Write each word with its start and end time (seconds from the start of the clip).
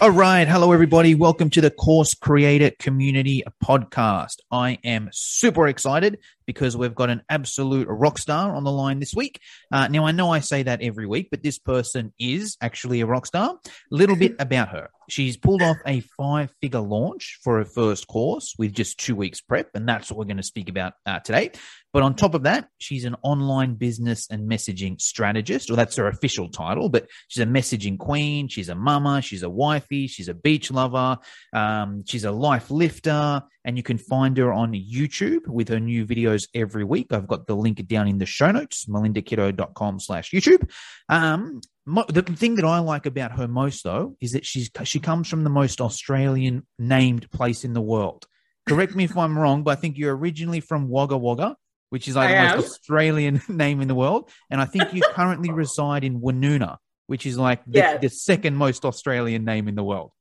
All 0.00 0.10
right. 0.10 0.46
Hello, 0.46 0.72
everybody. 0.72 1.14
Welcome 1.14 1.50
to 1.50 1.60
the 1.60 1.70
Course 1.70 2.14
Creator 2.14 2.72
Community 2.80 3.44
Podcast. 3.62 4.38
I 4.50 4.78
am 4.84 5.08
super 5.12 5.68
excited 5.68 6.18
because 6.46 6.76
we've 6.76 6.94
got 6.94 7.10
an 7.10 7.22
absolute 7.28 7.86
rock 7.88 8.18
star 8.18 8.54
on 8.54 8.64
the 8.64 8.72
line 8.72 9.00
this 9.00 9.14
week. 9.14 9.40
Uh, 9.72 9.88
now, 9.88 10.06
I 10.06 10.12
know 10.12 10.30
I 10.30 10.40
say 10.40 10.62
that 10.62 10.82
every 10.82 11.06
week, 11.06 11.28
but 11.30 11.42
this 11.42 11.58
person 11.58 12.12
is 12.18 12.56
actually 12.60 13.00
a 13.00 13.06
rock 13.06 13.26
star. 13.26 13.58
A 13.64 13.70
little 13.90 14.16
bit 14.16 14.36
about 14.38 14.68
her. 14.70 14.90
She's 15.08 15.36
pulled 15.36 15.62
off 15.62 15.76
a 15.86 16.00
five 16.16 16.50
figure 16.60 16.80
launch 16.80 17.38
for 17.42 17.58
her 17.58 17.64
first 17.64 18.06
course 18.06 18.54
with 18.58 18.72
just 18.72 18.98
two 18.98 19.14
weeks 19.14 19.40
prep. 19.40 19.70
And 19.74 19.88
that's 19.88 20.10
what 20.10 20.18
we're 20.18 20.24
going 20.24 20.38
to 20.38 20.42
speak 20.42 20.68
about 20.68 20.94
uh, 21.04 21.20
today. 21.20 21.50
But 21.92 22.02
on 22.02 22.14
top 22.14 22.34
of 22.34 22.42
that, 22.42 22.68
she's 22.78 23.04
an 23.04 23.14
online 23.22 23.74
business 23.74 24.26
and 24.30 24.50
messaging 24.50 25.00
strategist, 25.00 25.70
or 25.70 25.76
that's 25.76 25.96
her 25.96 26.08
official 26.08 26.48
title. 26.48 26.88
But 26.88 27.08
she's 27.28 27.42
a 27.42 27.46
messaging 27.46 27.98
queen. 27.98 28.48
She's 28.48 28.68
a 28.68 28.74
mama. 28.74 29.22
She's 29.22 29.42
a 29.42 29.50
wifey. 29.50 30.06
She's 30.08 30.28
a 30.28 30.34
beach 30.34 30.70
lover. 30.70 31.18
Um, 31.52 32.04
she's 32.06 32.24
a 32.24 32.32
life 32.32 32.70
lifter. 32.70 33.42
And 33.64 33.76
you 33.76 33.82
can 33.82 33.96
find 33.96 34.36
her 34.36 34.52
on 34.52 34.72
YouTube 34.72 35.46
with 35.46 35.68
her 35.68 35.80
new 35.80 36.06
videos 36.06 36.46
every 36.54 36.84
week. 36.84 37.12
I've 37.12 37.26
got 37.26 37.46
the 37.46 37.56
link 37.56 37.86
down 37.86 38.08
in 38.08 38.18
the 38.18 38.26
show 38.26 38.50
notes, 38.50 38.84
melindakiddo.com 38.84 40.00
slash 40.00 40.32
YouTube. 40.32 40.70
Um, 41.08 41.62
the 41.86 42.22
thing 42.22 42.56
that 42.56 42.64
I 42.64 42.78
like 42.78 43.06
about 43.06 43.32
her 43.32 43.48
most, 43.48 43.84
though, 43.84 44.16
is 44.20 44.32
that 44.32 44.44
she's 44.44 44.70
she 44.84 45.00
comes 45.00 45.28
from 45.28 45.44
the 45.44 45.50
most 45.50 45.80
Australian 45.80 46.66
named 46.78 47.30
place 47.30 47.64
in 47.64 47.72
the 47.72 47.80
world. 47.80 48.26
Correct 48.66 48.94
me 48.94 49.04
if 49.04 49.16
I'm 49.16 49.38
wrong, 49.38 49.62
but 49.62 49.76
I 49.76 49.80
think 49.80 49.98
you're 49.98 50.16
originally 50.16 50.60
from 50.60 50.88
Wagga 50.88 51.18
Wagga, 51.18 51.56
which 51.90 52.08
is 52.08 52.16
like 52.16 52.30
I 52.30 52.32
the 52.32 52.38
am. 52.38 52.56
most 52.56 52.70
Australian 52.70 53.42
name 53.48 53.80
in 53.80 53.88
the 53.88 53.94
world. 53.94 54.30
And 54.50 54.60
I 54.60 54.64
think 54.64 54.94
you 54.94 55.02
currently 55.12 55.50
reside 55.50 56.04
in 56.04 56.20
Woonona, 56.20 56.78
which 57.06 57.26
is 57.26 57.36
like 57.36 57.62
the, 57.66 57.78
yeah. 57.78 57.98
the 57.98 58.08
second 58.08 58.56
most 58.56 58.84
Australian 58.84 59.44
name 59.44 59.68
in 59.68 59.74
the 59.74 59.84
world. 59.84 60.12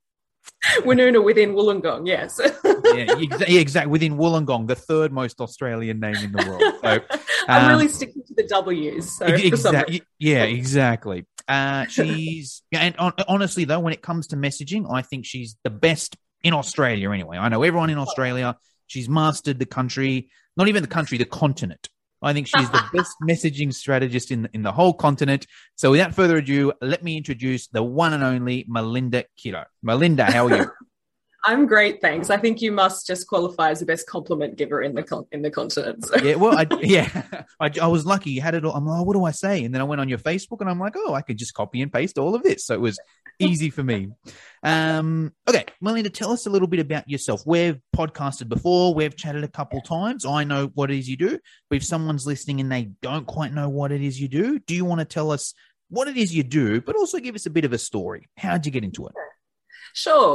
Woonona 0.80 1.24
within 1.24 1.54
Wollongong, 1.54 2.08
yes. 2.08 2.40
yeah, 2.40 3.18
exactly, 3.20 3.58
exactly. 3.58 3.92
Within 3.92 4.18
Wollongong, 4.18 4.68
the 4.68 4.76
third 4.76 5.12
most 5.12 5.42
Australian 5.42 6.00
name 6.00 6.16
in 6.16 6.32
the 6.32 6.46
world. 6.48 6.62
So, 6.82 7.18
I'm 7.48 7.70
really 7.70 7.86
um, 7.86 7.92
sticking 7.92 8.24
to 8.28 8.34
the 8.36 8.44
W's. 8.44 9.18
So. 9.18 9.28
Yeah, 10.20 10.44
exactly. 10.44 11.26
Uh, 11.48 11.86
she's 11.88 12.62
and 12.72 12.96
on, 12.98 13.14
honestly 13.28 13.66
though, 13.66 13.80
when 13.80 13.92
it 13.92 14.02
comes 14.02 14.28
to 14.28 14.38
messaging, 14.38 14.90
I 14.92 15.02
think 15.02 15.26
she's 15.26 15.58
the 15.64 15.70
best 15.70 16.16
in 16.42 16.54
Australia. 16.54 17.12
Anyway, 17.12 17.38
I 17.38 17.50
know 17.50 17.64
everyone 17.64 17.90
in 17.90 17.98
Australia. 17.98 18.58
She's 18.88 19.10
mastered 19.10 19.60
the 19.60 19.66
country 19.66 20.30
not 20.56 20.68
even 20.68 20.82
the 20.82 20.90
country, 20.90 21.18
the 21.18 21.26
continent. 21.26 21.90
I 22.24 22.34
think 22.34 22.48
she's 22.48 22.70
the 22.70 22.84
best 22.94 23.16
messaging 23.22 23.74
strategist 23.74 24.32
in, 24.32 24.50
in 24.54 24.62
the 24.64 24.72
whole 24.72 24.94
continent. 24.94 25.48
So 25.76 25.92
without 25.92 26.14
further 26.14 26.38
ado, 26.38 26.74
let 26.82 27.04
me 27.04 27.18
introduce 27.18 27.68
the 27.68 27.84
one 27.84 28.14
and 28.14 28.24
only 28.24 28.66
Melinda 28.68 29.26
Kiddo. 29.38 29.66
Melinda, 29.82 30.32
how 30.32 30.48
are 30.48 30.58
you? 30.58 30.72
I'm 31.46 31.66
great, 31.66 32.00
thanks. 32.02 32.30
I 32.30 32.38
think 32.38 32.62
you 32.62 32.72
must 32.72 33.06
just 33.06 33.28
qualify 33.28 33.72
as 33.72 33.82
the 33.82 33.86
best 33.86 34.08
compliment 34.08 34.56
giver 34.56 34.82
in 34.82 34.96
the 34.96 35.04
con- 35.04 35.26
in 35.32 35.42
the 35.42 35.52
continent. 35.52 36.06
So. 36.06 36.16
Yeah, 36.24 36.36
well, 36.36 36.58
I, 36.58 36.66
yeah, 36.82 37.44
I, 37.60 37.70
I, 37.82 37.88
was 37.88 38.06
lucky. 38.06 38.32
You 38.32 38.42
had 38.42 38.56
it 38.56 38.64
all. 38.64 38.74
I'm 38.74 38.86
like, 38.86 39.02
oh, 39.02 39.04
what 39.04 39.14
do 39.14 39.26
I 39.26 39.32
say? 39.32 39.66
And 39.66 39.74
then 39.74 39.82
I 39.82 39.84
went 39.84 40.00
on 40.00 40.08
your 40.08 40.20
Facebook, 40.20 40.62
and 40.62 40.70
I'm 40.70 40.80
like, 40.80 40.94
oh, 40.96 41.14
I 41.14 41.22
could 41.22 41.38
just 41.38 41.54
copy 41.54 41.82
and 41.82 41.92
paste 41.92 42.18
all 42.18 42.34
of 42.34 42.44
this. 42.44 42.66
So 42.66 42.76
it 42.76 42.82
was 42.82 42.98
easy 43.40 43.70
for 43.70 43.84
me. 43.84 44.10
Um, 44.64 45.34
okay, 45.48 45.66
Melinda, 45.82 46.10
tell 46.10 46.32
us 46.32 46.46
a 46.46 46.50
little 46.50 46.68
bit 46.68 46.80
about 46.80 47.10
yourself. 47.10 47.44
We've 47.46 47.80
podcasted 47.96 48.48
before. 48.48 48.94
We've 48.94 49.16
chatted 49.16 49.44
a 49.44 49.50
couple 49.50 49.82
times. 49.82 50.26
I 50.26 50.46
know 50.46 50.72
what 50.76 50.92
it 50.92 50.98
is 50.98 51.10
you 51.10 51.18
do. 51.18 51.40
But 51.70 51.78
if 51.78 51.84
someone's 51.84 52.26
listening 52.26 52.62
and 52.62 52.72
they 52.72 52.92
don't 53.02 53.28
quite 53.28 53.54
know 53.54 53.70
what 53.70 53.92
it 53.92 54.02
is 54.02 54.20
you 54.20 54.28
do, 54.28 54.60
do 54.60 54.76
you 54.76 54.86
want 54.86 55.00
to 55.00 55.06
tell 55.06 55.32
us 55.32 55.54
what 55.90 56.08
it 56.08 56.16
is 56.16 56.34
you 56.34 56.44
do, 56.44 56.82
but 56.82 56.96
also 56.96 57.20
give 57.20 57.36
us 57.36 57.46
a 57.46 57.50
bit 57.50 57.66
of 57.66 57.74
a 57.74 57.78
story? 57.78 58.30
How'd 58.38 58.66
you 58.66 58.72
get 58.72 58.84
into 58.84 59.08
it? 59.08 59.14
Sure. 59.14 59.33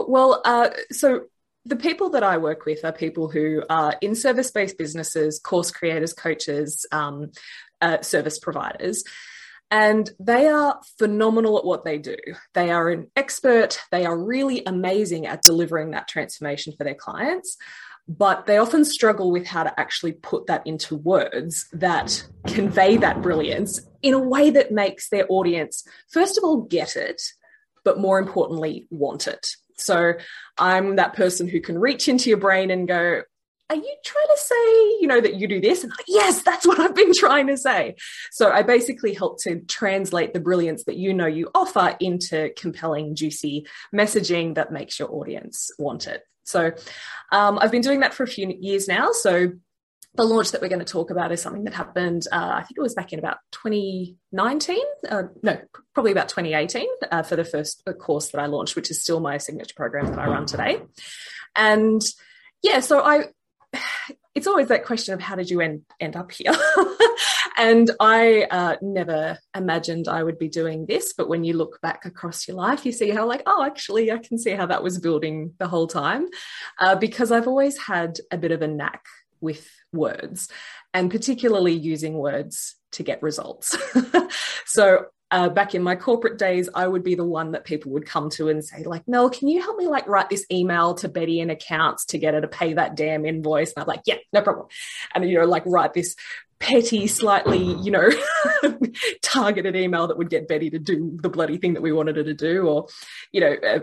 Well, 0.08 0.40
uh, 0.44 0.70
so 0.92 1.26
the 1.64 1.76
people 1.76 2.10
that 2.10 2.22
I 2.22 2.38
work 2.38 2.64
with 2.64 2.84
are 2.84 2.92
people 2.92 3.28
who 3.28 3.62
are 3.68 3.94
in 4.00 4.14
service 4.14 4.50
based 4.50 4.78
businesses, 4.78 5.38
course 5.38 5.70
creators, 5.70 6.14
coaches, 6.14 6.86
um, 6.92 7.32
uh, 7.80 8.00
service 8.00 8.38
providers. 8.38 9.04
And 9.70 10.10
they 10.18 10.48
are 10.48 10.80
phenomenal 10.98 11.58
at 11.58 11.64
what 11.64 11.84
they 11.84 11.98
do. 11.98 12.16
They 12.54 12.70
are 12.70 12.88
an 12.88 13.10
expert. 13.14 13.78
They 13.90 14.06
are 14.06 14.16
really 14.16 14.62
amazing 14.64 15.26
at 15.26 15.42
delivering 15.42 15.90
that 15.90 16.08
transformation 16.08 16.72
for 16.76 16.84
their 16.84 16.94
clients. 16.94 17.58
But 18.08 18.46
they 18.46 18.56
often 18.56 18.86
struggle 18.86 19.30
with 19.30 19.46
how 19.46 19.64
to 19.64 19.78
actually 19.78 20.12
put 20.12 20.46
that 20.46 20.66
into 20.66 20.96
words 20.96 21.68
that 21.72 22.26
convey 22.46 22.96
that 22.96 23.20
brilliance 23.20 23.82
in 24.00 24.14
a 24.14 24.18
way 24.18 24.48
that 24.48 24.72
makes 24.72 25.10
their 25.10 25.26
audience, 25.28 25.86
first 26.10 26.38
of 26.38 26.44
all, 26.44 26.62
get 26.62 26.96
it, 26.96 27.20
but 27.84 27.98
more 27.98 28.18
importantly, 28.18 28.86
want 28.90 29.26
it. 29.26 29.46
So 29.76 30.14
I'm 30.58 30.96
that 30.96 31.14
person 31.14 31.48
who 31.48 31.60
can 31.60 31.78
reach 31.78 32.08
into 32.08 32.28
your 32.28 32.38
brain 32.38 32.70
and 32.70 32.88
go, 32.88 33.22
are 33.70 33.76
you 33.76 33.96
trying 34.04 34.26
to 34.26 34.38
say, 34.38 34.54
you 35.00 35.06
know, 35.06 35.20
that 35.20 35.34
you 35.34 35.46
do 35.46 35.60
this? 35.60 35.82
And 35.82 35.90
like, 35.90 36.06
yes, 36.08 36.42
that's 36.42 36.66
what 36.66 36.80
I've 36.80 36.94
been 36.94 37.12
trying 37.14 37.48
to 37.48 37.56
say. 37.56 37.96
So 38.32 38.50
I 38.50 38.62
basically 38.62 39.12
help 39.12 39.42
to 39.42 39.60
translate 39.60 40.32
the 40.32 40.40
brilliance 40.40 40.84
that 40.84 40.96
you 40.96 41.12
know 41.12 41.26
you 41.26 41.50
offer 41.54 41.94
into 42.00 42.50
compelling, 42.56 43.14
juicy 43.14 43.66
messaging 43.94 44.54
that 44.54 44.72
makes 44.72 44.98
your 44.98 45.12
audience 45.12 45.70
want 45.78 46.06
it. 46.06 46.22
So 46.44 46.72
um, 47.30 47.58
I've 47.58 47.70
been 47.70 47.82
doing 47.82 48.00
that 48.00 48.14
for 48.14 48.22
a 48.22 48.28
few 48.28 48.56
years 48.58 48.88
now. 48.88 49.12
So 49.12 49.52
the 50.18 50.24
launch 50.24 50.50
that 50.50 50.60
we're 50.60 50.68
going 50.68 50.80
to 50.80 50.84
talk 50.84 51.10
about 51.10 51.30
is 51.30 51.40
something 51.40 51.62
that 51.62 51.74
happened, 51.74 52.26
uh, 52.32 52.50
I 52.54 52.64
think 52.64 52.76
it 52.76 52.82
was 52.82 52.94
back 52.94 53.12
in 53.12 53.20
about 53.20 53.38
2019, 53.52 54.78
uh, 55.08 55.22
no, 55.44 55.60
probably 55.94 56.10
about 56.10 56.28
2018 56.28 56.88
uh, 57.12 57.22
for 57.22 57.36
the 57.36 57.44
first 57.44 57.88
course 58.00 58.30
that 58.30 58.40
I 58.40 58.46
launched, 58.46 58.74
which 58.74 58.90
is 58.90 59.00
still 59.00 59.20
my 59.20 59.38
signature 59.38 59.74
program 59.76 60.06
that 60.06 60.18
I 60.18 60.26
run 60.26 60.44
today. 60.44 60.82
And 61.54 62.02
yeah, 62.64 62.80
so 62.80 63.00
I, 63.00 63.26
it's 64.34 64.48
always 64.48 64.68
that 64.68 64.84
question 64.84 65.14
of 65.14 65.20
how 65.20 65.36
did 65.36 65.50
you 65.50 65.60
end, 65.60 65.82
end 66.00 66.16
up 66.16 66.32
here? 66.32 66.52
and 67.56 67.88
I 68.00 68.48
uh, 68.50 68.74
never 68.82 69.38
imagined 69.54 70.08
I 70.08 70.24
would 70.24 70.40
be 70.40 70.48
doing 70.48 70.86
this. 70.86 71.12
But 71.16 71.28
when 71.28 71.44
you 71.44 71.52
look 71.52 71.80
back 71.80 72.06
across 72.06 72.48
your 72.48 72.56
life, 72.56 72.84
you 72.84 72.90
see 72.90 73.10
how, 73.10 73.24
like, 73.28 73.44
oh, 73.46 73.62
actually, 73.64 74.10
I 74.10 74.18
can 74.18 74.36
see 74.36 74.50
how 74.50 74.66
that 74.66 74.82
was 74.82 74.98
building 74.98 75.54
the 75.58 75.68
whole 75.68 75.86
time 75.86 76.26
uh, 76.80 76.96
because 76.96 77.30
I've 77.30 77.46
always 77.46 77.78
had 77.78 78.18
a 78.32 78.36
bit 78.36 78.50
of 78.50 78.62
a 78.62 78.68
knack 78.68 79.04
with 79.40 79.70
words 79.92 80.48
and 80.94 81.10
particularly 81.10 81.72
using 81.72 82.14
words 82.14 82.76
to 82.92 83.02
get 83.02 83.22
results. 83.22 83.76
so 84.66 85.06
uh, 85.30 85.48
back 85.48 85.74
in 85.74 85.82
my 85.82 85.94
corporate 85.94 86.38
days, 86.38 86.68
I 86.74 86.86
would 86.86 87.02
be 87.02 87.14
the 87.14 87.24
one 87.24 87.52
that 87.52 87.64
people 87.64 87.92
would 87.92 88.06
come 88.06 88.30
to 88.30 88.48
and 88.48 88.64
say, 88.64 88.84
like, 88.84 89.06
Mel, 89.06 89.28
can 89.28 89.48
you 89.48 89.60
help 89.60 89.76
me 89.76 89.86
like 89.86 90.08
write 90.08 90.30
this 90.30 90.46
email 90.50 90.94
to 90.94 91.08
Betty 91.08 91.40
in 91.40 91.50
accounts 91.50 92.06
to 92.06 92.18
get 92.18 92.34
her 92.34 92.40
to 92.40 92.48
pay 92.48 92.72
that 92.74 92.96
damn 92.96 93.26
invoice? 93.26 93.72
And 93.74 93.82
I'm 93.82 93.88
like, 93.88 94.02
yeah, 94.06 94.16
no 94.32 94.40
problem. 94.40 94.68
And 95.14 95.28
you 95.28 95.38
know, 95.38 95.44
like 95.44 95.64
write 95.66 95.92
this 95.92 96.16
petty, 96.58 97.06
slightly, 97.06 97.58
you 97.82 97.90
know, 97.90 98.08
targeted 99.22 99.76
email 99.76 100.08
that 100.08 100.18
would 100.18 100.30
get 100.30 100.48
Betty 100.48 100.70
to 100.70 100.78
do 100.78 101.16
the 101.20 101.28
bloody 101.28 101.58
thing 101.58 101.74
that 101.74 101.82
we 101.82 101.92
wanted 101.92 102.16
her 102.16 102.24
to 102.24 102.34
do, 102.34 102.66
or, 102.66 102.86
you 103.30 103.40
know, 103.40 103.52
uh, 103.52 103.80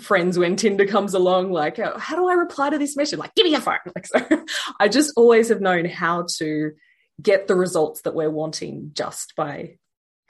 friends 0.00 0.38
when 0.38 0.56
Tinder 0.56 0.86
comes 0.86 1.14
along, 1.14 1.52
like, 1.52 1.78
oh, 1.78 1.98
how 1.98 2.16
do 2.16 2.28
I 2.28 2.34
reply 2.34 2.70
to 2.70 2.78
this 2.78 2.96
message? 2.96 3.18
Like, 3.18 3.34
give 3.34 3.44
me 3.44 3.50
your 3.50 3.60
phone. 3.60 3.78
Like, 3.94 4.06
so 4.06 4.44
I 4.80 4.88
just 4.88 5.12
always 5.16 5.48
have 5.48 5.60
known 5.60 5.84
how 5.84 6.26
to 6.38 6.72
get 7.20 7.46
the 7.46 7.54
results 7.54 8.02
that 8.02 8.14
we're 8.14 8.30
wanting 8.30 8.90
just 8.92 9.34
by 9.36 9.78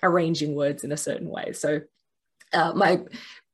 arranging 0.03 0.55
words 0.55 0.85
in 0.85 0.93
a 0.93 0.97
certain 0.97 1.29
way. 1.29 1.53
So 1.53 1.81
uh, 2.53 2.73
my 2.75 3.01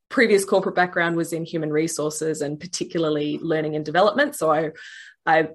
previous 0.09 0.45
corporate 0.45 0.75
background 0.75 1.17
was 1.17 1.33
in 1.33 1.45
human 1.45 1.71
resources 1.71 2.41
and 2.43 2.59
particularly 2.59 3.39
learning 3.39 3.77
and 3.77 3.85
development. 3.85 4.35
So 4.35 4.51
I, 4.51 4.71
I 5.25 5.49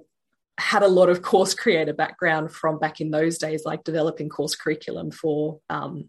had 0.58 0.82
a 0.82 0.88
lot 0.88 1.10
of 1.10 1.22
course 1.22 1.54
creator 1.54 1.92
background 1.92 2.50
from 2.50 2.78
back 2.78 3.00
in 3.00 3.10
those 3.10 3.38
days, 3.38 3.64
like 3.64 3.84
developing 3.84 4.30
course 4.30 4.56
curriculum 4.56 5.10
for 5.10 5.60
um, 5.68 6.08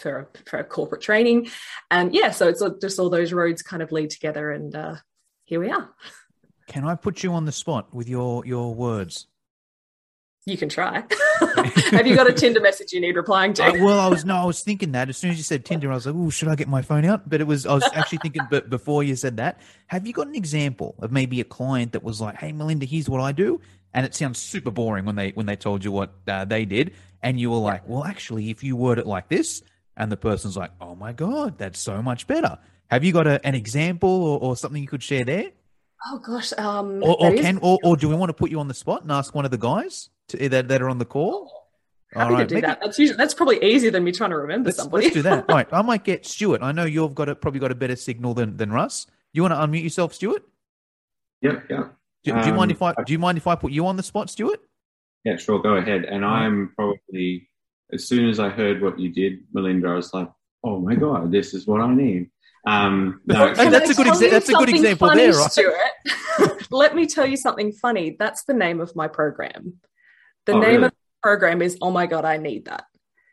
for 0.00 0.28
for 0.46 0.62
corporate 0.64 1.02
training, 1.02 1.48
and 1.90 2.14
yeah, 2.14 2.30
so 2.30 2.48
it's 2.48 2.62
just 2.80 2.98
all 2.98 3.10
those 3.10 3.32
roads 3.32 3.62
kind 3.62 3.82
of 3.82 3.92
lead 3.92 4.10
together, 4.10 4.50
and 4.50 4.74
uh, 4.74 4.96
here 5.44 5.60
we 5.60 5.70
are. 5.70 5.90
Can 6.66 6.84
I 6.84 6.94
put 6.94 7.22
you 7.22 7.32
on 7.32 7.44
the 7.44 7.52
spot 7.52 7.94
with 7.94 8.08
your 8.08 8.44
your 8.44 8.74
words? 8.74 9.26
You 10.46 10.56
can 10.56 10.68
try. 10.68 11.04
Have 11.90 12.06
you 12.06 12.16
got 12.16 12.28
a 12.28 12.32
Tinder 12.32 12.60
message 12.60 12.92
you 12.92 13.00
need 13.00 13.16
replying 13.16 13.52
to? 13.54 13.64
Uh, 13.64 13.72
well, 13.84 14.00
I 14.00 14.08
was 14.08 14.24
no, 14.24 14.36
I 14.36 14.44
was 14.44 14.60
thinking 14.60 14.92
that 14.92 15.08
as 15.08 15.16
soon 15.16 15.30
as 15.30 15.36
you 15.36 15.42
said 15.42 15.64
Tinder, 15.64 15.90
I 15.90 15.94
was 15.94 16.06
like, 16.06 16.14
"Oh, 16.16 16.30
should 16.30 16.48
I 16.48 16.54
get 16.54 16.68
my 16.68 16.82
phone 16.82 17.04
out?" 17.04 17.28
But 17.28 17.40
it 17.40 17.46
was 17.46 17.66
I 17.66 17.74
was 17.74 17.88
actually 17.94 18.18
thinking, 18.18 18.42
but 18.50 18.70
before 18.70 19.02
you 19.02 19.16
said 19.16 19.36
that, 19.36 19.60
have 19.86 20.06
you 20.06 20.12
got 20.12 20.26
an 20.26 20.34
example 20.34 20.94
of 21.00 21.12
maybe 21.12 21.40
a 21.40 21.44
client 21.44 21.92
that 21.92 22.02
was 22.02 22.20
like, 22.20 22.36
"Hey, 22.36 22.52
Melinda, 22.52 22.86
here's 22.86 23.08
what 23.08 23.20
I 23.20 23.32
do," 23.32 23.60
and 23.92 24.06
it 24.06 24.14
sounds 24.14 24.38
super 24.38 24.70
boring 24.70 25.04
when 25.04 25.16
they 25.16 25.30
when 25.30 25.46
they 25.46 25.56
told 25.56 25.84
you 25.84 25.92
what 25.92 26.12
uh, 26.26 26.44
they 26.44 26.64
did, 26.64 26.94
and 27.22 27.38
you 27.38 27.50
were 27.50 27.58
like, 27.58 27.88
"Well, 27.88 28.04
actually, 28.04 28.50
if 28.50 28.64
you 28.64 28.76
word 28.76 28.98
it 28.98 29.06
like 29.06 29.28
this," 29.28 29.62
and 29.98 30.10
the 30.10 30.16
person's 30.16 30.56
like, 30.56 30.70
"Oh 30.80 30.94
my 30.94 31.12
god, 31.12 31.58
that's 31.58 31.78
so 31.80 32.00
much 32.00 32.26
better." 32.26 32.58
Have 32.90 33.04
you 33.04 33.12
got 33.12 33.26
a, 33.26 33.44
an 33.46 33.54
example 33.54 34.08
or, 34.08 34.38
or 34.40 34.56
something 34.56 34.80
you 34.80 34.88
could 34.88 35.02
share 35.02 35.24
there? 35.24 35.50
Oh 36.10 36.18
gosh, 36.18 36.52
um, 36.56 37.02
Or, 37.02 37.16
or 37.20 37.30
there 37.30 37.34
is- 37.34 37.40
can 37.44 37.58
or, 37.58 37.78
or 37.82 37.96
do 37.98 38.08
we 38.08 38.14
want 38.14 38.30
to 38.30 38.34
put 38.34 38.50
you 38.50 38.60
on 38.60 38.68
the 38.68 38.74
spot 38.74 39.02
and 39.02 39.12
ask 39.12 39.34
one 39.34 39.44
of 39.44 39.50
the 39.50 39.58
guys 39.58 40.08
to, 40.28 40.48
that 40.48 40.68
that 40.68 40.80
are 40.80 40.88
on 40.88 40.98
the 40.98 41.04
call? 41.04 41.52
happy 42.14 42.32
All 42.32 42.38
to 42.40 42.46
do 42.46 42.54
maybe- 42.54 42.66
that. 42.66 42.80
That's 42.82 42.98
usually 42.98 43.16
that's 43.18 43.34
probably 43.34 43.62
easier 43.62 43.90
than 43.90 44.04
me 44.04 44.12
trying 44.12 44.30
to 44.30 44.38
remember 44.38 44.68
Let's, 44.68 44.78
somebody. 44.78 45.04
let's 45.04 45.14
do 45.16 45.22
that. 45.22 45.44
All 45.50 45.54
right, 45.56 45.68
I 45.72 45.82
might 45.82 46.04
get 46.04 46.24
Stuart. 46.24 46.62
I 46.62 46.72
know 46.72 46.84
you've 46.84 47.14
got 47.14 47.28
a, 47.28 47.34
probably 47.34 47.60
got 47.60 47.70
a 47.72 47.74
better 47.74 47.96
signal 47.96 48.32
than 48.32 48.56
than 48.56 48.72
Russ. 48.72 49.06
You 49.34 49.42
want 49.42 49.52
to 49.52 49.58
unmute 49.58 49.82
yourself, 49.82 50.14
Stuart? 50.14 50.42
Yep, 51.42 51.66
yeah. 51.70 51.82
Do, 52.24 52.32
do 52.32 52.46
you 52.48 52.54
mind 52.54 52.70
Um, 52.72 52.76
if 52.76 52.82
I 52.82 52.94
do 53.04 53.12
you 53.12 53.18
mind 53.18 53.36
if 53.38 53.46
I 53.46 53.54
put 53.56 53.72
you 53.72 53.86
on 53.86 53.96
the 53.96 54.02
spot, 54.02 54.30
Stuart? 54.30 54.60
Yeah, 55.24 55.36
sure, 55.36 55.60
go 55.60 55.74
ahead. 55.76 56.04
And 56.04 56.24
I'm 56.24 56.72
probably, 56.76 57.48
as 57.92 58.06
soon 58.06 58.28
as 58.28 58.38
I 58.38 58.48
heard 58.48 58.82
what 58.82 58.98
you 58.98 59.08
did, 59.10 59.40
Melinda, 59.52 59.88
I 59.88 59.94
was 59.94 60.12
like, 60.12 60.30
oh 60.64 60.78
my 60.80 60.94
God, 60.94 61.32
this 61.32 61.54
is 61.54 61.66
what 61.66 61.80
I 61.80 61.94
need. 61.94 62.30
Um, 62.66 63.20
no, 63.26 63.54
Hey, 63.54 63.68
that's 63.70 63.90
I 63.90 63.92
a 63.92 63.94
good 63.94 64.06
tell 64.06 64.16
exa- 64.16 64.30
that's 64.30 64.48
a 64.48 64.54
good 64.54 64.68
example 64.68 65.08
funny, 65.08 65.22
there, 65.22 65.34
right? 65.34 65.50
Stuart? 65.50 66.66
Let 66.70 66.94
me 66.94 67.06
tell 67.06 67.26
you 67.26 67.36
something 67.36 67.72
funny. 67.72 68.16
That's 68.18 68.44
the 68.44 68.54
name 68.54 68.80
of 68.80 68.94
my 68.94 69.08
program. 69.08 69.80
The 70.46 70.54
Oh, 70.54 70.60
name 70.60 70.70
really? 70.72 70.84
of 70.86 70.90
the 70.90 70.96
program 71.22 71.62
is 71.62 71.78
Oh 71.80 71.90
my 71.90 72.06
God, 72.06 72.24
I 72.24 72.36
need 72.36 72.66
that. 72.66 72.84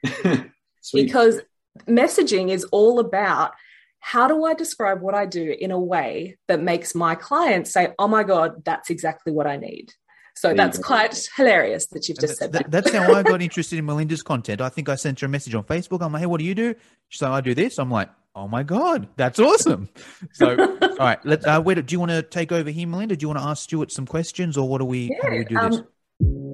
Because 0.93 1.41
messaging 1.87 2.49
is 2.51 2.63
all 2.65 2.99
about 2.99 3.53
how 3.99 4.27
do 4.27 4.45
I 4.45 4.53
describe 4.53 5.01
what 5.01 5.15
I 5.15 5.25
do 5.25 5.55
in 5.59 5.71
a 5.71 5.79
way 5.79 6.37
that 6.47 6.61
makes 6.61 6.93
my 6.93 7.15
clients 7.15 7.71
say, 7.71 7.93
Oh 7.97 8.07
my 8.07 8.23
God, 8.23 8.63
that's 8.63 8.91
exactly 8.91 9.33
what 9.33 9.47
I 9.47 9.57
need. 9.57 9.91
So 10.37 10.49
There 10.49 10.57
that's 10.57 10.77
quite 10.77 11.29
hilarious 11.37 11.85
that 11.87 12.09
you've 12.09 12.19
just 12.19 12.33
That- 12.33 12.37
said 12.37 12.51
that- 12.53 12.71
that. 12.71 12.83
that's 12.83 12.93
how 12.93 13.13
I 13.13 13.23
got 13.23 13.41
interested 13.47 13.79
in 13.79 13.85
Melinda's 13.85 14.21
content. 14.21 14.59
I 14.61 14.69
think 14.69 14.89
I 14.89 14.95
sent 14.95 15.19
her 15.21 15.25
a 15.27 15.29
message 15.29 15.55
on 15.55 15.63
Facebook. 15.63 16.01
I'm 16.01 16.11
like, 16.11 16.19
hey, 16.21 16.25
what 16.25 16.39
do 16.39 16.45
you 16.45 16.53
do? 16.55 16.75
She's 17.09 17.21
like, 17.21 17.31
I 17.31 17.41
do 17.41 17.53
this. 17.55 17.77
I'm 17.79 17.89
like, 17.89 18.09
oh 18.35 18.47
my 18.47 18.61
god, 18.63 19.07
that's 19.15 19.39
awesome. 19.39 19.87
So, 20.33 20.57
all 20.81 20.97
right, 20.97 21.23
let 21.25 21.47
uh, 21.47 21.61
wait. 21.63 21.83
Do 21.85 21.93
you 21.93 21.99
want 21.99 22.11
to 22.11 22.21
take 22.21 22.51
over 22.51 22.69
here, 22.69 22.85
Melinda? 22.87 23.15
Do 23.15 23.23
you 23.23 23.29
want 23.29 23.39
to 23.39 23.45
ask 23.45 23.63
Stuart 23.63 23.91
some 23.91 24.05
questions, 24.05 24.57
or 24.57 24.67
what 24.67 24.79
do 24.79 24.85
we? 24.85 25.17
how 25.21 25.29
do 25.29 25.37
we 25.37 25.45
do 25.45 25.55
this? 25.69 26.53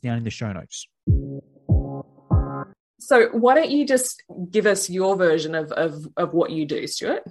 down 0.01 0.17
in 0.17 0.23
the 0.23 0.29
show 0.29 0.51
notes. 0.51 0.87
so 2.99 3.29
why 3.31 3.55
don't 3.55 3.71
you 3.71 3.85
just 3.85 4.23
give 4.49 4.65
us 4.65 4.89
your 4.89 5.15
version 5.15 5.55
of, 5.55 5.71
of, 5.73 6.07
of 6.17 6.33
what 6.33 6.51
you 6.51 6.65
do, 6.65 6.87
Stuart? 6.87 7.23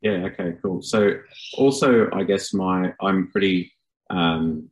Yeah. 0.00 0.26
Okay. 0.26 0.54
Cool. 0.62 0.82
So, 0.82 1.14
also, 1.54 2.10
I 2.12 2.24
guess 2.24 2.52
my 2.52 2.92
I'm 3.00 3.30
pretty 3.30 3.72
um, 4.10 4.68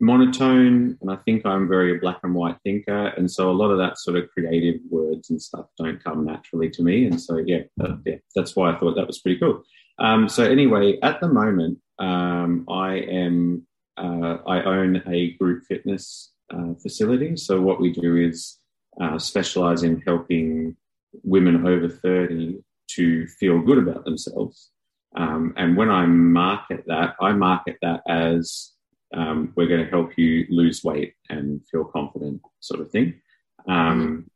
monotone, 0.00 0.96
and 1.00 1.10
I 1.10 1.16
think 1.16 1.44
I'm 1.44 1.68
very 1.68 1.96
a 1.96 2.00
black 2.00 2.20
and 2.22 2.34
white 2.34 2.56
thinker, 2.62 3.08
and 3.08 3.30
so 3.30 3.50
a 3.50 3.52
lot 3.52 3.70
of 3.70 3.78
that 3.78 3.98
sort 3.98 4.16
of 4.16 4.30
creative 4.30 4.80
words 4.88 5.30
and 5.30 5.42
stuff 5.42 5.66
don't 5.76 6.02
come 6.02 6.24
naturally 6.24 6.70
to 6.70 6.82
me, 6.82 7.06
and 7.06 7.20
so 7.20 7.38
yeah, 7.38 7.62
that, 7.78 8.00
yeah, 8.06 8.16
that's 8.34 8.54
why 8.54 8.70
I 8.70 8.78
thought 8.78 8.94
that 8.96 9.06
was 9.06 9.18
pretty 9.18 9.40
cool. 9.40 9.64
Um, 9.98 10.28
so 10.28 10.44
anyway, 10.44 10.98
at 11.02 11.20
the 11.20 11.28
moment, 11.28 11.78
um, 11.98 12.64
I 12.70 12.98
am 12.98 13.66
uh, 13.96 14.38
I 14.46 14.62
own 14.62 15.02
a 15.08 15.32
group 15.32 15.64
fitness 15.64 16.32
uh, 16.54 16.74
facility. 16.82 17.36
So 17.36 17.60
what 17.60 17.80
we 17.80 17.92
do 17.92 18.16
is 18.16 18.58
uh, 19.00 19.18
specialize 19.18 19.82
in 19.82 20.02
helping 20.06 20.76
women 21.22 21.66
over 21.66 21.88
30 21.88 22.58
to 22.92 23.26
feel 23.26 23.60
good 23.60 23.78
about 23.78 24.04
themselves. 24.04 24.70
Um, 25.16 25.54
and 25.56 25.76
when 25.76 25.90
I 25.90 26.06
market 26.06 26.84
that, 26.86 27.16
I 27.20 27.32
market 27.32 27.76
that 27.82 28.02
as 28.08 28.72
um, 29.14 29.52
we're 29.56 29.68
going 29.68 29.84
to 29.84 29.90
help 29.90 30.18
you 30.18 30.46
lose 30.50 30.84
weight 30.84 31.14
and 31.30 31.60
feel 31.70 31.84
confident, 31.84 32.42
sort 32.60 32.80
of 32.80 32.90
thing. 32.90 33.20
Um, 33.66 34.30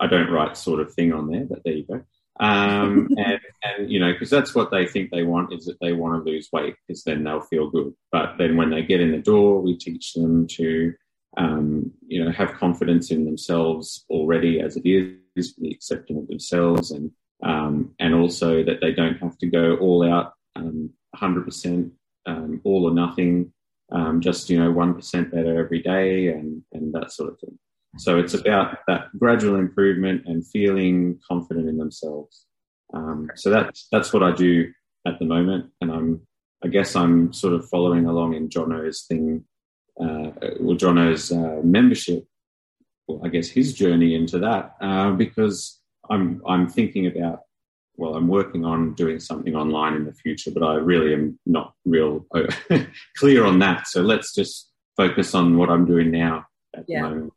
I 0.00 0.06
don't 0.06 0.30
write 0.30 0.56
sort 0.56 0.80
of 0.80 0.92
thing 0.92 1.12
on 1.12 1.30
there, 1.30 1.44
but 1.44 1.60
there 1.64 1.74
you 1.74 1.86
go. 1.86 2.02
Um, 2.38 3.08
and, 3.16 3.40
and, 3.62 3.90
you 3.90 3.98
know, 4.00 4.12
because 4.12 4.30
that's 4.30 4.54
what 4.54 4.70
they 4.70 4.86
think 4.86 5.10
they 5.10 5.22
want 5.22 5.52
is 5.52 5.64
that 5.66 5.78
they 5.80 5.92
want 5.92 6.24
to 6.24 6.30
lose 6.30 6.48
weight 6.52 6.74
because 6.86 7.04
then 7.04 7.24
they'll 7.24 7.40
feel 7.40 7.70
good. 7.70 7.94
But 8.12 8.36
then 8.38 8.56
when 8.56 8.70
they 8.70 8.82
get 8.82 9.00
in 9.00 9.12
the 9.12 9.18
door, 9.18 9.60
we 9.60 9.76
teach 9.76 10.12
them 10.12 10.46
to, 10.48 10.92
um, 11.36 11.92
you 12.06 12.24
know, 12.24 12.30
have 12.30 12.54
confidence 12.54 13.10
in 13.10 13.24
themselves 13.24 14.04
already 14.08 14.60
as 14.60 14.76
it 14.76 14.88
is, 14.88 15.52
be 15.52 15.70
accepting 15.70 16.18
of 16.18 16.28
themselves 16.28 16.90
and 16.90 17.10
um, 17.42 17.94
and 17.98 18.14
also 18.14 18.64
that 18.64 18.80
they 18.80 18.92
don't 18.92 19.18
have 19.18 19.36
to 19.38 19.46
go 19.46 19.76
all 19.76 20.02
out, 20.10 20.32
um, 20.56 20.90
100%, 21.14 21.90
um, 22.24 22.62
all 22.64 22.88
or 22.88 22.94
nothing, 22.94 23.52
um, 23.92 24.22
just 24.22 24.48
you 24.48 24.58
know, 24.58 24.72
1% 24.72 25.30
better 25.30 25.58
every 25.62 25.82
day, 25.82 26.28
and 26.28 26.62
and 26.72 26.94
that 26.94 27.12
sort 27.12 27.32
of 27.32 27.38
thing. 27.38 27.58
So 27.98 28.18
it's 28.18 28.34
about 28.34 28.78
that 28.88 29.08
gradual 29.18 29.56
improvement 29.56 30.22
and 30.26 30.46
feeling 30.46 31.18
confident 31.26 31.68
in 31.68 31.78
themselves. 31.78 32.46
Um, 32.92 33.28
so 33.34 33.50
that's 33.50 33.88
that's 33.92 34.12
what 34.12 34.22
I 34.22 34.32
do 34.32 34.72
at 35.06 35.18
the 35.18 35.24
moment, 35.24 35.70
and 35.80 35.92
I'm 35.92 36.26
I 36.64 36.68
guess 36.68 36.96
I'm 36.96 37.32
sort 37.32 37.54
of 37.54 37.68
following 37.68 38.06
along 38.06 38.34
in 38.34 38.48
Jono's 38.48 39.04
thing, 39.06 39.44
uh, 40.00 40.30
well, 40.60 40.76
Jono's 40.76 41.32
uh, 41.32 41.60
membership. 41.62 42.26
Well, 43.08 43.20
I 43.24 43.28
guess 43.28 43.48
his 43.48 43.72
journey 43.72 44.14
into 44.14 44.38
that 44.40 44.74
uh, 44.80 45.12
because 45.12 45.80
I'm 46.10 46.42
I'm 46.46 46.68
thinking 46.68 47.06
about 47.06 47.40
well, 47.96 48.14
I'm 48.14 48.28
working 48.28 48.64
on 48.64 48.92
doing 48.94 49.18
something 49.20 49.56
online 49.56 49.94
in 49.94 50.04
the 50.04 50.12
future, 50.12 50.50
but 50.50 50.62
I 50.62 50.74
really 50.74 51.14
am 51.14 51.38
not 51.46 51.72
real 51.86 52.26
clear 53.16 53.46
on 53.46 53.58
that. 53.60 53.86
So 53.86 54.02
let's 54.02 54.34
just 54.34 54.70
focus 54.96 55.34
on 55.34 55.56
what 55.56 55.70
I'm 55.70 55.86
doing 55.86 56.10
now 56.10 56.44
at 56.76 56.84
Yeah. 56.88 57.02
the 57.02 57.08
moment. 57.08 57.32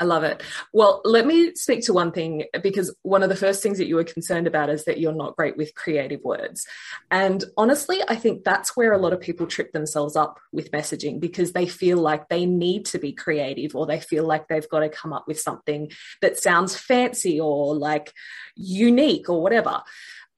I 0.00 0.04
love 0.04 0.24
it. 0.24 0.42
Well, 0.72 1.02
let 1.04 1.26
me 1.26 1.54
speak 1.54 1.84
to 1.84 1.92
one 1.92 2.10
thing 2.10 2.44
because 2.62 2.94
one 3.02 3.22
of 3.22 3.28
the 3.28 3.36
first 3.36 3.62
things 3.62 3.76
that 3.76 3.86
you 3.86 3.96
were 3.96 4.04
concerned 4.04 4.46
about 4.46 4.70
is 4.70 4.86
that 4.86 4.98
you're 4.98 5.12
not 5.12 5.36
great 5.36 5.58
with 5.58 5.74
creative 5.74 6.22
words. 6.24 6.66
And 7.10 7.44
honestly, 7.58 8.00
I 8.08 8.16
think 8.16 8.42
that's 8.42 8.74
where 8.74 8.94
a 8.94 8.98
lot 8.98 9.12
of 9.12 9.20
people 9.20 9.46
trip 9.46 9.72
themselves 9.72 10.16
up 10.16 10.40
with 10.52 10.70
messaging 10.70 11.20
because 11.20 11.52
they 11.52 11.66
feel 11.66 11.98
like 11.98 12.30
they 12.30 12.46
need 12.46 12.86
to 12.86 12.98
be 12.98 13.12
creative 13.12 13.76
or 13.76 13.84
they 13.84 14.00
feel 14.00 14.26
like 14.26 14.48
they've 14.48 14.68
got 14.70 14.80
to 14.80 14.88
come 14.88 15.12
up 15.12 15.28
with 15.28 15.38
something 15.38 15.90
that 16.22 16.38
sounds 16.38 16.74
fancy 16.74 17.38
or 17.38 17.76
like 17.76 18.10
unique 18.56 19.28
or 19.28 19.42
whatever. 19.42 19.82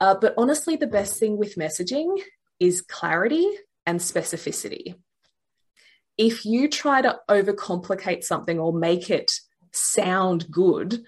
Uh, 0.01 0.15
but 0.19 0.33
honestly, 0.37 0.75
the 0.75 0.87
best 0.87 1.17
thing 1.17 1.37
with 1.37 1.55
messaging 1.55 2.19
is 2.59 2.81
clarity 2.81 3.49
and 3.85 4.01
specificity. 4.01 4.95
If 6.17 6.45
you 6.45 6.67
try 6.67 7.01
to 7.01 7.19
overcomplicate 7.29 8.25
something 8.25 8.59
or 8.59 8.73
make 8.73 9.09
it 9.09 9.31
sound 9.73 10.49
good 10.49 11.03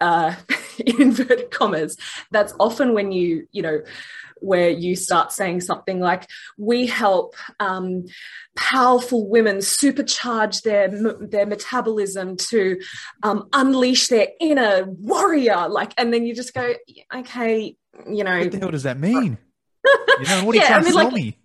uh, 0.00 0.34
in 0.78 1.00
inverted 1.00 1.50
commas 1.50 1.96
that's 2.30 2.54
often 2.58 2.92
when 2.94 3.12
you 3.12 3.46
you 3.52 3.62
know 3.62 3.80
where 4.40 4.70
you 4.70 4.96
start 4.96 5.30
saying 5.30 5.60
something 5.60 6.00
like 6.00 6.28
we 6.58 6.86
help 6.88 7.36
um, 7.60 8.04
powerful 8.56 9.28
women 9.28 9.58
supercharge 9.58 10.62
their 10.62 10.88
their 11.28 11.46
metabolism 11.46 12.36
to 12.36 12.80
um, 13.22 13.48
unleash 13.52 14.08
their 14.08 14.26
inner 14.40 14.84
warrior 14.86 15.68
like 15.68 15.94
and 15.96 16.12
then 16.12 16.26
you 16.26 16.34
just 16.34 16.52
go 16.54 16.74
okay 17.14 17.76
you 18.10 18.24
know 18.24 18.40
What 18.40 18.50
the 18.50 18.58
hell 18.58 18.70
does 18.70 18.82
that 18.84 18.98
mean? 18.98 19.38
You 20.20 20.26
know, 20.26 20.44
what 20.44 20.54
are 20.54 20.56
you 20.56 20.62
Yeah, 20.62 20.68
trying 20.68 20.80
I 20.80 20.84
mean, 20.84 20.92
tell 20.92 21.04
like- 21.04 21.12
me? 21.14 21.38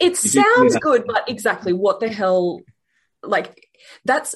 it 0.00 0.14
Did 0.20 0.34
you 0.34 0.42
do 0.42 0.54
sounds 0.56 0.76
good 0.78 1.04
but 1.06 1.28
exactly 1.28 1.72
what 1.72 2.00
the 2.00 2.08
hell 2.08 2.60
like 3.22 3.68
that's 4.04 4.34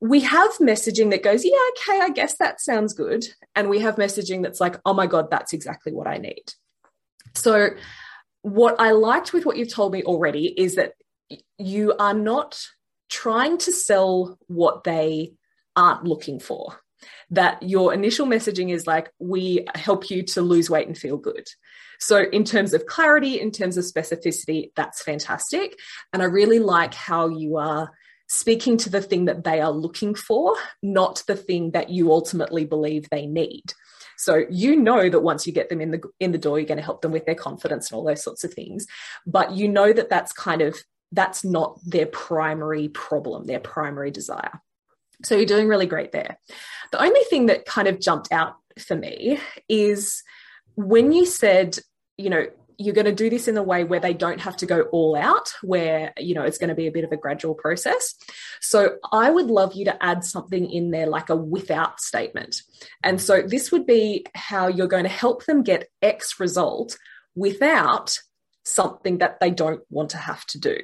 we 0.00 0.20
have 0.20 0.50
messaging 0.58 1.10
that 1.10 1.22
goes 1.22 1.44
yeah 1.44 1.52
okay 1.70 2.00
i 2.00 2.08
guess 2.10 2.36
that 2.38 2.60
sounds 2.60 2.94
good 2.94 3.24
and 3.54 3.68
we 3.68 3.80
have 3.80 3.96
messaging 3.96 4.42
that's 4.42 4.60
like 4.60 4.80
oh 4.84 4.94
my 4.94 5.06
god 5.06 5.30
that's 5.30 5.52
exactly 5.52 5.92
what 5.92 6.06
i 6.06 6.16
need 6.16 6.44
so 7.34 7.68
what 8.42 8.80
i 8.80 8.92
liked 8.92 9.32
with 9.32 9.44
what 9.44 9.56
you've 9.56 9.72
told 9.72 9.92
me 9.92 10.02
already 10.02 10.46
is 10.46 10.76
that 10.76 10.94
you 11.58 11.94
are 11.98 12.14
not 12.14 12.58
trying 13.08 13.58
to 13.58 13.72
sell 13.72 14.38
what 14.46 14.84
they 14.84 15.34
aren't 15.76 16.04
looking 16.04 16.40
for. 16.40 16.80
That 17.30 17.62
your 17.62 17.94
initial 17.94 18.26
messaging 18.26 18.72
is 18.72 18.86
like, 18.86 19.10
we 19.18 19.66
help 19.74 20.10
you 20.10 20.22
to 20.24 20.42
lose 20.42 20.68
weight 20.68 20.86
and 20.86 20.96
feel 20.96 21.16
good. 21.16 21.46
So, 21.98 22.24
in 22.32 22.44
terms 22.44 22.72
of 22.74 22.86
clarity, 22.86 23.40
in 23.40 23.50
terms 23.50 23.76
of 23.76 23.84
specificity, 23.84 24.70
that's 24.74 25.02
fantastic. 25.02 25.78
And 26.12 26.22
I 26.22 26.26
really 26.26 26.58
like 26.58 26.94
how 26.94 27.28
you 27.28 27.56
are 27.56 27.90
speaking 28.32 28.76
to 28.76 28.88
the 28.88 29.02
thing 29.02 29.24
that 29.24 29.42
they 29.42 29.60
are 29.60 29.72
looking 29.72 30.14
for, 30.14 30.54
not 30.84 31.24
the 31.26 31.34
thing 31.34 31.72
that 31.72 31.90
you 31.90 32.12
ultimately 32.12 32.64
believe 32.64 33.10
they 33.10 33.26
need. 33.26 33.74
So 34.16 34.44
you 34.48 34.76
know 34.76 35.08
that 35.10 35.20
once 35.20 35.48
you 35.48 35.52
get 35.52 35.68
them 35.68 35.80
in 35.80 35.90
the 35.90 36.00
in 36.20 36.30
the 36.30 36.38
door, 36.38 36.58
you're 36.58 36.68
going 36.68 36.78
to 36.78 36.84
help 36.84 37.02
them 37.02 37.10
with 37.10 37.26
their 37.26 37.34
confidence 37.34 37.90
and 37.90 37.96
all 37.96 38.04
those 38.04 38.22
sorts 38.22 38.44
of 38.44 38.54
things. 38.54 38.86
But 39.26 39.52
you 39.52 39.68
know 39.68 39.92
that 39.92 40.10
that's 40.10 40.32
kind 40.32 40.62
of 40.62 40.78
that's 41.10 41.44
not 41.44 41.80
their 41.84 42.06
primary 42.06 42.88
problem, 42.88 43.46
their 43.46 43.58
primary 43.58 44.12
desire. 44.12 44.60
So 45.24 45.34
you're 45.34 45.44
doing 45.44 45.66
really 45.66 45.86
great 45.86 46.12
there. 46.12 46.38
The 46.92 47.02
only 47.02 47.24
thing 47.24 47.46
that 47.46 47.66
kind 47.66 47.88
of 47.88 48.00
jumped 48.00 48.30
out 48.30 48.54
for 48.78 48.94
me 48.94 49.40
is 49.68 50.22
when 50.76 51.10
you 51.10 51.26
said, 51.26 51.78
you 52.16 52.30
know, 52.30 52.46
you're 52.80 52.94
going 52.94 53.04
to 53.04 53.12
do 53.12 53.28
this 53.28 53.46
in 53.46 53.58
a 53.58 53.62
way 53.62 53.84
where 53.84 54.00
they 54.00 54.14
don't 54.14 54.40
have 54.40 54.56
to 54.56 54.66
go 54.66 54.82
all 54.92 55.14
out 55.14 55.52
where 55.62 56.14
you 56.18 56.34
know 56.34 56.42
it's 56.42 56.56
going 56.56 56.70
to 56.70 56.74
be 56.74 56.86
a 56.86 56.92
bit 56.92 57.04
of 57.04 57.12
a 57.12 57.16
gradual 57.16 57.54
process. 57.54 58.14
So 58.60 58.96
i 59.12 59.30
would 59.30 59.46
love 59.46 59.74
you 59.74 59.84
to 59.84 60.02
add 60.02 60.24
something 60.24 60.70
in 60.70 60.90
there 60.90 61.06
like 61.06 61.28
a 61.28 61.36
without 61.36 62.00
statement. 62.00 62.62
And 63.04 63.20
so 63.20 63.42
this 63.42 63.70
would 63.70 63.86
be 63.86 64.24
how 64.34 64.68
you're 64.68 64.86
going 64.86 65.04
to 65.04 65.10
help 65.10 65.44
them 65.44 65.62
get 65.62 65.88
x 66.00 66.40
result 66.40 66.96
without 67.34 68.18
something 68.64 69.18
that 69.18 69.40
they 69.40 69.50
don't 69.50 69.82
want 69.90 70.10
to 70.10 70.18
have 70.18 70.44
to 70.46 70.58
do. 70.58 70.78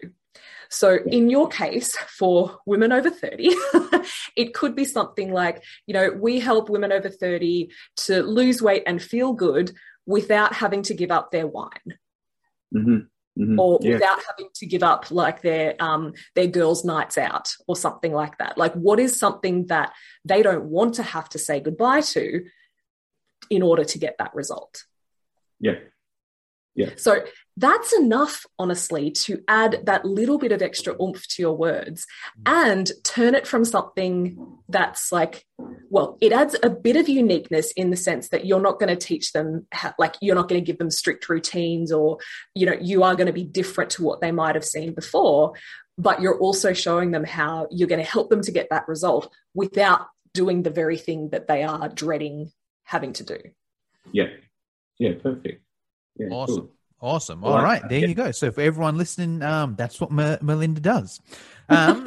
So, 0.68 0.98
in 1.06 1.30
your 1.30 1.48
case, 1.48 1.96
for 1.96 2.58
women 2.66 2.92
over 2.92 3.08
30, 3.08 3.50
it 4.36 4.52
could 4.52 4.74
be 4.74 4.84
something 4.84 5.32
like, 5.32 5.62
you 5.86 5.94
know, 5.94 6.10
we 6.10 6.40
help 6.40 6.68
women 6.68 6.92
over 6.92 7.08
30 7.08 7.70
to 7.98 8.22
lose 8.22 8.60
weight 8.60 8.82
and 8.84 9.00
feel 9.00 9.32
good 9.32 9.72
without 10.06 10.54
having 10.54 10.82
to 10.82 10.94
give 10.94 11.10
up 11.10 11.30
their 11.30 11.46
wine. 11.46 11.98
Mm-hmm. 12.74 12.98
Mm-hmm. 13.38 13.60
or 13.60 13.78
yeah. 13.82 13.92
without 13.94 14.18
having 14.26 14.48
to 14.54 14.64
give 14.64 14.82
up 14.82 15.10
like 15.10 15.42
their 15.42 15.74
um 15.78 16.14
their 16.34 16.46
girls 16.46 16.86
nights 16.86 17.18
out 17.18 17.50
or 17.68 17.76
something 17.76 18.10
like 18.10 18.38
that 18.38 18.56
like 18.56 18.72
what 18.72 18.98
is 18.98 19.18
something 19.18 19.66
that 19.66 19.92
they 20.24 20.42
don't 20.42 20.64
want 20.64 20.94
to 20.94 21.02
have 21.02 21.28
to 21.28 21.38
say 21.38 21.60
goodbye 21.60 22.00
to 22.00 22.46
in 23.50 23.60
order 23.60 23.84
to 23.84 23.98
get 23.98 24.16
that 24.18 24.34
result 24.34 24.84
yeah 25.60 25.74
yeah. 26.76 26.90
So 26.96 27.24
that's 27.56 27.94
enough, 27.94 28.44
honestly, 28.58 29.10
to 29.10 29.42
add 29.48 29.80
that 29.86 30.04
little 30.04 30.38
bit 30.38 30.52
of 30.52 30.60
extra 30.60 30.94
oomph 31.02 31.26
to 31.28 31.42
your 31.42 31.56
words 31.56 32.06
and 32.44 32.90
turn 33.02 33.34
it 33.34 33.46
from 33.46 33.64
something 33.64 34.36
that's 34.68 35.10
like, 35.10 35.46
well, 35.88 36.18
it 36.20 36.32
adds 36.32 36.54
a 36.62 36.68
bit 36.68 36.96
of 36.96 37.08
uniqueness 37.08 37.72
in 37.72 37.88
the 37.88 37.96
sense 37.96 38.28
that 38.28 38.44
you're 38.44 38.60
not 38.60 38.78
going 38.78 38.94
to 38.94 39.06
teach 39.06 39.32
them, 39.32 39.66
how, 39.72 39.94
like, 39.98 40.16
you're 40.20 40.34
not 40.34 40.50
going 40.50 40.60
to 40.60 40.66
give 40.66 40.76
them 40.78 40.90
strict 40.90 41.30
routines 41.30 41.90
or, 41.90 42.18
you 42.54 42.66
know, 42.66 42.76
you 42.78 43.02
are 43.02 43.16
going 43.16 43.26
to 43.26 43.32
be 43.32 43.44
different 43.44 43.90
to 43.92 44.02
what 44.02 44.20
they 44.20 44.32
might 44.32 44.54
have 44.54 44.64
seen 44.64 44.92
before. 44.92 45.54
But 45.98 46.20
you're 46.20 46.38
also 46.38 46.74
showing 46.74 47.10
them 47.10 47.24
how 47.24 47.68
you're 47.70 47.88
going 47.88 48.04
to 48.04 48.10
help 48.10 48.28
them 48.28 48.42
to 48.42 48.52
get 48.52 48.68
that 48.68 48.86
result 48.86 49.32
without 49.54 50.08
doing 50.34 50.62
the 50.62 50.68
very 50.68 50.98
thing 50.98 51.30
that 51.30 51.48
they 51.48 51.62
are 51.62 51.88
dreading 51.88 52.52
having 52.84 53.14
to 53.14 53.24
do. 53.24 53.38
Yeah. 54.12 54.28
Yeah. 54.98 55.12
Perfect. 55.22 55.62
Yeah, 56.18 56.28
awesome. 56.30 56.56
Cool. 56.56 56.72
Awesome. 57.00 57.44
All 57.44 57.62
right, 57.62 57.82
there 57.88 58.00
you 58.00 58.14
go. 58.14 58.30
So 58.30 58.50
for 58.50 58.62
everyone 58.62 58.96
listening, 58.96 59.42
um, 59.42 59.74
that's 59.76 60.00
what 60.00 60.10
M- 60.10 60.38
Melinda 60.42 60.80
does. 60.80 61.20
Um, 61.68 62.06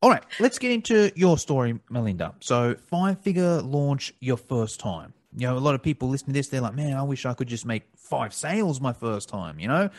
all 0.00 0.10
right, 0.10 0.22
let's 0.38 0.60
get 0.60 0.70
into 0.70 1.10
your 1.16 1.36
story, 1.36 1.76
Melinda. 1.90 2.36
So 2.38 2.76
five 2.88 3.20
figure 3.20 3.60
launch 3.62 4.14
your 4.20 4.36
first 4.36 4.78
time. 4.78 5.12
You 5.36 5.48
know, 5.48 5.56
a 5.56 5.58
lot 5.58 5.74
of 5.74 5.82
people 5.82 6.08
listen 6.08 6.28
to 6.28 6.32
this, 6.32 6.46
they're 6.46 6.60
like, 6.60 6.76
man, 6.76 6.96
I 6.96 7.02
wish 7.02 7.26
I 7.26 7.34
could 7.34 7.48
just 7.48 7.66
make 7.66 7.82
five 7.96 8.32
sales 8.32 8.80
my 8.80 8.92
first 8.92 9.28
time, 9.28 9.58
you 9.58 9.66
know? 9.66 9.90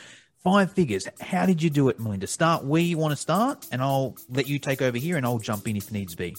Five 0.41 0.71
figures. 0.71 1.05
How 1.19 1.45
did 1.45 1.61
you 1.61 1.69
do 1.69 1.89
it, 1.89 1.99
Melinda? 1.99 2.27
Start 2.27 2.63
where 2.63 2.81
you 2.81 2.97
want 2.97 3.11
to 3.11 3.17
start, 3.17 3.67
and 3.73 3.81
I'll 3.81 4.15
let 4.29 4.47
you 4.47 4.57
take 4.57 4.81
over 4.81 4.97
here 4.97 5.17
and 5.17 5.25
I'll 5.25 5.39
jump 5.39 5.67
in 5.67 5.75
if 5.75 5.91
needs 5.91 6.15
be. 6.15 6.35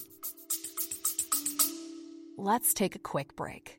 Let's 2.37 2.73
take 2.73 2.94
a 2.94 2.99
quick 2.99 3.37
break. 3.37 3.78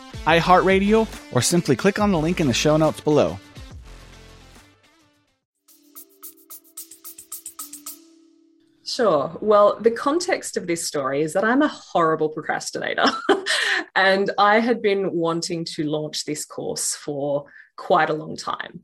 iHeartRadio, 0.25 1.07
or 1.31 1.41
simply 1.41 1.75
click 1.75 1.99
on 1.99 2.11
the 2.11 2.19
link 2.19 2.39
in 2.39 2.47
the 2.47 2.53
show 2.53 2.77
notes 2.77 3.01
below. 3.01 3.37
Sure. 8.83 9.37
Well, 9.39 9.79
the 9.79 9.89
context 9.89 10.57
of 10.57 10.67
this 10.67 10.85
story 10.85 11.21
is 11.21 11.31
that 11.33 11.45
I'm 11.45 11.61
a 11.61 11.69
horrible 11.69 12.27
procrastinator. 12.27 13.05
and 13.95 14.29
I 14.37 14.59
had 14.59 14.81
been 14.81 15.13
wanting 15.13 15.63
to 15.75 15.83
launch 15.85 16.25
this 16.25 16.43
course 16.43 16.93
for 16.93 17.45
quite 17.77 18.09
a 18.09 18.13
long 18.13 18.35
time. 18.35 18.81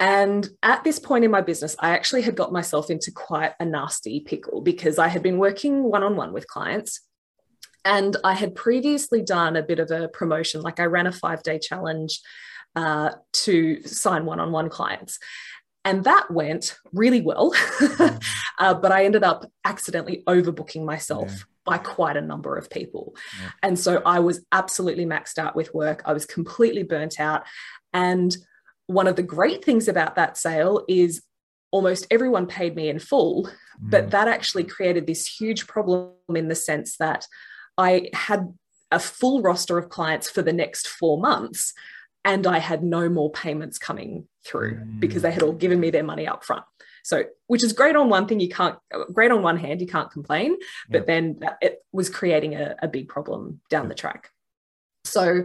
And 0.00 0.48
at 0.62 0.84
this 0.84 0.98
point 0.98 1.24
in 1.24 1.30
my 1.30 1.40
business, 1.40 1.76
I 1.78 1.90
actually 1.90 2.22
had 2.22 2.36
got 2.36 2.52
myself 2.52 2.90
into 2.90 3.10
quite 3.10 3.52
a 3.60 3.64
nasty 3.64 4.20
pickle 4.20 4.60
because 4.60 4.98
I 4.98 5.08
had 5.08 5.22
been 5.22 5.38
working 5.38 5.84
one 5.84 6.02
on 6.02 6.16
one 6.16 6.32
with 6.32 6.46
clients 6.48 7.00
and 7.88 8.18
I 8.22 8.34
had 8.34 8.54
previously 8.54 9.22
done 9.22 9.56
a 9.56 9.62
bit 9.62 9.78
of 9.78 9.90
a 9.90 10.08
promotion, 10.08 10.60
like 10.60 10.78
I 10.78 10.84
ran 10.84 11.06
a 11.06 11.12
five 11.12 11.42
day 11.42 11.58
challenge 11.58 12.20
uh, 12.76 13.12
to 13.32 13.82
sign 13.84 14.26
one 14.26 14.38
on 14.38 14.52
one 14.52 14.68
clients. 14.68 15.18
And 15.86 16.04
that 16.04 16.30
went 16.30 16.76
really 16.92 17.22
well. 17.22 17.52
Mm. 17.98 18.22
uh, 18.58 18.74
but 18.74 18.92
I 18.92 19.04
ended 19.04 19.24
up 19.24 19.50
accidentally 19.64 20.22
overbooking 20.26 20.84
myself. 20.84 21.30
Yeah. 21.30 21.42
By 21.64 21.78
quite 21.78 22.16
a 22.16 22.20
number 22.20 22.56
of 22.56 22.70
people. 22.70 23.14
Yeah. 23.40 23.50
And 23.62 23.78
so 23.78 24.02
I 24.06 24.20
was 24.20 24.44
absolutely 24.52 25.04
maxed 25.04 25.38
out 25.38 25.54
with 25.54 25.74
work. 25.74 26.02
I 26.04 26.12
was 26.12 26.24
completely 26.24 26.82
burnt 26.82 27.20
out. 27.20 27.44
And 27.92 28.36
one 28.86 29.06
of 29.06 29.16
the 29.16 29.22
great 29.22 29.64
things 29.64 29.86
about 29.86 30.16
that 30.16 30.36
sale 30.36 30.84
is 30.88 31.22
almost 31.70 32.06
everyone 32.10 32.46
paid 32.46 32.74
me 32.74 32.88
in 32.88 32.98
full, 32.98 33.44
mm. 33.44 33.50
but 33.80 34.10
that 34.10 34.28
actually 34.28 34.64
created 34.64 35.06
this 35.06 35.26
huge 35.26 35.66
problem 35.66 36.12
in 36.34 36.48
the 36.48 36.54
sense 36.54 36.96
that 36.96 37.26
I 37.78 38.10
had 38.12 38.52
a 38.90 38.98
full 38.98 39.40
roster 39.40 39.78
of 39.78 39.88
clients 39.88 40.28
for 40.28 40.42
the 40.42 40.52
next 40.52 40.88
four 40.88 41.18
months 41.18 41.72
and 42.24 42.46
I 42.46 42.58
had 42.58 42.82
no 42.82 43.08
more 43.08 43.30
payments 43.30 43.78
coming 43.78 44.26
through 44.44 44.76
mm. 44.76 45.00
because 45.00 45.22
they 45.22 45.30
had 45.30 45.42
all 45.42 45.52
given 45.52 45.80
me 45.80 45.90
their 45.90 46.02
money 46.02 46.26
up 46.26 46.44
front. 46.44 46.64
So, 47.04 47.24
which 47.46 47.62
is 47.62 47.72
great 47.72 47.96
on 47.96 48.10
one 48.10 48.26
thing, 48.26 48.40
you 48.40 48.50
can't, 48.50 48.76
great 49.14 49.30
on 49.30 49.42
one 49.42 49.56
hand, 49.56 49.80
you 49.80 49.86
can't 49.86 50.10
complain, 50.10 50.56
but 50.90 51.06
then 51.06 51.40
it 51.62 51.78
was 51.90 52.10
creating 52.10 52.54
a, 52.54 52.76
a 52.82 52.88
big 52.88 53.08
problem 53.08 53.60
down 53.70 53.88
the 53.88 53.94
track. 53.94 54.30
So, 55.04 55.44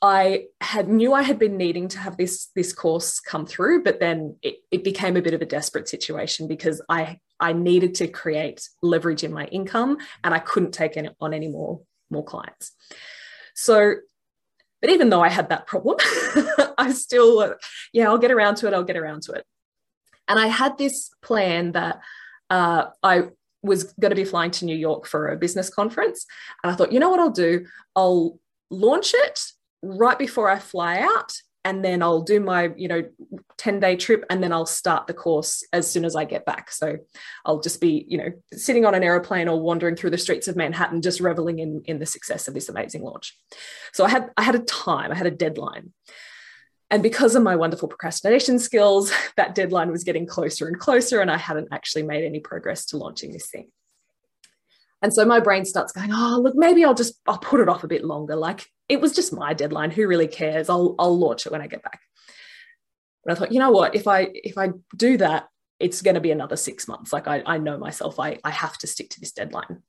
I 0.00 0.44
had 0.60 0.88
knew 0.88 1.12
I 1.12 1.22
had 1.22 1.38
been 1.38 1.56
needing 1.56 1.88
to 1.88 1.98
have 1.98 2.16
this 2.16 2.50
this 2.54 2.72
course 2.72 3.18
come 3.18 3.44
through, 3.44 3.82
but 3.82 3.98
then 3.98 4.36
it, 4.42 4.58
it 4.70 4.84
became 4.84 5.16
a 5.16 5.22
bit 5.22 5.34
of 5.34 5.42
a 5.42 5.46
desperate 5.46 5.88
situation 5.88 6.46
because 6.46 6.80
I 6.88 7.18
I 7.40 7.52
needed 7.52 7.94
to 7.96 8.08
create 8.08 8.68
leverage 8.82 9.24
in 9.24 9.32
my 9.32 9.46
income 9.46 9.98
and 10.24 10.34
I 10.34 10.38
couldn't 10.38 10.72
take 10.72 10.96
on 11.20 11.34
any 11.34 11.48
more 11.48 11.80
more 12.10 12.24
clients. 12.24 12.72
So, 13.54 13.94
but 14.80 14.90
even 14.90 15.10
though 15.10 15.20
I 15.22 15.28
had 15.28 15.50
that 15.50 15.66
problem, 15.66 15.96
I 16.78 16.92
still 16.92 17.54
yeah 17.92 18.08
I'll 18.08 18.18
get 18.18 18.30
around 18.30 18.56
to 18.56 18.66
it. 18.66 18.74
I'll 18.74 18.84
get 18.84 18.96
around 18.96 19.22
to 19.24 19.32
it. 19.32 19.44
And 20.26 20.38
I 20.38 20.46
had 20.46 20.76
this 20.78 21.10
plan 21.22 21.72
that 21.72 22.00
uh, 22.50 22.86
I 23.02 23.28
was 23.62 23.84
going 24.00 24.10
to 24.10 24.16
be 24.16 24.24
flying 24.24 24.50
to 24.52 24.64
New 24.64 24.76
York 24.76 25.06
for 25.06 25.28
a 25.28 25.36
business 25.36 25.70
conference, 25.70 26.26
and 26.62 26.72
I 26.72 26.76
thought, 26.76 26.92
you 26.92 27.00
know 27.00 27.10
what 27.10 27.20
I'll 27.20 27.30
do? 27.30 27.66
I'll 27.96 28.38
launch 28.70 29.12
it 29.14 29.40
right 29.82 30.18
before 30.18 30.50
I 30.50 30.58
fly 30.58 31.00
out 31.00 31.32
and 31.68 31.84
then 31.84 32.02
I'll 32.02 32.22
do 32.22 32.40
my, 32.40 32.72
you 32.78 32.88
know, 32.88 33.04
10 33.58 33.78
day 33.78 33.94
trip 33.94 34.24
and 34.30 34.42
then 34.42 34.54
I'll 34.54 34.64
start 34.64 35.06
the 35.06 35.12
course 35.12 35.62
as 35.70 35.88
soon 35.88 36.06
as 36.06 36.16
I 36.16 36.24
get 36.24 36.46
back. 36.46 36.70
So 36.70 36.96
I'll 37.44 37.60
just 37.60 37.78
be, 37.78 38.06
you 38.08 38.16
know, 38.16 38.30
sitting 38.54 38.86
on 38.86 38.94
an 38.94 39.02
aeroplane 39.02 39.48
or 39.48 39.60
wandering 39.60 39.94
through 39.94 40.08
the 40.08 40.16
streets 40.16 40.48
of 40.48 40.56
Manhattan, 40.56 41.02
just 41.02 41.20
reveling 41.20 41.58
in, 41.58 41.82
in 41.84 41.98
the 41.98 42.06
success 42.06 42.48
of 42.48 42.54
this 42.54 42.70
amazing 42.70 43.02
launch. 43.02 43.36
So 43.92 44.02
I 44.02 44.08
had, 44.08 44.30
I 44.38 44.44
had 44.44 44.54
a 44.54 44.60
time, 44.60 45.12
I 45.12 45.14
had 45.14 45.26
a 45.26 45.30
deadline. 45.30 45.92
And 46.90 47.02
because 47.02 47.34
of 47.34 47.42
my 47.42 47.54
wonderful 47.54 47.88
procrastination 47.88 48.58
skills, 48.58 49.12
that 49.36 49.54
deadline 49.54 49.90
was 49.90 50.04
getting 50.04 50.26
closer 50.26 50.68
and 50.68 50.78
closer, 50.78 51.20
and 51.20 51.30
I 51.30 51.36
hadn't 51.36 51.68
actually 51.70 52.04
made 52.04 52.24
any 52.24 52.40
progress 52.40 52.86
to 52.86 52.96
launching 52.96 53.30
this 53.30 53.50
thing. 53.50 53.68
And 55.00 55.12
so 55.12 55.24
my 55.24 55.40
brain 55.40 55.64
starts 55.64 55.92
going, 55.92 56.10
oh, 56.12 56.40
look, 56.42 56.54
maybe 56.56 56.84
I'll 56.84 56.94
just 56.94 57.14
I'll 57.26 57.38
put 57.38 57.60
it 57.60 57.68
off 57.68 57.84
a 57.84 57.88
bit 57.88 58.04
longer. 58.04 58.36
Like 58.36 58.66
it 58.88 59.00
was 59.00 59.14
just 59.14 59.32
my 59.32 59.54
deadline. 59.54 59.90
Who 59.90 60.06
really 60.08 60.28
cares? 60.28 60.68
I'll 60.68 60.94
I'll 60.98 61.16
launch 61.16 61.46
it 61.46 61.52
when 61.52 61.62
I 61.62 61.66
get 61.66 61.82
back. 61.82 62.00
But 63.24 63.32
I 63.32 63.34
thought, 63.36 63.52
you 63.52 63.60
know 63.60 63.70
what? 63.70 63.94
If 63.94 64.08
I 64.08 64.28
if 64.32 64.58
I 64.58 64.70
do 64.96 65.16
that, 65.18 65.48
it's 65.78 66.02
going 66.02 66.14
to 66.14 66.20
be 66.20 66.30
another 66.30 66.56
six 66.56 66.88
months. 66.88 67.12
Like 67.12 67.28
I, 67.28 67.42
I 67.46 67.58
know 67.58 67.78
myself, 67.78 68.18
I, 68.18 68.38
I 68.42 68.50
have 68.50 68.76
to 68.78 68.86
stick 68.86 69.10
to 69.10 69.20
this 69.20 69.32
deadline. 69.32 69.82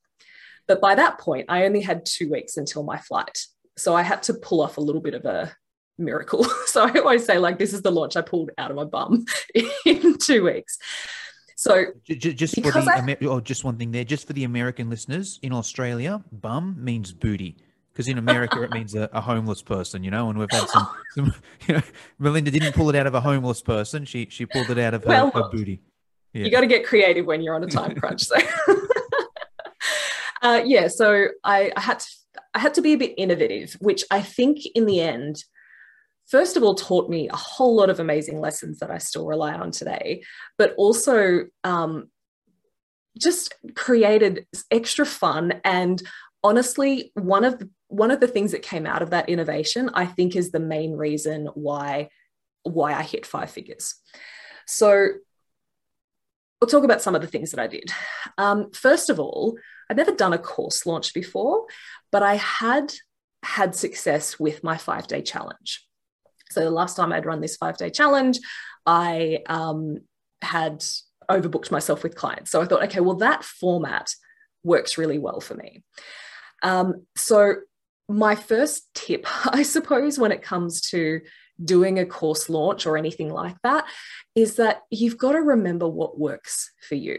But 0.68 0.80
by 0.80 0.94
that 0.94 1.18
point, 1.18 1.46
I 1.48 1.64
only 1.64 1.80
had 1.80 2.06
two 2.06 2.30
weeks 2.30 2.56
until 2.56 2.84
my 2.84 2.98
flight. 2.98 3.42
So 3.76 3.94
I 3.94 4.02
had 4.02 4.22
to 4.24 4.34
pull 4.34 4.60
off 4.60 4.76
a 4.76 4.80
little 4.80 5.00
bit 5.00 5.14
of 5.14 5.24
a 5.24 5.52
miracle. 5.98 6.46
So 6.66 6.84
I 6.84 6.92
always 7.00 7.24
say, 7.24 7.38
like, 7.38 7.58
this 7.58 7.72
is 7.72 7.82
the 7.82 7.90
launch 7.90 8.16
I 8.16 8.20
pulled 8.20 8.52
out 8.56 8.70
of 8.70 8.76
my 8.76 8.84
bum 8.84 9.24
in 9.84 10.18
two 10.18 10.44
weeks. 10.44 10.78
So 11.60 11.88
just 12.06 12.54
for 12.54 12.72
the 12.72 13.16
I, 13.20 13.24
oh, 13.26 13.38
just 13.38 13.64
one 13.64 13.76
thing 13.76 13.92
there, 13.92 14.02
just 14.02 14.26
for 14.26 14.32
the 14.32 14.44
American 14.44 14.88
listeners 14.88 15.38
in 15.42 15.52
Australia, 15.52 16.24
bum 16.32 16.74
means 16.82 17.12
booty 17.12 17.58
because 17.92 18.08
in 18.08 18.16
America 18.16 18.62
it 18.62 18.70
means 18.70 18.94
a, 18.94 19.10
a, 19.12 19.20
homeless 19.20 19.60
person, 19.60 20.02
you 20.02 20.10
know. 20.10 20.30
And 20.30 20.38
we've 20.38 20.50
had 20.50 20.66
some, 20.70 20.88
some, 21.14 21.34
you 21.68 21.74
know, 21.74 21.82
Melinda 22.18 22.50
didn't 22.50 22.74
pull 22.74 22.88
it 22.88 22.96
out 22.96 23.06
of 23.06 23.14
a 23.14 23.20
homeless 23.20 23.60
person; 23.60 24.06
she 24.06 24.26
she 24.30 24.46
pulled 24.46 24.70
it 24.70 24.78
out 24.78 24.94
of 24.94 25.04
her, 25.04 25.10
well, 25.10 25.30
her 25.32 25.50
booty. 25.50 25.82
Yeah. 26.32 26.46
You 26.46 26.50
got 26.50 26.62
to 26.62 26.66
get 26.66 26.86
creative 26.86 27.26
when 27.26 27.42
you're 27.42 27.54
on 27.54 27.62
a 27.62 27.66
time 27.66 27.94
crunch. 27.94 28.24
So, 28.24 28.36
uh, 30.42 30.62
yeah, 30.64 30.88
so 30.88 31.26
I, 31.44 31.72
I 31.76 31.80
had 31.82 31.98
to 31.98 32.06
I 32.54 32.58
had 32.58 32.72
to 32.72 32.80
be 32.80 32.94
a 32.94 32.96
bit 32.96 33.12
innovative, 33.18 33.76
which 33.80 34.02
I 34.10 34.22
think 34.22 34.60
in 34.74 34.86
the 34.86 35.02
end 35.02 35.44
first 36.30 36.56
of 36.56 36.62
all 36.62 36.74
taught 36.74 37.10
me 37.10 37.28
a 37.28 37.36
whole 37.36 37.76
lot 37.76 37.90
of 37.90 38.00
amazing 38.00 38.40
lessons 38.40 38.78
that 38.78 38.90
I 38.90 38.98
still 38.98 39.26
rely 39.26 39.52
on 39.52 39.70
today, 39.72 40.22
but 40.56 40.74
also 40.76 41.46
um, 41.64 42.08
just 43.18 43.54
created 43.74 44.46
extra 44.70 45.04
fun. 45.04 45.60
And 45.64 46.00
honestly, 46.44 47.10
one 47.14 47.44
of 47.44 47.58
the, 47.58 47.68
one 47.88 48.10
of 48.10 48.20
the 48.20 48.28
things 48.28 48.52
that 48.52 48.62
came 48.62 48.86
out 48.86 49.02
of 49.02 49.10
that 49.10 49.28
innovation, 49.28 49.90
I 49.92 50.06
think, 50.06 50.36
is 50.36 50.50
the 50.50 50.60
main 50.60 50.92
reason 50.92 51.48
why 51.54 52.08
why 52.62 52.92
I 52.92 53.02
hit 53.02 53.24
five 53.24 53.50
figures. 53.50 53.94
So 54.66 55.08
we'll 56.60 56.68
talk 56.68 56.84
about 56.84 57.00
some 57.00 57.14
of 57.14 57.22
the 57.22 57.26
things 57.26 57.50
that 57.52 57.60
I 57.60 57.66
did. 57.66 57.90
Um, 58.36 58.70
first 58.72 59.08
of 59.08 59.18
all, 59.18 59.56
I'd 59.88 59.96
never 59.96 60.12
done 60.12 60.34
a 60.34 60.38
course 60.38 60.84
launch 60.84 61.14
before, 61.14 61.64
but 62.12 62.22
I 62.22 62.36
had 62.36 62.92
had 63.42 63.74
success 63.74 64.38
with 64.38 64.62
my 64.62 64.76
five 64.76 65.06
day 65.06 65.22
challenge. 65.22 65.86
So 66.50 66.60
the 66.60 66.70
last 66.70 66.96
time 66.96 67.12
I'd 67.12 67.26
run 67.26 67.40
this 67.40 67.56
five 67.56 67.76
day 67.76 67.90
challenge, 67.90 68.40
I 68.86 69.40
um, 69.46 69.98
had 70.42 70.84
overbooked 71.30 71.70
myself 71.70 72.02
with 72.02 72.16
clients. 72.16 72.50
So 72.50 72.60
I 72.60 72.66
thought, 72.66 72.82
okay, 72.84 73.00
well, 73.00 73.16
that 73.16 73.44
format 73.44 74.12
works 74.64 74.98
really 74.98 75.18
well 75.18 75.40
for 75.40 75.54
me. 75.54 75.82
Um, 76.62 77.06
so 77.16 77.54
my 78.08 78.34
first 78.34 78.92
tip, 78.94 79.26
I 79.46 79.62
suppose, 79.62 80.18
when 80.18 80.32
it 80.32 80.42
comes 80.42 80.80
to 80.90 81.20
doing 81.62 81.98
a 81.98 82.06
course 82.06 82.48
launch 82.48 82.86
or 82.86 82.96
anything 82.96 83.30
like 83.30 83.56
that, 83.62 83.84
is 84.34 84.56
that 84.56 84.82
you've 84.90 85.18
got 85.18 85.32
to 85.32 85.40
remember 85.40 85.88
what 85.88 86.18
works 86.18 86.72
for 86.88 86.94
you. 86.94 87.18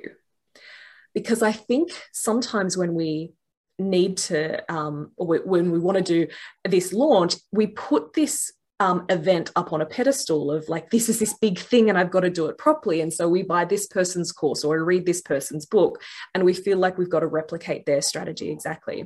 Because 1.14 1.42
I 1.42 1.52
think 1.52 1.92
sometimes 2.12 2.78
when 2.78 2.94
we 2.94 3.34
need 3.78 4.18
to, 4.18 4.72
um, 4.72 5.12
when 5.18 5.72
we 5.72 5.80
want 5.80 5.98
to 5.98 6.04
do 6.04 6.28
this 6.64 6.94
launch, 6.94 7.36
we 7.52 7.68
put 7.68 8.14
this 8.14 8.52
um, 8.82 9.06
event 9.10 9.52
up 9.56 9.72
on 9.74 9.82
a 9.82 9.86
pedestal 9.86 10.50
of 10.50 10.68
like, 10.68 10.90
this 10.90 11.08
is 11.08 11.20
this 11.20 11.36
big 11.36 11.60
thing 11.60 11.88
and 11.88 12.00
I've 12.00 12.10
got 12.10 12.22
to 12.22 12.32
do 12.32 12.48
it 12.48 12.58
properly. 12.58 13.00
And 13.00 13.14
so 13.14 13.30
we 13.30 13.44
buy 13.44 13.64
this 13.64 13.86
person's 13.86 14.32
course 14.32 14.64
or 14.64 14.76
we 14.76 14.82
read 14.82 15.06
this 15.06 15.22
person's 15.22 15.68
book 15.68 16.02
and 16.34 16.44
we 16.44 16.56
feel 16.56 16.80
like 16.80 16.98
we've 16.98 17.08
got 17.08 17.20
to 17.20 17.28
replicate 17.28 17.86
their 17.86 18.02
strategy 18.02 18.50
exactly. 18.50 19.06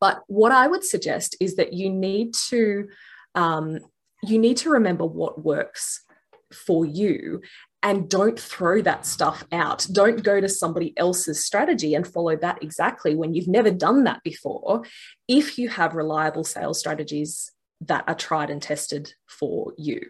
But 0.00 0.22
what 0.28 0.50
I 0.50 0.66
would 0.66 0.82
suggest 0.82 1.36
is 1.40 1.56
that 1.56 1.74
you 1.74 1.90
need 1.90 2.32
to 2.48 2.88
um, 3.34 3.80
you 4.22 4.38
need 4.38 4.56
to 4.58 4.70
remember 4.70 5.04
what 5.04 5.44
works 5.44 6.02
for 6.50 6.86
you 6.86 7.42
and 7.82 8.08
don't 8.08 8.40
throw 8.40 8.80
that 8.80 9.04
stuff 9.04 9.44
out. 9.52 9.86
Don't 9.92 10.22
go 10.22 10.40
to 10.40 10.48
somebody 10.48 10.94
else's 10.96 11.44
strategy 11.44 11.94
and 11.94 12.06
follow 12.06 12.34
that 12.36 12.62
exactly 12.62 13.14
when 13.14 13.34
you've 13.34 13.48
never 13.48 13.70
done 13.70 14.04
that 14.04 14.22
before. 14.22 14.84
If 15.28 15.58
you 15.58 15.68
have 15.68 15.94
reliable 15.94 16.44
sales 16.44 16.78
strategies 16.78 17.50
that 17.86 18.04
are 18.06 18.14
tried 18.14 18.50
and 18.50 18.62
tested 18.62 19.12
for 19.26 19.72
you. 19.76 20.00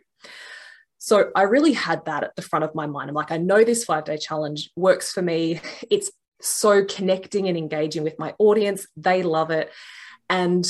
So 0.98 1.30
I 1.34 1.42
really 1.42 1.74
had 1.74 2.06
that 2.06 2.24
at 2.24 2.34
the 2.34 2.42
front 2.42 2.64
of 2.64 2.74
my 2.74 2.86
mind. 2.86 3.10
I'm 3.10 3.14
like, 3.14 3.30
I 3.30 3.36
know 3.36 3.62
this 3.62 3.84
five 3.84 4.04
day 4.04 4.16
challenge 4.16 4.70
works 4.74 5.12
for 5.12 5.22
me. 5.22 5.60
It's 5.90 6.10
so 6.40 6.84
connecting 6.84 7.48
and 7.48 7.56
engaging 7.56 8.04
with 8.04 8.18
my 8.18 8.34
audience. 8.38 8.86
They 8.96 9.22
love 9.22 9.50
it. 9.50 9.70
And 10.30 10.66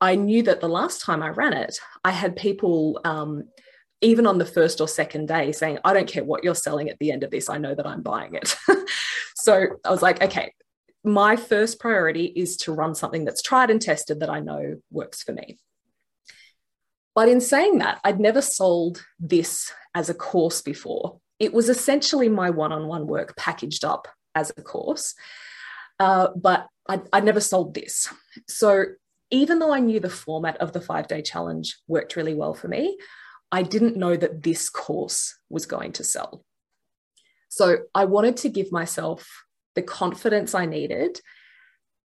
I 0.00 0.14
knew 0.14 0.42
that 0.42 0.60
the 0.60 0.68
last 0.68 1.00
time 1.00 1.22
I 1.22 1.30
ran 1.30 1.54
it, 1.54 1.78
I 2.04 2.10
had 2.10 2.36
people, 2.36 3.00
um, 3.04 3.44
even 4.02 4.26
on 4.26 4.38
the 4.38 4.44
first 4.44 4.80
or 4.80 4.88
second 4.88 5.28
day, 5.28 5.52
saying, 5.52 5.78
I 5.84 5.94
don't 5.94 6.08
care 6.08 6.22
what 6.24 6.44
you're 6.44 6.54
selling 6.54 6.90
at 6.90 6.98
the 6.98 7.10
end 7.10 7.22
of 7.22 7.30
this, 7.30 7.48
I 7.48 7.56
know 7.56 7.74
that 7.74 7.86
I'm 7.86 8.02
buying 8.02 8.34
it. 8.34 8.54
so 9.36 9.68
I 9.84 9.90
was 9.90 10.02
like, 10.02 10.22
okay, 10.22 10.52
my 11.02 11.36
first 11.36 11.80
priority 11.80 12.26
is 12.26 12.56
to 12.58 12.72
run 12.72 12.94
something 12.94 13.24
that's 13.24 13.40
tried 13.40 13.70
and 13.70 13.80
tested 13.80 14.20
that 14.20 14.28
I 14.28 14.40
know 14.40 14.76
works 14.90 15.22
for 15.22 15.32
me. 15.32 15.58
But 17.16 17.30
in 17.30 17.40
saying 17.40 17.78
that, 17.78 17.98
I'd 18.04 18.20
never 18.20 18.42
sold 18.42 19.02
this 19.18 19.72
as 19.94 20.10
a 20.10 20.14
course 20.14 20.60
before. 20.60 21.18
It 21.40 21.54
was 21.54 21.70
essentially 21.70 22.28
my 22.28 22.50
one 22.50 22.72
on 22.72 22.86
one 22.86 23.06
work 23.06 23.34
packaged 23.36 23.86
up 23.86 24.06
as 24.34 24.52
a 24.58 24.62
course, 24.62 25.14
uh, 25.98 26.28
but 26.36 26.68
I'd, 26.86 27.08
I'd 27.14 27.24
never 27.24 27.40
sold 27.40 27.74
this. 27.74 28.12
So 28.46 28.84
even 29.30 29.58
though 29.58 29.72
I 29.72 29.80
knew 29.80 29.98
the 29.98 30.10
format 30.10 30.58
of 30.58 30.74
the 30.74 30.80
five 30.80 31.08
day 31.08 31.22
challenge 31.22 31.78
worked 31.88 32.16
really 32.16 32.34
well 32.34 32.52
for 32.52 32.68
me, 32.68 32.98
I 33.50 33.62
didn't 33.62 33.96
know 33.96 34.14
that 34.16 34.42
this 34.42 34.68
course 34.68 35.38
was 35.48 35.64
going 35.64 35.92
to 35.92 36.04
sell. 36.04 36.44
So 37.48 37.78
I 37.94 38.04
wanted 38.04 38.36
to 38.38 38.50
give 38.50 38.70
myself 38.70 39.44
the 39.74 39.82
confidence 39.82 40.54
I 40.54 40.66
needed 40.66 41.22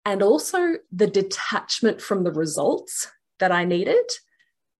and 0.04 0.24
also 0.24 0.78
the 0.92 1.08
detachment 1.08 2.02
from 2.02 2.24
the 2.24 2.32
results 2.32 3.12
that 3.38 3.52
I 3.52 3.66
needed 3.66 4.06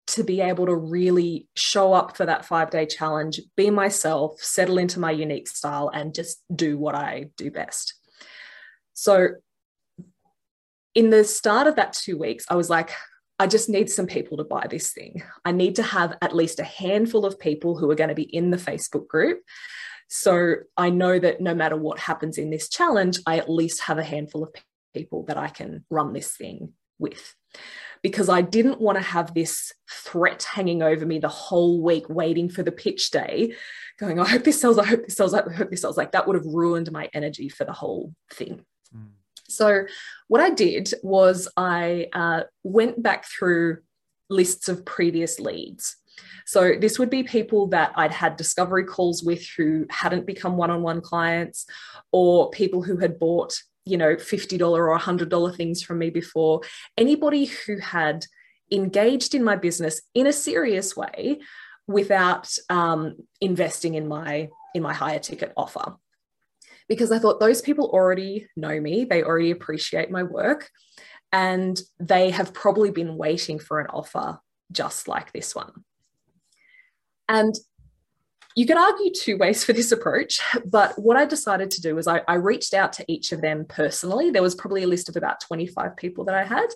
to 0.08 0.24
be 0.24 0.42
able 0.42 0.68
to 0.68 0.76
really 0.76 1.48
show 1.56 1.94
up 1.94 2.16
for 2.16 2.26
that 2.26 2.46
five 2.46 2.70
day 2.70 2.86
challenge, 2.86 3.40
be 3.56 3.70
myself, 3.70 4.42
settle 4.42 4.78
into 4.78 5.00
my 5.00 5.12
unique 5.12 5.48
style, 5.48 5.90
and 5.94 6.14
just 6.14 6.44
do 6.56 6.78
what 6.78 6.96
I 6.96 7.30
do 7.38 7.50
best. 7.50 7.96
So, 8.94 9.30
in 10.94 11.10
the 11.10 11.24
start 11.24 11.68
of 11.68 11.76
that 11.76 11.94
two 11.94 12.18
weeks, 12.18 12.46
I 12.50 12.56
was 12.56 12.70
like, 12.70 12.92
I 13.38 13.48
just 13.48 13.68
need 13.68 13.90
some 13.90 14.08
people 14.08 14.38
to 14.38 14.46
buy 14.46 14.68
this 14.70 14.94
thing. 14.94 15.22
I 15.44 15.52
need 15.52 15.76
to 15.76 15.84
have 15.84 16.18
at 16.22 16.36
least 16.36 16.60
a 16.60 16.64
handful 16.64 17.26
of 17.26 17.38
people 17.38 17.78
who 17.78 17.90
are 17.92 17.96
going 17.96 18.10
to 18.10 18.16
be 18.16 18.24
in 18.24 18.50
the 18.50 18.58
Facebook 18.58 19.08
group. 19.08 19.42
So 20.08 20.56
I 20.78 20.90
know 20.90 21.20
that 21.20 21.42
no 21.42 21.54
matter 21.54 21.76
what 21.76 22.00
happens 22.00 22.38
in 22.38 22.50
this 22.50 22.70
challenge, 22.70 23.20
I 23.26 23.38
at 23.38 23.50
least 23.50 23.82
have 23.82 23.98
a 23.98 24.04
handful 24.04 24.44
of 24.44 24.54
people 24.94 25.26
that 25.26 25.38
I 25.38 25.50
can 25.50 25.84
run 25.90 26.14
this 26.14 26.38
thing 26.38 26.74
with 26.98 27.34
because 28.06 28.30
I 28.30 28.42
didn't 28.42 28.80
want 28.80 29.00
to 29.00 29.04
have 29.04 29.34
this 29.34 29.74
threat 29.90 30.44
hanging 30.44 30.84
over 30.84 31.08
me 31.08 31.18
the 31.18 31.28
whole 31.28 31.82
week, 31.82 32.08
waiting 32.08 32.50
for 32.50 32.62
the 32.62 32.72
pitch 32.72 33.10
day, 33.10 33.56
going, 34.00 34.20
I 34.20 34.28
hope 34.28 34.44
this 34.44 34.62
sells, 34.62 34.78
I 34.78 34.86
hope 34.86 35.06
this 35.06 35.16
sells, 35.16 35.34
I 35.34 35.42
hope 35.52 35.72
this 35.72 35.82
sells. 35.82 35.98
Like 35.98 36.12
that 36.12 36.28
would 36.28 36.36
have 36.36 36.46
ruined 36.46 36.92
my 36.92 37.10
energy 37.16 37.50
for 37.50 37.66
the 37.66 37.74
whole 37.74 38.14
thing. 38.32 38.64
Mm. 38.96 39.08
So, 39.50 39.86
what 40.28 40.40
I 40.40 40.52
did 40.52 40.94
was 41.02 41.48
I 41.58 42.10
uh, 42.14 42.42
went 42.62 43.02
back 43.02 43.26
through 43.26 43.80
lists 44.30 44.70
of 44.70 44.86
previous 44.86 45.40
leads. 45.40 45.96
So, 46.46 46.74
this 46.80 47.00
would 47.00 47.10
be 47.10 47.24
people 47.24 47.66
that 47.70 47.92
I'd 47.96 48.12
had 48.12 48.38
discovery 48.38 48.84
calls 48.84 49.24
with 49.24 49.44
who 49.58 49.88
hadn't 49.90 50.28
become 50.28 50.58
one 50.58 50.70
on 50.70 50.84
one 50.84 51.02
clients, 51.02 51.66
or 52.12 52.52
people 52.52 52.84
who 52.84 52.98
had 52.98 53.18
bought 53.18 53.56
you 53.86 53.98
know, 53.98 54.16
$50 54.16 54.62
or 54.62 54.98
$100 54.98 55.56
things 55.56 55.84
from 55.84 56.00
me 56.00 56.10
before. 56.10 56.62
Anybody 56.98 57.46
who 57.46 57.78
had 57.78 58.26
engaged 58.72 59.36
in 59.36 59.44
my 59.44 59.56
business 59.56 60.02
in 60.14 60.28
a 60.28 60.34
serious 60.34 60.96
way 60.98 61.40
without 61.88 62.52
um, 62.70 63.16
investing 63.42 63.94
in 63.96 64.08
my 64.08 64.50
in 64.74 64.82
my 64.82 64.94
higher 64.94 65.20
ticket 65.20 65.54
offer 65.56 65.96
because 66.90 67.12
i 67.12 67.20
thought 67.20 67.40
those 67.40 67.62
people 67.62 67.90
already 67.92 68.48
know 68.58 68.80
me 68.80 69.06
they 69.06 69.24
already 69.24 69.52
appreciate 69.52 70.12
my 70.12 70.24
work 70.24 70.70
and 71.32 71.80
they 72.00 72.30
have 72.30 72.54
probably 72.54 72.92
been 72.92 73.16
waiting 73.16 73.58
for 73.58 73.80
an 73.80 73.88
offer 73.88 74.40
just 74.72 75.08
like 75.08 75.32
this 75.32 75.56
one 75.56 75.72
and 77.30 77.56
you 78.56 78.66
could 78.66 78.78
argue 78.78 79.12
two 79.12 79.38
ways 79.38 79.64
for 79.64 79.74
this 79.74 79.92
approach, 79.92 80.40
but 80.66 80.94
what 80.98 81.18
I 81.18 81.26
decided 81.26 81.72
to 81.72 81.82
do 81.82 81.96
was 81.96 82.08
I, 82.08 82.22
I, 82.28 82.36
reached 82.36 82.74
out 82.74 82.94
to 82.94 83.06
each 83.08 83.34
of 83.34 83.42
them 83.42 83.66
personally. 83.68 84.32
There 84.32 84.42
was 84.42 84.56
probably 84.56 84.84
a 84.84 84.88
list 84.88 85.10
of 85.10 85.18
about 85.18 85.42
25 85.42 85.98
people 85.98 86.24
that 86.26 86.36
I 86.36 86.46
had. 86.46 86.68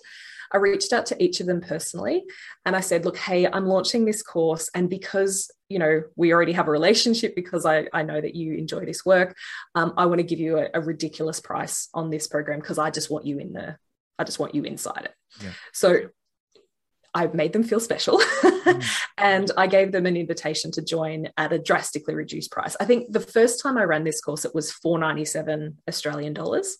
I 0.52 0.58
reached 0.58 0.92
out 0.92 1.06
to 1.06 1.22
each 1.22 1.40
of 1.40 1.46
them 1.46 1.60
personally 1.60 2.24
and 2.66 2.74
I 2.74 2.80
said, 2.80 3.04
look, 3.04 3.16
hey, 3.16 3.46
I'm 3.46 3.66
launching 3.66 4.04
this 4.04 4.22
course. 4.22 4.68
And 4.74 4.90
because, 4.90 5.50
you 5.68 5.78
know, 5.78 6.02
we 6.16 6.32
already 6.32 6.52
have 6.52 6.68
a 6.68 6.72
relationship 6.72 7.34
because 7.34 7.64
I, 7.64 7.86
I 7.92 8.02
know 8.02 8.20
that 8.20 8.34
you 8.34 8.54
enjoy 8.54 8.84
this 8.84 9.06
work, 9.06 9.36
um, 9.74 9.94
I 9.96 10.06
want 10.06 10.18
to 10.18 10.24
give 10.24 10.40
you 10.40 10.58
a, 10.58 10.68
a 10.74 10.80
ridiculous 10.80 11.40
price 11.40 11.88
on 11.94 12.10
this 12.10 12.26
program 12.26 12.58
because 12.58 12.78
I 12.78 12.90
just 12.90 13.10
want 13.10 13.26
you 13.26 13.38
in 13.38 13.52
the, 13.52 13.76
I 14.18 14.24
just 14.24 14.38
want 14.38 14.54
you 14.54 14.64
inside 14.64 15.04
it. 15.04 15.14
Yeah. 15.40 15.52
So 15.72 16.00
I 17.14 17.26
made 17.28 17.52
them 17.52 17.64
feel 17.64 17.80
special 17.80 18.18
mm. 18.18 18.84
and 19.18 19.50
I 19.56 19.66
gave 19.66 19.92
them 19.92 20.06
an 20.06 20.16
invitation 20.16 20.70
to 20.72 20.82
join 20.82 21.28
at 21.36 21.52
a 21.52 21.58
drastically 21.58 22.14
reduced 22.14 22.52
price. 22.52 22.76
I 22.80 22.84
think 22.84 23.12
the 23.12 23.20
first 23.20 23.62
time 23.62 23.76
I 23.76 23.84
ran 23.84 24.04
this 24.04 24.20
course, 24.20 24.44
it 24.44 24.54
was 24.54 24.72
497 24.72 25.78
Australian 25.88 26.34
dollars. 26.34 26.78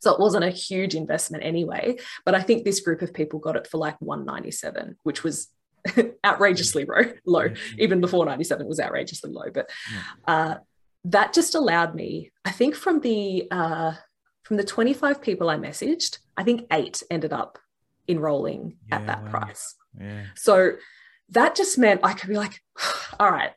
So 0.00 0.12
it 0.12 0.20
wasn't 0.20 0.44
a 0.44 0.50
huge 0.50 0.94
investment 0.94 1.44
anyway. 1.44 1.96
But 2.24 2.34
I 2.34 2.42
think 2.42 2.64
this 2.64 2.80
group 2.80 3.02
of 3.02 3.12
people 3.12 3.40
got 3.40 3.56
it 3.56 3.66
for 3.66 3.78
like 3.78 4.00
197, 4.00 4.96
which 5.02 5.24
was 5.24 5.48
outrageously 6.24 6.84
low. 6.84 7.12
low. 7.26 7.48
Even 7.78 8.00
the 8.00 8.08
497 8.08 8.66
was 8.66 8.80
outrageously 8.80 9.32
low. 9.32 9.50
But 9.52 9.70
uh, 10.26 10.56
that 11.04 11.32
just 11.32 11.54
allowed 11.54 11.94
me, 11.94 12.30
I 12.44 12.50
think 12.50 12.74
from 12.74 13.00
the 13.00 13.48
uh, 13.50 13.94
from 14.44 14.56
the 14.56 14.64
25 14.64 15.20
people 15.20 15.50
I 15.50 15.56
messaged, 15.56 16.18
I 16.36 16.42
think 16.42 16.66
eight 16.72 17.02
ended 17.10 17.32
up 17.32 17.58
enrolling 18.08 18.76
yeah, 18.88 18.96
at 18.96 19.06
that 19.06 19.26
price. 19.26 19.74
Yeah. 20.00 20.24
So 20.34 20.72
that 21.30 21.54
just 21.54 21.78
meant 21.78 22.00
I 22.02 22.14
could 22.14 22.28
be 22.28 22.36
like, 22.36 22.60
all 23.20 23.30
right, 23.30 23.52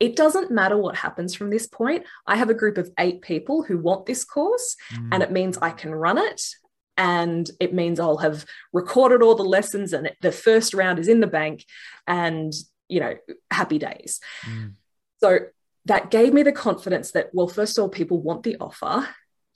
it 0.00 0.16
doesn't 0.16 0.50
matter 0.50 0.76
what 0.76 0.96
happens 0.96 1.34
from 1.34 1.50
this 1.50 1.66
point. 1.66 2.04
I 2.26 2.36
have 2.36 2.50
a 2.50 2.54
group 2.54 2.76
of 2.76 2.90
eight 2.98 3.22
people 3.22 3.62
who 3.62 3.78
want 3.78 4.06
this 4.06 4.24
course, 4.24 4.76
mm. 4.92 5.08
and 5.12 5.22
it 5.22 5.30
means 5.30 5.58
I 5.58 5.70
can 5.70 5.94
run 5.94 6.18
it. 6.18 6.42
And 6.98 7.48
it 7.58 7.72
means 7.72 7.98
I'll 7.98 8.18
have 8.18 8.44
recorded 8.72 9.22
all 9.22 9.34
the 9.34 9.42
lessons, 9.44 9.92
and 9.92 10.10
the 10.20 10.32
first 10.32 10.74
round 10.74 10.98
is 10.98 11.08
in 11.08 11.20
the 11.20 11.26
bank, 11.26 11.64
and 12.06 12.52
you 12.88 13.00
know, 13.00 13.14
happy 13.50 13.78
days. 13.78 14.20
Mm. 14.44 14.74
So 15.22 15.38
that 15.86 16.10
gave 16.10 16.34
me 16.34 16.42
the 16.42 16.52
confidence 16.52 17.12
that, 17.12 17.30
well, 17.32 17.48
first 17.48 17.78
of 17.78 17.82
all, 17.82 17.88
people 17.88 18.20
want 18.20 18.42
the 18.42 18.56
offer, 18.56 19.08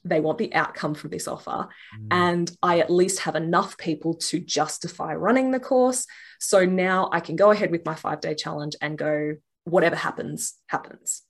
they 0.08 0.20
want 0.20 0.38
the 0.38 0.54
outcome 0.54 0.94
from 0.94 1.10
this 1.10 1.28
offer. 1.28 1.68
Mm. 2.00 2.06
And 2.10 2.56
I 2.62 2.80
at 2.80 2.90
least 2.90 3.20
have 3.20 3.36
enough 3.36 3.76
people 3.76 4.14
to 4.14 4.40
justify 4.40 5.14
running 5.14 5.50
the 5.50 5.60
course. 5.60 6.06
So 6.40 6.64
now 6.64 7.08
I 7.12 7.20
can 7.20 7.36
go 7.36 7.50
ahead 7.50 7.70
with 7.70 7.84
my 7.84 7.94
five 7.94 8.20
day 8.20 8.34
challenge 8.34 8.76
and 8.80 8.96
go, 8.96 9.34
whatever 9.64 9.96
happens, 9.96 10.54
happens. 10.68 11.22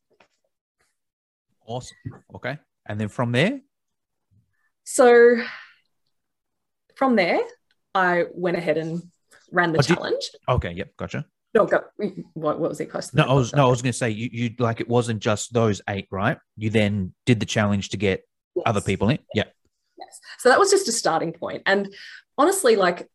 Awesome. 1.66 1.96
Okay. 2.34 2.58
And 2.86 3.00
then 3.00 3.08
from 3.08 3.32
there? 3.32 3.60
So 4.84 5.42
from 6.94 7.16
there, 7.16 7.40
I 7.94 8.24
went 8.32 8.56
ahead 8.56 8.78
and 8.78 9.02
ran 9.50 9.72
the 9.72 9.78
oh, 9.78 9.82
challenge. 9.82 10.30
Did, 10.30 10.54
okay. 10.54 10.72
Yep. 10.72 10.96
Gotcha. 10.96 11.26
No, 11.54 11.64
go, 11.64 11.80
what, 12.34 12.60
what 12.60 12.68
was 12.68 12.80
it 12.80 12.90
cost? 12.90 13.14
No, 13.14 13.24
I 13.24 13.32
was 13.32 13.54
no, 13.54 13.66
I 13.66 13.70
was 13.70 13.80
going 13.80 13.92
to 13.92 13.96
say 13.96 14.10
you, 14.10 14.28
you 14.30 14.54
like 14.58 14.80
it 14.80 14.88
wasn't 14.88 15.20
just 15.20 15.54
those 15.54 15.80
eight, 15.88 16.06
right? 16.10 16.36
You 16.56 16.68
then 16.68 17.14
did 17.24 17.40
the 17.40 17.46
challenge 17.46 17.88
to 17.90 17.96
get 17.96 18.24
yes. 18.56 18.62
other 18.66 18.80
people 18.80 19.08
in. 19.10 19.18
Yeah. 19.34 19.44
Yes. 19.98 20.20
So 20.38 20.48
that 20.48 20.58
was 20.58 20.70
just 20.70 20.88
a 20.88 20.92
starting 20.92 21.32
point, 21.32 21.62
and 21.66 21.92
honestly, 22.38 22.76
like 22.76 23.08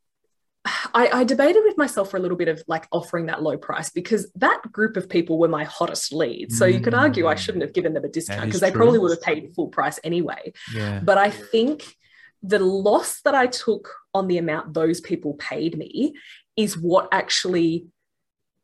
I, 0.94 1.10
I, 1.12 1.24
debated 1.24 1.64
with 1.66 1.76
myself 1.78 2.12
for 2.12 2.18
a 2.18 2.20
little 2.20 2.38
bit 2.38 2.48
of 2.48 2.64
like 2.68 2.88
offering 2.92 3.26
that 3.28 3.42
low 3.42 3.58
price 3.58 3.90
because 3.90 4.32
that 4.36 4.62
group 4.72 4.96
of 4.96 5.10
people 5.10 5.40
were 5.40 5.48
my 5.48 5.64
hottest 5.64 6.14
leads. 6.14 6.58
So 6.58 6.68
mm. 6.68 6.74
you 6.74 6.80
could 6.82 6.94
argue 6.94 7.26
I 7.26 7.34
shouldn't 7.34 7.64
have 7.64 7.74
given 7.74 7.94
them 7.94 8.06
a 8.06 8.10
discount 8.10 8.46
because 8.46 8.62
they 8.62 8.70
true. 8.70 8.78
probably 8.78 9.00
would 9.00 9.12
have 9.12 9.22
paid 9.22 9.56
full 9.56 9.70
price 9.70 10.00
anyway. 10.04 10.54
Yeah. 10.74 11.00
But 11.04 11.18
I 11.18 11.32
think 11.32 11.96
the 12.44 12.60
loss 12.60 13.22
that 13.22 13.34
I 13.34 13.48
took 13.48 13.90
on 14.14 14.28
the 14.28 14.38
amount 14.38 14.76
those 14.76 15.02
people 15.02 15.34
paid 15.36 15.78
me 15.78 16.14
is 16.56 16.78
what 16.78 17.08
actually 17.12 17.88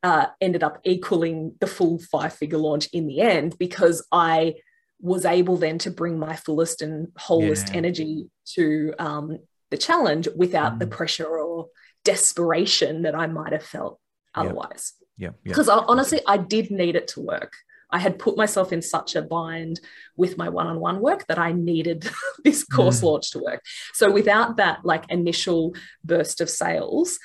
uh, 0.03 0.27
ended 0.39 0.63
up 0.63 0.79
equaling 0.83 1.55
the 1.59 1.67
full 1.67 1.99
five 1.99 2.33
figure 2.33 2.59
launch 2.59 2.89
in 2.93 3.07
the 3.07 3.21
end 3.21 3.57
because 3.57 4.05
I 4.11 4.55
was 4.99 5.25
able 5.25 5.57
then 5.57 5.77
to 5.79 5.91
bring 5.91 6.17
my 6.17 6.35
fullest 6.35 6.81
and 6.81 7.09
wholest 7.17 7.69
yeah. 7.69 7.75
energy 7.75 8.29
to 8.53 8.93
um, 8.99 9.39
the 9.69 9.77
challenge 9.77 10.27
without 10.35 10.75
mm. 10.75 10.79
the 10.79 10.87
pressure 10.87 11.27
or 11.27 11.67
desperation 12.03 13.03
that 13.03 13.15
I 13.15 13.27
might 13.27 13.53
have 13.53 13.63
felt 13.63 13.99
otherwise. 14.33 14.93
Yeah. 15.17 15.31
Because 15.43 15.69
honestly, 15.69 16.21
I 16.27 16.37
did 16.37 16.71
need 16.71 16.95
it 16.95 17.09
to 17.09 17.21
work. 17.21 17.53
I 17.89 17.99
had 17.99 18.19
put 18.19 18.37
myself 18.37 18.73
in 18.73 18.81
such 18.81 19.15
a 19.15 19.21
bind 19.21 19.79
with 20.15 20.37
my 20.37 20.49
one 20.49 20.67
on 20.67 20.79
one 20.79 20.99
work 20.99 21.25
that 21.27 21.39
I 21.39 21.53
needed 21.53 22.09
this 22.43 22.63
course 22.63 22.99
mm. 22.99 23.03
launch 23.03 23.31
to 23.31 23.39
work. 23.39 23.63
So 23.93 24.11
without 24.11 24.57
that 24.57 24.83
like 24.83 25.09
initial 25.09 25.73
burst 26.03 26.41
of 26.41 26.49
sales, 26.49 27.17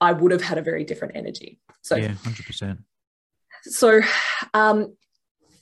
I 0.00 0.12
would 0.12 0.32
have 0.32 0.42
had 0.42 0.58
a 0.58 0.62
very 0.62 0.84
different 0.84 1.16
energy. 1.16 1.60
So, 1.82 1.96
yeah, 1.96 2.14
100%. 2.14 2.78
So, 3.64 4.00
um, 4.54 4.96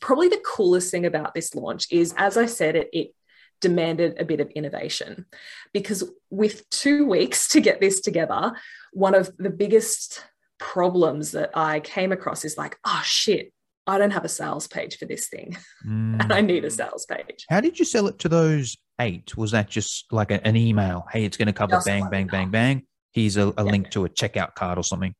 probably 0.00 0.28
the 0.28 0.42
coolest 0.44 0.90
thing 0.90 1.06
about 1.06 1.34
this 1.34 1.54
launch 1.54 1.86
is, 1.90 2.14
as 2.16 2.36
I 2.36 2.46
said, 2.46 2.76
it, 2.76 2.90
it 2.92 3.14
demanded 3.60 4.18
a 4.18 4.24
bit 4.24 4.40
of 4.40 4.50
innovation 4.50 5.26
because 5.72 6.10
with 6.30 6.68
two 6.70 7.06
weeks 7.06 7.48
to 7.50 7.60
get 7.60 7.80
this 7.80 8.00
together, 8.00 8.52
one 8.92 9.14
of 9.14 9.30
the 9.38 9.50
biggest 9.50 10.24
problems 10.58 11.32
that 11.32 11.50
I 11.54 11.80
came 11.80 12.12
across 12.12 12.44
is 12.44 12.58
like, 12.58 12.78
oh 12.84 13.02
shit, 13.04 13.52
I 13.86 13.98
don't 13.98 14.10
have 14.10 14.24
a 14.24 14.28
sales 14.28 14.66
page 14.66 14.98
for 14.98 15.06
this 15.06 15.28
thing 15.28 15.56
mm. 15.86 16.20
and 16.22 16.32
I 16.32 16.40
need 16.40 16.64
a 16.64 16.70
sales 16.70 17.06
page. 17.06 17.46
How 17.48 17.60
did 17.60 17.78
you 17.78 17.84
sell 17.84 18.08
it 18.08 18.18
to 18.20 18.28
those 18.28 18.76
eight? 19.00 19.36
Was 19.36 19.52
that 19.52 19.68
just 19.68 20.12
like 20.12 20.30
an 20.30 20.56
email? 20.56 21.06
Hey, 21.10 21.24
it's 21.24 21.36
going 21.36 21.46
to 21.46 21.52
cover 21.52 21.72
just 21.72 21.86
bang, 21.86 22.08
bang, 22.10 22.26
bang, 22.26 22.50
bang. 22.50 22.82
Here's 23.12 23.36
a, 23.36 23.48
a 23.48 23.54
yeah. 23.56 23.62
link 23.62 23.90
to 23.90 24.04
a 24.04 24.08
checkout 24.08 24.54
card 24.54 24.78
or 24.78 24.84
something. 24.84 25.14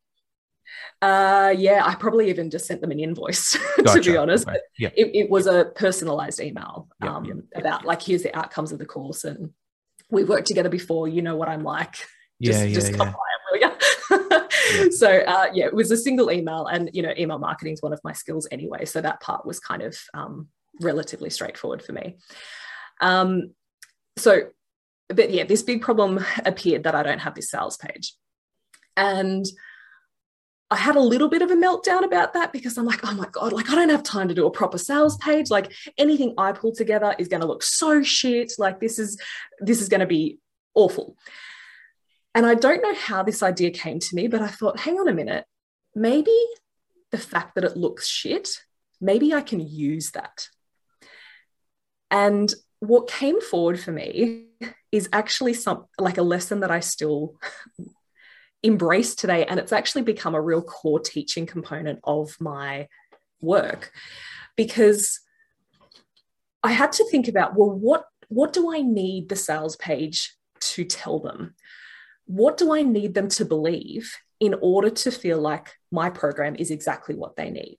Uh, 1.03 1.55
yeah, 1.57 1.83
I 1.85 1.95
probably 1.95 2.29
even 2.29 2.51
just 2.51 2.67
sent 2.67 2.83
them 2.83 2.91
an 2.91 3.01
invoice 3.01 3.57
gotcha. 3.83 4.01
to 4.03 4.11
be 4.11 4.17
honest. 4.17 4.45
But 4.45 4.61
yeah. 4.79 4.91
it, 4.95 5.11
it, 5.15 5.31
was 5.31 5.47
a 5.47 5.73
personalized 5.75 6.41
email 6.41 6.89
um, 7.01 7.25
yeah, 7.25 7.35
yeah. 7.35 7.59
about 7.59 7.85
like 7.87 8.03
here's 8.03 8.23
the 8.23 8.37
outcomes 8.37 8.71
of 8.71 8.79
the 8.79 8.85
course, 8.85 9.25
and 9.25 9.51
we've 10.11 10.29
worked 10.29 10.47
together 10.47 10.69
before. 10.69 11.09
You 11.09 11.23
know 11.23 11.37
what 11.37 11.49
I'm 11.49 11.63
like. 11.65 11.95
Just, 12.43 12.67
yeah, 12.67 12.75
just 12.75 12.95
come 12.95 13.13
by, 13.13 13.19
will 13.53 13.61
you? 13.61 14.91
so 14.93 15.11
uh, 15.11 15.49
yeah, 15.53 15.67
it 15.67 15.75
was 15.75 15.91
a 15.91 15.97
single 15.97 16.33
email, 16.33 16.69
and 16.69 16.89
you 16.95 17.03
know, 17.03 17.13
email 17.19 17.39
marketing 17.39 17.75
is 17.75 17.83
one 17.83 17.93
of 17.93 18.01
my 18.03 18.15
skills 18.15 18.49
anyway. 18.51 18.87
So 18.87 19.03
that 19.03 19.21
part 19.21 19.45
was 19.45 19.61
kind 19.61 19.83
of 19.83 19.95
um, 20.15 20.49
relatively 20.81 21.29
straightforward 21.29 21.83
for 21.83 21.93
me. 21.93 22.17
Um, 23.03 23.51
so, 24.17 24.45
but 25.09 25.31
yeah, 25.31 25.45
this 25.45 25.63
big 25.63 25.83
problem 25.83 26.25
appeared 26.47 26.85
that 26.85 26.95
I 26.95 27.03
don't 27.03 27.19
have 27.19 27.35
this 27.35 27.51
sales 27.51 27.77
page, 27.77 28.15
and 28.97 29.45
I 30.71 30.77
had 30.77 30.95
a 30.95 31.01
little 31.01 31.29
bit 31.29 31.43
of 31.43 31.51
a 31.51 31.57
meltdown 31.57 32.05
about 32.05 32.33
that 32.35 32.53
because 32.53 32.79
I'm 32.79 32.87
like, 32.87 33.01
oh 33.03 33.15
my 33.15 33.27
God, 33.33 33.53
like 33.53 33.71
I 33.71 33.75
don't 33.75 33.89
have 33.89 34.05
time 34.05 34.29
to 34.29 34.35
do 34.35 34.47
a 34.47 34.51
proper 34.51 34.79
sales 34.79 35.17
page. 35.17 35.51
Like 35.51 35.73
anything 35.99 36.35
I 36.39 36.53
pull 36.53 36.73
together 36.73 37.15
is 37.19 37.27
going 37.27 37.41
to 37.41 37.47
look 37.47 37.65
so 37.65 38.03
shit. 38.05 38.53
Like 38.57 38.79
this 38.79 38.99
is 38.99 39.21
this 39.59 39.83
is 39.83 39.89
going 39.89 40.01
to 40.01 40.07
be 40.07 40.39
awful. 40.75 41.17
And 42.35 42.47
I 42.47 42.55
don't 42.55 42.83
know 42.83 42.95
how 42.95 43.25
this 43.25 43.43
idea 43.43 43.73
came 43.73 43.99
to 43.99 44.15
me, 44.15 44.29
but 44.29 44.41
I 44.41 44.47
thought, 44.47 44.79
hang 44.79 45.01
on 45.01 45.09
a 45.09 45.13
minute, 45.13 45.45
maybe 45.95 46.37
the 47.11 47.19
fact 47.19 47.57
that 47.57 47.65
it 47.65 47.77
looks 47.77 48.07
shit, 48.07 48.49
maybe 49.01 49.35
I 49.35 49.41
can 49.41 49.59
use 49.59 50.13
that. 50.13 50.47
And 52.13 52.53
what 52.79 53.09
came 53.09 53.41
forward 53.41 53.81
for 53.81 53.91
me 53.91 54.47
is 54.93 55.09
actually 55.13 55.55
some 55.55 55.87
like 55.99 56.19
a 56.19 56.23
lesson 56.23 56.61
that 56.61 56.71
I 56.71 56.81
still 56.81 57.35
embraced 58.63 59.19
today. 59.19 59.45
And 59.47 59.59
it's 59.59 59.73
actually 59.73 60.03
become 60.03 60.35
a 60.35 60.41
real 60.41 60.63
core 60.63 61.01
teaching 61.01 61.47
component 61.47 62.01
of 62.05 62.37
my 62.41 62.89
work 63.41 63.93
because 64.57 65.21
I 66.63 66.73
had 66.73 66.93
to 66.93 67.09
think 67.11 67.29
about, 67.29 67.57
well, 67.57 67.71
what, 67.71 68.05
what 68.29 68.53
do 68.53 68.73
I 68.73 68.83
need 68.83 69.29
the 69.29 69.37
sales 69.37 69.77
page 69.77 70.37
to 70.61 70.85
tell 70.85 71.21
them? 71.21 71.55
What 72.27 72.59
do 72.59 72.75
I 72.75 72.83
need 72.83 73.15
them 73.15 73.29
to 73.31 73.45
believe 73.45 74.13
in 74.39 74.55
order 74.61 74.91
to 74.91 75.11
feel 75.11 75.41
like 75.41 75.75
my 75.91 76.11
program 76.11 76.57
is 76.57 76.71
exactly 76.71 77.15
what 77.15 77.37
they 77.37 77.51
need? 77.51 77.79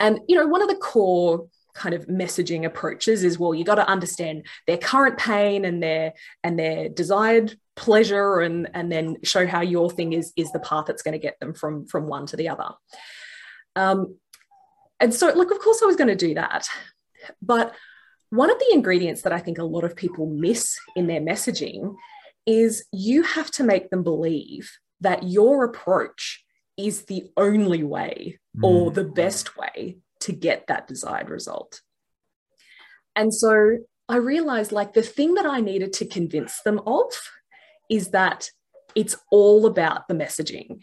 And, 0.00 0.20
you 0.28 0.36
know, 0.36 0.46
one 0.46 0.62
of 0.62 0.68
the 0.68 0.76
core 0.76 1.48
kind 1.74 1.94
of 1.94 2.06
messaging 2.06 2.64
approaches 2.64 3.22
is 3.22 3.38
well 3.38 3.54
you 3.54 3.64
got 3.64 3.76
to 3.76 3.88
understand 3.88 4.44
their 4.66 4.78
current 4.78 5.18
pain 5.18 5.64
and 5.64 5.82
their 5.82 6.12
and 6.42 6.58
their 6.58 6.88
desired 6.88 7.56
pleasure 7.76 8.40
and 8.40 8.68
and 8.74 8.90
then 8.90 9.16
show 9.22 9.46
how 9.46 9.60
your 9.60 9.90
thing 9.90 10.12
is 10.12 10.32
is 10.36 10.50
the 10.52 10.58
path 10.60 10.84
that's 10.86 11.02
going 11.02 11.12
to 11.12 11.18
get 11.18 11.38
them 11.40 11.54
from 11.54 11.86
from 11.86 12.06
one 12.06 12.26
to 12.26 12.36
the 12.36 12.48
other 12.48 12.70
um, 13.76 14.16
and 15.00 15.14
so 15.14 15.32
look 15.32 15.50
of 15.50 15.60
course 15.60 15.80
i 15.82 15.86
was 15.86 15.96
going 15.96 16.08
to 16.08 16.16
do 16.16 16.34
that 16.34 16.68
but 17.40 17.74
one 18.30 18.50
of 18.50 18.58
the 18.58 18.72
ingredients 18.72 19.22
that 19.22 19.32
i 19.32 19.38
think 19.38 19.58
a 19.58 19.64
lot 19.64 19.84
of 19.84 19.94
people 19.94 20.26
miss 20.26 20.76
in 20.96 21.06
their 21.06 21.20
messaging 21.20 21.94
is 22.46 22.84
you 22.92 23.22
have 23.22 23.50
to 23.50 23.62
make 23.62 23.90
them 23.90 24.02
believe 24.02 24.70
that 25.00 25.22
your 25.22 25.64
approach 25.64 26.44
is 26.76 27.04
the 27.04 27.30
only 27.36 27.82
way 27.82 28.38
mm. 28.56 28.64
or 28.64 28.90
the 28.90 29.04
best 29.04 29.56
way 29.56 29.98
to 30.20 30.32
get 30.32 30.66
that 30.66 30.86
desired 30.86 31.30
result. 31.30 31.80
And 33.16 33.32
so 33.32 33.78
i 34.10 34.16
realized 34.16 34.72
like 34.72 34.94
the 34.94 35.02
thing 35.02 35.34
that 35.34 35.44
i 35.44 35.60
needed 35.60 35.92
to 35.92 36.06
convince 36.06 36.62
them 36.62 36.80
of 36.86 37.12
is 37.90 38.08
that 38.08 38.48
it's 38.94 39.16
all 39.30 39.66
about 39.66 40.08
the 40.08 40.14
messaging. 40.14 40.80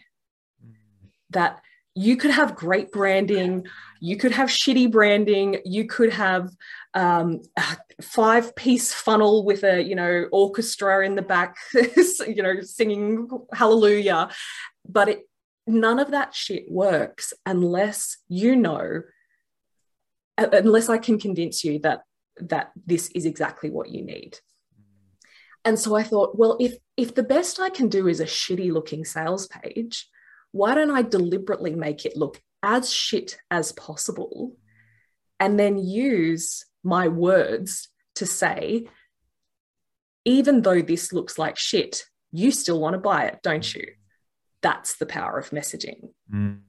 That 1.30 1.60
you 1.94 2.16
could 2.16 2.30
have 2.30 2.54
great 2.54 2.90
branding, 2.92 3.66
you 4.00 4.16
could 4.16 4.32
have 4.32 4.48
shitty 4.48 4.90
branding, 4.90 5.60
you 5.64 5.86
could 5.86 6.12
have 6.12 6.50
um, 6.94 7.42
a 7.56 7.76
five 8.02 8.54
piece 8.54 8.92
funnel 8.92 9.44
with 9.44 9.64
a 9.64 9.82
you 9.82 9.94
know 9.94 10.28
orchestra 10.32 11.04
in 11.04 11.14
the 11.14 11.22
back, 11.22 11.56
you 11.74 12.42
know 12.42 12.60
singing 12.62 13.28
hallelujah, 13.52 14.30
but 14.88 15.08
it, 15.08 15.20
none 15.66 15.98
of 15.98 16.12
that 16.12 16.34
shit 16.34 16.70
works 16.70 17.32
unless 17.44 18.18
you 18.28 18.56
know, 18.56 19.02
unless 20.38 20.88
I 20.88 20.98
can 20.98 21.18
convince 21.18 21.64
you 21.64 21.78
that 21.80 22.02
that 22.38 22.72
this 22.86 23.08
is 23.14 23.24
exactly 23.24 23.70
what 23.70 23.88
you 23.88 24.04
need. 24.04 24.38
And 25.64 25.78
so 25.78 25.96
I 25.96 26.02
thought, 26.02 26.38
well, 26.38 26.56
if 26.60 26.76
if 26.96 27.14
the 27.14 27.22
best 27.22 27.60
I 27.60 27.70
can 27.70 27.88
do 27.88 28.06
is 28.06 28.20
a 28.20 28.24
shitty 28.26 28.72
looking 28.72 29.04
sales 29.04 29.48
page, 29.48 30.08
why 30.52 30.74
don't 30.74 30.90
I 30.90 31.02
deliberately 31.02 31.74
make 31.74 32.06
it 32.06 32.16
look 32.16 32.40
as 32.62 32.92
shit 32.92 33.38
as 33.50 33.72
possible 33.72 34.56
and 35.38 35.58
then 35.58 35.78
use 35.78 36.64
my 36.82 37.08
words 37.08 37.88
to 38.16 38.26
say, 38.26 38.86
even 40.24 40.62
though 40.62 40.82
this 40.82 41.12
looks 41.12 41.38
like 41.38 41.56
shit, 41.56 42.04
you 42.32 42.50
still 42.50 42.80
want 42.80 42.94
to 42.94 42.98
buy 42.98 43.26
it, 43.26 43.40
don't 43.42 43.74
you? 43.74 43.86
That's 44.62 44.96
the 44.96 45.06
power 45.06 45.38
of 45.38 45.50
messaging. 45.50 46.10
Mm. 46.32 46.60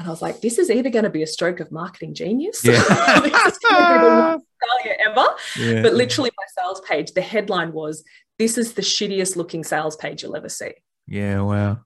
And 0.00 0.08
I 0.08 0.10
was 0.10 0.22
like, 0.22 0.40
this 0.40 0.58
is 0.58 0.70
either 0.70 0.88
going 0.88 1.04
to 1.04 1.10
be 1.10 1.22
a 1.22 1.26
stroke 1.26 1.60
of 1.60 1.70
marketing 1.70 2.14
genius. 2.14 2.64
Yeah. 2.64 2.72
this 3.20 3.52
is 3.52 3.58
going 3.58 3.84
to 3.84 3.92
be 3.92 3.98
the 3.98 4.06
worst 4.06 4.46
failure 4.82 4.96
ever. 5.06 5.26
Yeah. 5.58 5.82
But 5.82 5.92
literally, 5.92 6.30
my 6.38 6.44
sales 6.56 6.80
page, 6.88 7.12
the 7.12 7.20
headline 7.20 7.74
was, 7.74 8.02
This 8.38 8.56
is 8.56 8.72
the 8.72 8.80
shittiest 8.80 9.36
looking 9.36 9.62
sales 9.62 9.96
page 9.96 10.22
you'll 10.22 10.36
ever 10.36 10.48
see. 10.48 10.72
Yeah, 11.06 11.42
wow. 11.42 11.80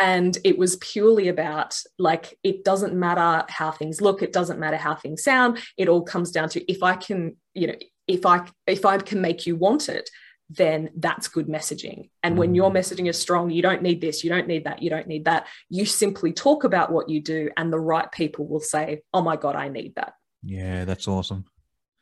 And 0.00 0.36
it 0.42 0.58
was 0.58 0.76
purely 0.78 1.28
about 1.28 1.78
like, 1.96 2.36
it 2.42 2.64
doesn't 2.64 2.94
matter 2.94 3.44
how 3.48 3.70
things 3.70 4.00
look, 4.00 4.20
it 4.20 4.32
doesn't 4.32 4.58
matter 4.58 4.76
how 4.76 4.96
things 4.96 5.22
sound. 5.22 5.60
It 5.76 5.88
all 5.88 6.02
comes 6.02 6.32
down 6.32 6.48
to 6.50 6.72
if 6.72 6.82
I 6.82 6.96
can, 6.96 7.36
you 7.54 7.68
know, 7.68 7.76
if 8.08 8.26
I 8.26 8.48
if 8.66 8.84
I 8.84 8.98
can 8.98 9.20
make 9.20 9.46
you 9.46 9.54
want 9.54 9.88
it, 9.88 10.10
then 10.50 10.90
that's 10.96 11.28
good 11.28 11.46
messaging. 11.46 12.08
And 12.22 12.38
when 12.38 12.54
your 12.54 12.70
mm. 12.70 12.78
messaging 12.78 13.08
is 13.08 13.20
strong, 13.20 13.50
you 13.50 13.60
don't 13.60 13.82
need 13.82 14.00
this, 14.00 14.24
you 14.24 14.30
don't 14.30 14.46
need 14.46 14.64
that, 14.64 14.82
you 14.82 14.88
don't 14.88 15.06
need 15.06 15.26
that. 15.26 15.46
You 15.68 15.84
simply 15.84 16.32
talk 16.32 16.64
about 16.64 16.90
what 16.90 17.08
you 17.08 17.20
do, 17.20 17.50
and 17.56 17.72
the 17.72 17.80
right 17.80 18.10
people 18.10 18.46
will 18.46 18.60
say, 18.60 19.02
Oh 19.12 19.22
my 19.22 19.36
God, 19.36 19.56
I 19.56 19.68
need 19.68 19.94
that. 19.96 20.14
Yeah, 20.42 20.84
that's 20.84 21.06
awesome. 21.08 21.44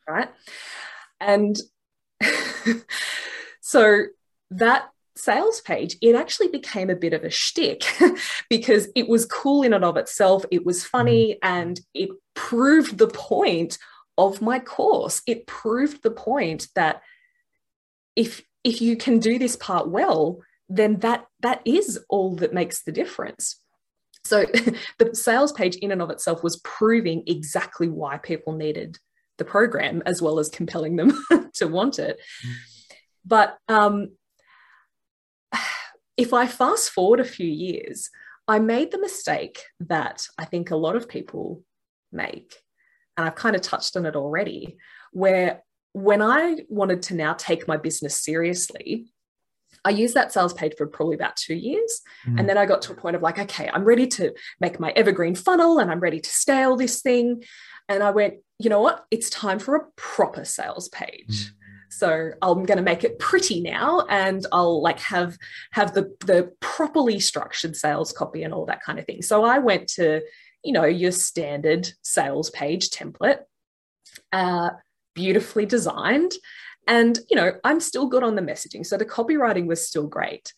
Right. 0.07 0.29
And 1.19 1.57
so 3.61 4.03
that 4.51 4.89
sales 5.17 5.59
page, 5.61 5.97
it 6.01 6.15
actually 6.15 6.47
became 6.47 6.89
a 6.89 6.95
bit 6.95 7.13
of 7.13 7.23
a 7.23 7.29
shtick 7.29 7.83
because 8.49 8.87
it 8.95 9.09
was 9.09 9.25
cool 9.25 9.63
in 9.63 9.73
and 9.73 9.83
of 9.83 9.97
itself. 9.97 10.45
It 10.51 10.65
was 10.65 10.85
funny 10.85 11.33
mm. 11.33 11.37
and 11.43 11.79
it 11.93 12.09
proved 12.33 12.97
the 12.97 13.07
point 13.07 13.77
of 14.17 14.41
my 14.41 14.59
course. 14.59 15.21
It 15.27 15.47
proved 15.47 16.01
the 16.01 16.11
point 16.11 16.67
that 16.75 17.01
if 18.17 18.41
if 18.65 18.81
you 18.81 18.97
can 18.97 19.19
do 19.19 19.39
this 19.39 19.55
part 19.55 19.87
well 19.87 20.41
then 20.69 20.99
that 20.99 21.25
that 21.39 21.61
is 21.65 21.99
all 22.09 22.35
that 22.35 22.53
makes 22.53 22.83
the 22.83 22.91
difference. 22.91 23.61
So 24.25 24.45
the 24.99 25.15
sales 25.15 25.53
page 25.53 25.77
in 25.77 25.91
and 25.91 26.01
of 26.01 26.09
itself 26.09 26.43
was 26.43 26.59
proving 26.63 27.23
exactly 27.27 27.87
why 27.87 28.17
people 28.17 28.53
needed 28.53 28.97
the 29.37 29.45
program 29.45 30.03
as 30.05 30.21
well 30.21 30.39
as 30.39 30.49
compelling 30.49 30.95
them 30.95 31.17
to 31.55 31.67
want 31.67 31.99
it. 31.99 32.19
But 33.25 33.57
um, 33.69 34.11
if 36.17 36.33
i 36.33 36.47
fast 36.47 36.89
forward 36.89 37.19
a 37.19 37.23
few 37.23 37.47
years 37.47 38.09
i 38.47 38.57
made 38.57 38.89
the 38.91 38.99
mistake 38.99 39.61
that 39.79 40.25
i 40.39 40.45
think 40.45 40.71
a 40.71 40.75
lot 40.75 40.95
of 40.95 41.07
people 41.07 41.61
make 42.11 42.55
and 43.15 43.27
i've 43.27 43.35
kind 43.35 43.55
of 43.55 43.61
touched 43.61 43.95
on 43.95 44.07
it 44.07 44.15
already 44.15 44.77
where 45.11 45.61
when 45.93 46.21
I 46.21 46.57
wanted 46.69 47.01
to 47.03 47.15
now 47.15 47.33
take 47.33 47.67
my 47.67 47.77
business 47.77 48.17
seriously, 48.17 49.07
I 49.85 49.91
used 49.91 50.15
that 50.15 50.33
sales 50.33 50.53
page 50.53 50.73
for 50.77 50.85
probably 50.87 51.15
about 51.15 51.37
two 51.37 51.55
years. 51.55 52.01
Mm. 52.25 52.39
And 52.39 52.49
then 52.49 52.57
I 52.57 52.65
got 52.65 52.81
to 52.83 52.91
a 52.91 52.95
point 52.95 53.15
of 53.15 53.21
like, 53.21 53.39
okay, 53.39 53.69
I'm 53.71 53.83
ready 53.83 54.07
to 54.07 54.33
make 54.59 54.79
my 54.79 54.91
evergreen 54.91 55.35
funnel 55.35 55.79
and 55.79 55.89
I'm 55.89 55.99
ready 55.99 56.19
to 56.19 56.29
scale 56.29 56.75
this 56.75 57.01
thing. 57.01 57.43
And 57.87 58.03
I 58.03 58.11
went, 58.11 58.35
you 58.59 58.69
know 58.69 58.81
what? 58.81 59.05
It's 59.11 59.29
time 59.29 59.59
for 59.59 59.75
a 59.75 59.85
proper 59.95 60.43
sales 60.43 60.89
page. 60.89 61.27
Mm. 61.29 61.51
So 61.89 62.31
I'm 62.41 62.63
going 62.63 62.77
to 62.77 62.83
make 62.83 63.03
it 63.03 63.17
pretty 63.17 63.61
now, 63.61 64.05
and 64.09 64.45
I'll 64.51 64.81
like 64.81 64.99
have 64.99 65.37
have 65.71 65.93
the 65.93 66.13
the 66.25 66.51
properly 66.59 67.19
structured 67.19 67.75
sales 67.75 68.11
copy 68.11 68.43
and 68.43 68.53
all 68.53 68.65
that 68.65 68.83
kind 68.83 68.99
of 68.99 69.05
thing. 69.05 69.21
So 69.21 69.45
I 69.45 69.59
went 69.59 69.87
to 69.95 70.21
you 70.63 70.73
know 70.73 70.83
your 70.83 71.11
standard 71.11 71.89
sales 72.03 72.49
page 72.49 72.89
template. 72.89 73.39
Uh, 74.33 74.71
beautifully 75.17 75.65
designed. 75.65 76.33
And, 76.87 77.19
you 77.29 77.35
know, 77.35 77.51
I'm 77.65 77.81
still 77.81 78.07
good 78.07 78.23
on 78.23 78.35
the 78.35 78.41
messaging. 78.41 78.85
So 78.85 78.95
the 78.97 79.05
copywriting 79.05 79.65
was 79.65 79.85
still 79.85 80.07
great. 80.07 80.53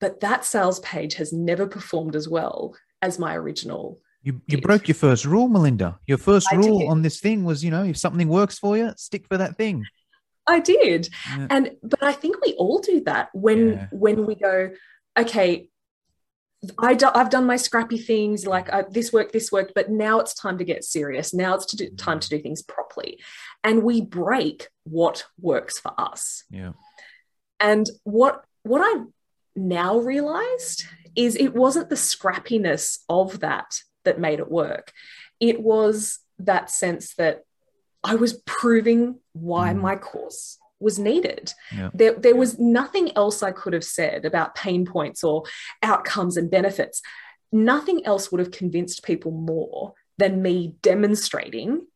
But 0.00 0.20
that 0.20 0.44
sales 0.44 0.80
page 0.80 1.14
has 1.14 1.32
never 1.32 1.66
performed 1.66 2.14
as 2.14 2.28
well 2.28 2.76
as 3.00 3.18
my 3.18 3.34
original. 3.34 3.98
You, 4.22 4.42
you 4.46 4.60
broke 4.60 4.88
your 4.88 4.96
first 4.96 5.24
rule, 5.24 5.48
Melinda. 5.48 5.98
Your 6.06 6.18
first 6.18 6.48
I 6.52 6.56
rule 6.56 6.80
did. 6.80 6.88
on 6.88 7.02
this 7.02 7.20
thing 7.20 7.44
was, 7.44 7.64
you 7.64 7.70
know, 7.70 7.84
if 7.84 7.96
something 7.96 8.28
works 8.28 8.58
for 8.58 8.76
you, 8.76 8.92
stick 8.96 9.24
for 9.26 9.38
that 9.38 9.56
thing. 9.56 9.84
I 10.48 10.60
did. 10.60 11.08
Yeah. 11.30 11.46
And 11.50 11.70
but 11.82 12.02
I 12.02 12.12
think 12.12 12.36
we 12.44 12.52
all 12.54 12.80
do 12.80 13.02
that 13.04 13.30
when 13.32 13.68
yeah. 13.68 13.86
when 13.90 14.26
we 14.26 14.34
go, 14.34 14.70
okay, 15.16 15.68
I 16.78 16.94
do, 16.94 17.08
I've 17.14 17.30
done 17.30 17.46
my 17.46 17.56
scrappy 17.56 17.98
things 17.98 18.46
like 18.46 18.72
uh, 18.72 18.84
this 18.90 19.12
worked, 19.12 19.32
this 19.32 19.52
worked, 19.52 19.72
but 19.74 19.90
now 19.90 20.20
it's 20.20 20.34
time 20.34 20.58
to 20.58 20.64
get 20.64 20.84
serious. 20.84 21.34
Now 21.34 21.54
it's 21.54 21.66
to 21.66 21.76
do, 21.76 21.90
time 21.90 22.18
to 22.20 22.28
do 22.28 22.38
things 22.38 22.62
properly, 22.62 23.20
and 23.62 23.82
we 23.82 24.00
break 24.00 24.68
what 24.84 25.26
works 25.40 25.78
for 25.78 25.92
us. 25.98 26.44
Yeah. 26.50 26.72
And 27.60 27.88
what 28.04 28.44
what 28.62 28.80
I 28.82 29.04
now 29.54 29.98
realized 29.98 30.84
is 31.14 31.36
it 31.36 31.54
wasn't 31.54 31.88
the 31.88 31.96
scrappiness 31.96 32.98
of 33.08 33.40
that 33.40 33.80
that 34.04 34.18
made 34.18 34.38
it 34.38 34.50
work. 34.50 34.92
It 35.40 35.60
was 35.60 36.18
that 36.38 36.70
sense 36.70 37.14
that 37.14 37.44
I 38.02 38.14
was 38.16 38.34
proving 38.44 39.20
why 39.32 39.72
mm. 39.72 39.80
my 39.80 39.96
course 39.96 40.58
was 40.78 40.98
needed. 40.98 41.52
Yeah. 41.74 41.90
There, 41.94 42.14
there 42.14 42.36
was 42.36 42.58
nothing 42.58 43.16
else 43.16 43.42
I 43.42 43.52
could 43.52 43.72
have 43.72 43.84
said 43.84 44.24
about 44.24 44.54
pain 44.54 44.84
points 44.84 45.24
or 45.24 45.44
outcomes 45.82 46.36
and 46.36 46.50
benefits. 46.50 47.00
Nothing 47.52 48.04
else 48.04 48.30
would 48.30 48.40
have 48.40 48.50
convinced 48.50 49.04
people 49.04 49.30
more 49.30 49.94
than 50.18 50.42
me 50.42 50.76
demonstrating 50.82 51.86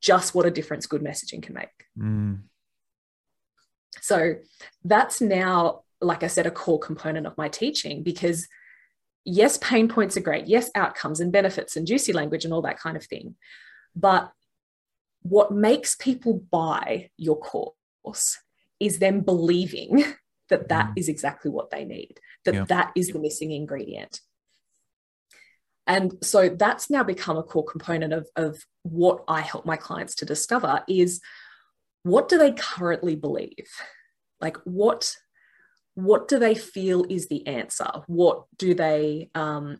just 0.00 0.34
what 0.34 0.46
a 0.46 0.50
difference 0.50 0.86
good 0.86 1.02
messaging 1.02 1.42
can 1.42 1.54
make. 1.54 1.68
Mm. 1.98 2.42
So 4.00 4.36
that's 4.84 5.20
now, 5.20 5.82
like 6.00 6.24
I 6.24 6.26
said, 6.26 6.46
a 6.46 6.50
core 6.50 6.80
component 6.80 7.26
of 7.26 7.38
my 7.38 7.48
teaching 7.48 8.02
because 8.02 8.48
yes, 9.24 9.58
pain 9.58 9.88
points 9.88 10.16
are 10.16 10.22
great. 10.22 10.48
Yes, 10.48 10.70
outcomes 10.74 11.20
and 11.20 11.30
benefits 11.30 11.76
and 11.76 11.86
juicy 11.86 12.12
language 12.12 12.44
and 12.44 12.52
all 12.52 12.62
that 12.62 12.80
kind 12.80 12.96
of 12.96 13.04
thing. 13.04 13.36
But 13.94 14.32
what 15.22 15.52
makes 15.52 15.94
people 15.94 16.42
buy 16.50 17.10
your 17.16 17.38
course 17.38 17.74
course 18.02 18.38
is 18.80 18.98
them 18.98 19.20
believing 19.20 20.04
that 20.48 20.68
that 20.68 20.86
mm. 20.88 20.92
is 20.96 21.08
exactly 21.08 21.50
what 21.50 21.70
they 21.70 21.84
need, 21.84 22.18
that 22.44 22.54
yeah. 22.54 22.64
that 22.68 22.92
is 22.96 23.08
the 23.08 23.18
missing 23.18 23.52
ingredient. 23.52 24.20
And 25.86 26.14
so 26.22 26.48
that's 26.48 26.90
now 26.90 27.02
become 27.02 27.36
a 27.36 27.42
core 27.42 27.64
component 27.64 28.12
of, 28.12 28.28
of 28.36 28.64
what 28.82 29.24
I 29.26 29.40
help 29.40 29.66
my 29.66 29.76
clients 29.76 30.14
to 30.16 30.24
discover 30.24 30.84
is 30.88 31.20
what 32.04 32.28
do 32.28 32.38
they 32.38 32.52
currently 32.52 33.16
believe? 33.16 33.68
Like 34.40 34.56
what 34.64 35.16
what 35.94 36.26
do 36.26 36.38
they 36.38 36.54
feel 36.54 37.04
is 37.10 37.28
the 37.28 37.46
answer? 37.46 37.90
What 38.06 38.44
do 38.56 38.74
they 38.74 39.30
um, 39.34 39.78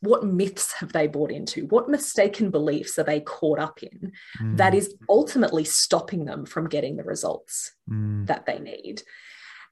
what 0.00 0.24
myths 0.24 0.72
have 0.74 0.92
they 0.92 1.06
bought 1.06 1.30
into? 1.30 1.66
What 1.66 1.88
mistaken 1.88 2.50
beliefs 2.50 2.98
are 2.98 3.04
they 3.04 3.20
caught 3.20 3.58
up 3.58 3.82
in 3.82 4.12
mm. 4.40 4.56
that 4.56 4.74
is 4.74 4.94
ultimately 5.08 5.64
stopping 5.64 6.24
them 6.24 6.46
from 6.46 6.68
getting 6.68 6.96
the 6.96 7.04
results 7.04 7.72
mm. 7.88 8.26
that 8.26 8.46
they 8.46 8.58
need? 8.58 9.02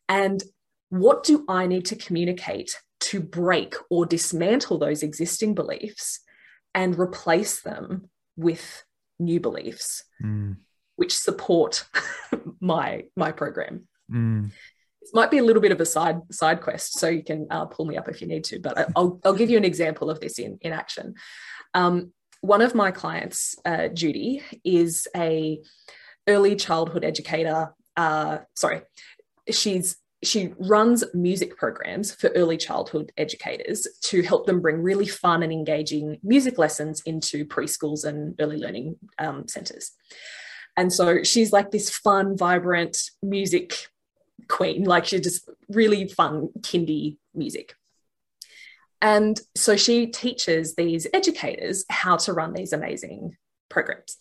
And 0.09 0.43
what 0.91 1.25
do 1.25 1.45
I 1.49 1.67
need 1.67 1.87
to 1.87 1.97
communicate 1.97 2.77
to 3.01 3.21
break 3.21 3.75
or 3.91 4.07
dismantle 4.07 4.79
those 4.79 5.03
existing 5.03 5.55
beliefs 5.55 6.21
and 6.75 6.99
replace 6.99 7.61
them 7.63 8.11
with 8.37 8.85
new 9.19 9.41
beliefs, 9.41 10.05
mm. 10.23 10.57
which 10.97 11.17
support 11.17 11.85
my 12.61 13.05
my 13.17 13.33
program? 13.33 13.89
Might 15.13 15.31
be 15.31 15.39
a 15.39 15.45
little 15.45 15.63
bit 15.63 15.73
of 15.73 15.81
a 15.81 15.87
side 15.87 16.21
side 16.31 16.61
quest, 16.61 16.99
so 16.99 17.09
you 17.09 17.23
can 17.23 17.47
uh, 17.51 17.67
pull 17.67 17.87
me 17.87 17.97
up 17.97 18.09
if 18.09 18.21
you 18.21 18.27
need 18.27 18.45
to. 18.45 18.59
But 18.59 18.91
I'll 18.97 19.21
I'll 19.25 19.35
give 19.35 19.51
you 19.51 19.57
an 19.57 19.65
example 19.65 20.11
of 20.11 20.21
this 20.21 20.39
in 20.39 20.59
in 20.61 20.73
action. 20.73 21.15
Um, 21.75 22.13
one 22.41 22.63
of 22.63 22.75
my 22.75 22.91
clients, 22.91 23.57
uh, 23.65 23.89
Judy, 23.89 24.43
is 24.65 25.09
a 25.17 25.61
early 26.29 26.57
childhood 26.57 27.05
educator. 27.05 27.75
Uh, 27.97 28.39
sorry, 28.55 28.83
she's 29.51 29.97
she 30.23 30.53
runs 30.59 31.05
music 31.15 31.57
programs 31.57 32.13
for 32.15 32.29
early 32.31 32.57
childhood 32.57 33.13
educators 33.17 33.87
to 34.03 34.23
help 34.23 34.47
them 34.47 34.61
bring 34.61 34.83
really 34.83 35.07
fun 35.07 35.43
and 35.43 35.53
engaging 35.53 36.19
music 36.23 36.59
lessons 36.59 37.03
into 37.07 37.45
preschools 37.45 38.05
and 38.05 38.35
early 38.41 38.57
learning 38.57 38.97
um, 39.19 39.47
centers. 39.47 39.93
And 40.77 40.93
so 40.93 41.23
she's 41.23 41.53
like 41.53 41.71
this 41.71 41.91
fun, 41.91 42.37
vibrant 42.37 43.11
music 43.23 43.89
queen, 44.47 44.85
like 44.85 45.07
she's 45.07 45.21
just 45.21 45.49
really 45.69 46.09
fun, 46.09 46.49
kindy 46.61 47.19
music. 47.35 47.75
And 49.01 49.41
so 49.55 49.77
she 49.77 50.09
teaches 50.09 50.75
these 50.75 51.07
educators 51.13 51.85
how 51.89 52.17
to 52.19 52.33
run 52.33 52.53
these 52.53 52.73
amazing 52.73 53.37
programs. 53.69 54.17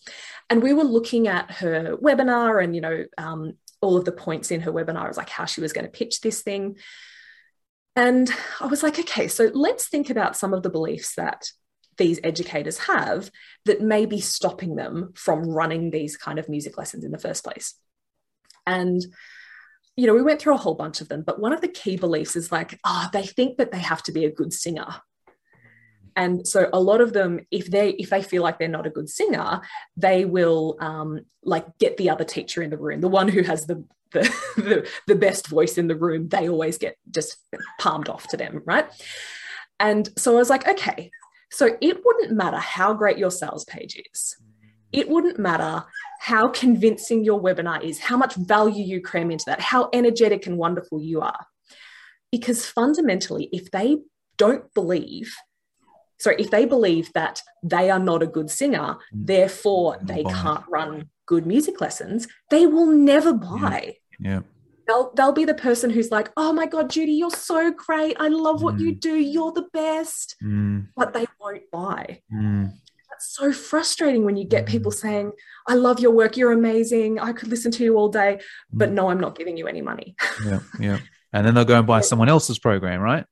And 0.50 0.62
we 0.62 0.72
were 0.72 0.84
looking 0.84 1.26
at 1.28 1.50
her 1.50 1.96
webinar 1.96 2.62
and, 2.62 2.74
you 2.74 2.80
know, 2.80 3.04
um, 3.16 3.54
all 3.80 3.96
of 3.96 4.04
the 4.04 4.12
points 4.12 4.50
in 4.50 4.60
her 4.62 4.72
webinar 4.72 5.08
was 5.08 5.16
like 5.16 5.28
how 5.28 5.44
she 5.44 5.60
was 5.60 5.72
going 5.72 5.84
to 5.84 5.90
pitch 5.90 6.20
this 6.20 6.42
thing. 6.42 6.76
And 7.96 8.30
I 8.60 8.66
was 8.66 8.82
like, 8.82 8.98
okay, 8.98 9.26
so 9.28 9.50
let's 9.52 9.88
think 9.88 10.10
about 10.10 10.36
some 10.36 10.54
of 10.54 10.62
the 10.62 10.70
beliefs 10.70 11.14
that 11.16 11.50
these 11.96 12.20
educators 12.22 12.78
have 12.78 13.30
that 13.64 13.80
may 13.80 14.06
be 14.06 14.20
stopping 14.20 14.76
them 14.76 15.12
from 15.14 15.48
running 15.48 15.90
these 15.90 16.16
kind 16.16 16.38
of 16.38 16.48
music 16.48 16.78
lessons 16.78 17.04
in 17.04 17.10
the 17.10 17.18
first 17.18 17.42
place. 17.42 17.74
And 18.66 19.04
you 19.98 20.06
know, 20.06 20.14
we 20.14 20.22
went 20.22 20.40
through 20.40 20.54
a 20.54 20.58
whole 20.58 20.76
bunch 20.76 21.00
of 21.00 21.08
them, 21.08 21.22
but 21.22 21.40
one 21.40 21.52
of 21.52 21.60
the 21.60 21.66
key 21.66 21.96
beliefs 21.96 22.36
is 22.36 22.52
like, 22.52 22.78
ah, 22.84 23.06
oh, 23.06 23.10
they 23.12 23.26
think 23.26 23.58
that 23.58 23.72
they 23.72 23.80
have 23.80 24.00
to 24.04 24.12
be 24.12 24.24
a 24.24 24.30
good 24.30 24.52
singer. 24.52 24.86
And 26.14 26.46
so 26.46 26.70
a 26.72 26.78
lot 26.80 27.00
of 27.00 27.12
them, 27.12 27.40
if 27.50 27.68
they 27.68 27.90
if 27.90 28.08
they 28.08 28.22
feel 28.22 28.44
like 28.44 28.60
they're 28.60 28.68
not 28.68 28.86
a 28.86 28.90
good 28.90 29.08
singer, 29.08 29.60
they 29.96 30.24
will 30.24 30.76
um, 30.80 31.22
like 31.42 31.66
get 31.78 31.96
the 31.96 32.10
other 32.10 32.22
teacher 32.22 32.62
in 32.62 32.70
the 32.70 32.78
room, 32.78 33.00
the 33.00 33.08
one 33.08 33.26
who 33.26 33.42
has 33.42 33.66
the 33.66 33.84
the, 34.12 34.20
the, 34.56 34.88
the 35.08 35.16
best 35.16 35.48
voice 35.48 35.76
in 35.78 35.88
the 35.88 35.96
room. 35.96 36.28
They 36.28 36.48
always 36.48 36.78
get 36.78 36.96
just 37.10 37.36
palmed 37.80 38.08
off 38.08 38.28
to 38.28 38.36
them, 38.36 38.62
right? 38.66 38.86
And 39.80 40.08
so 40.16 40.34
I 40.34 40.36
was 40.36 40.50
like, 40.50 40.68
okay, 40.68 41.10
so 41.50 41.76
it 41.80 42.04
wouldn't 42.04 42.36
matter 42.36 42.58
how 42.58 42.94
great 42.94 43.18
your 43.18 43.32
sales 43.32 43.64
page 43.64 44.00
is. 44.12 44.36
It 44.92 45.08
wouldn't 45.08 45.38
matter 45.38 45.84
how 46.20 46.48
convincing 46.48 47.24
your 47.24 47.40
webinar 47.40 47.82
is, 47.82 47.98
how 47.98 48.16
much 48.16 48.34
value 48.34 48.84
you 48.84 49.00
cram 49.00 49.30
into 49.30 49.44
that, 49.46 49.60
how 49.60 49.88
energetic 49.92 50.46
and 50.46 50.56
wonderful 50.56 51.00
you 51.00 51.20
are. 51.20 51.46
Because 52.32 52.66
fundamentally, 52.66 53.48
if 53.52 53.70
they 53.70 53.98
don't 54.36 54.72
believe, 54.74 55.34
sorry, 56.18 56.36
if 56.38 56.50
they 56.50 56.64
believe 56.64 57.12
that 57.14 57.40
they 57.62 57.90
are 57.90 57.98
not 57.98 58.22
a 58.22 58.26
good 58.26 58.50
singer, 58.50 58.96
mm. 58.96 58.96
therefore 59.12 59.98
they 60.02 60.24
can't 60.24 60.64
run 60.68 61.08
good 61.26 61.46
music 61.46 61.80
lessons, 61.80 62.26
they 62.50 62.66
will 62.66 62.86
never 62.86 63.32
buy. 63.32 63.96
Yeah. 64.18 64.30
yeah. 64.30 64.40
They'll, 64.86 65.12
they'll 65.14 65.32
be 65.32 65.44
the 65.44 65.52
person 65.52 65.90
who's 65.90 66.10
like, 66.10 66.30
oh 66.38 66.50
my 66.50 66.64
God, 66.64 66.88
Judy, 66.88 67.12
you're 67.12 67.30
so 67.30 67.70
great. 67.70 68.16
I 68.18 68.28
love 68.28 68.62
what 68.62 68.76
mm. 68.76 68.80
you 68.80 68.94
do. 68.94 69.16
You're 69.16 69.52
the 69.52 69.68
best. 69.74 70.34
Mm. 70.42 70.88
But 70.96 71.12
they 71.12 71.26
won't 71.38 71.70
buy. 71.70 72.22
Mm 72.32 72.72
that's 73.18 73.34
so 73.34 73.52
frustrating 73.52 74.24
when 74.24 74.36
you 74.36 74.44
get 74.44 74.66
people 74.66 74.92
mm. 74.92 74.94
saying, 74.94 75.32
I 75.66 75.74
love 75.74 75.98
your 75.98 76.12
work, 76.12 76.36
you're 76.36 76.52
amazing, 76.52 77.18
I 77.18 77.32
could 77.32 77.48
listen 77.48 77.72
to 77.72 77.84
you 77.84 77.96
all 77.96 78.08
day, 78.08 78.40
but 78.72 78.90
mm. 78.90 78.92
no, 78.92 79.10
I'm 79.10 79.18
not 79.18 79.36
giving 79.36 79.56
you 79.56 79.66
any 79.66 79.82
money. 79.82 80.14
yeah, 80.44 80.60
yeah. 80.80 80.98
And 81.32 81.44
then 81.44 81.54
they'll 81.54 81.64
go 81.64 81.78
and 81.78 81.86
buy 81.86 82.00
someone 82.00 82.28
else's 82.28 82.58
program, 82.58 83.00
right? 83.00 83.26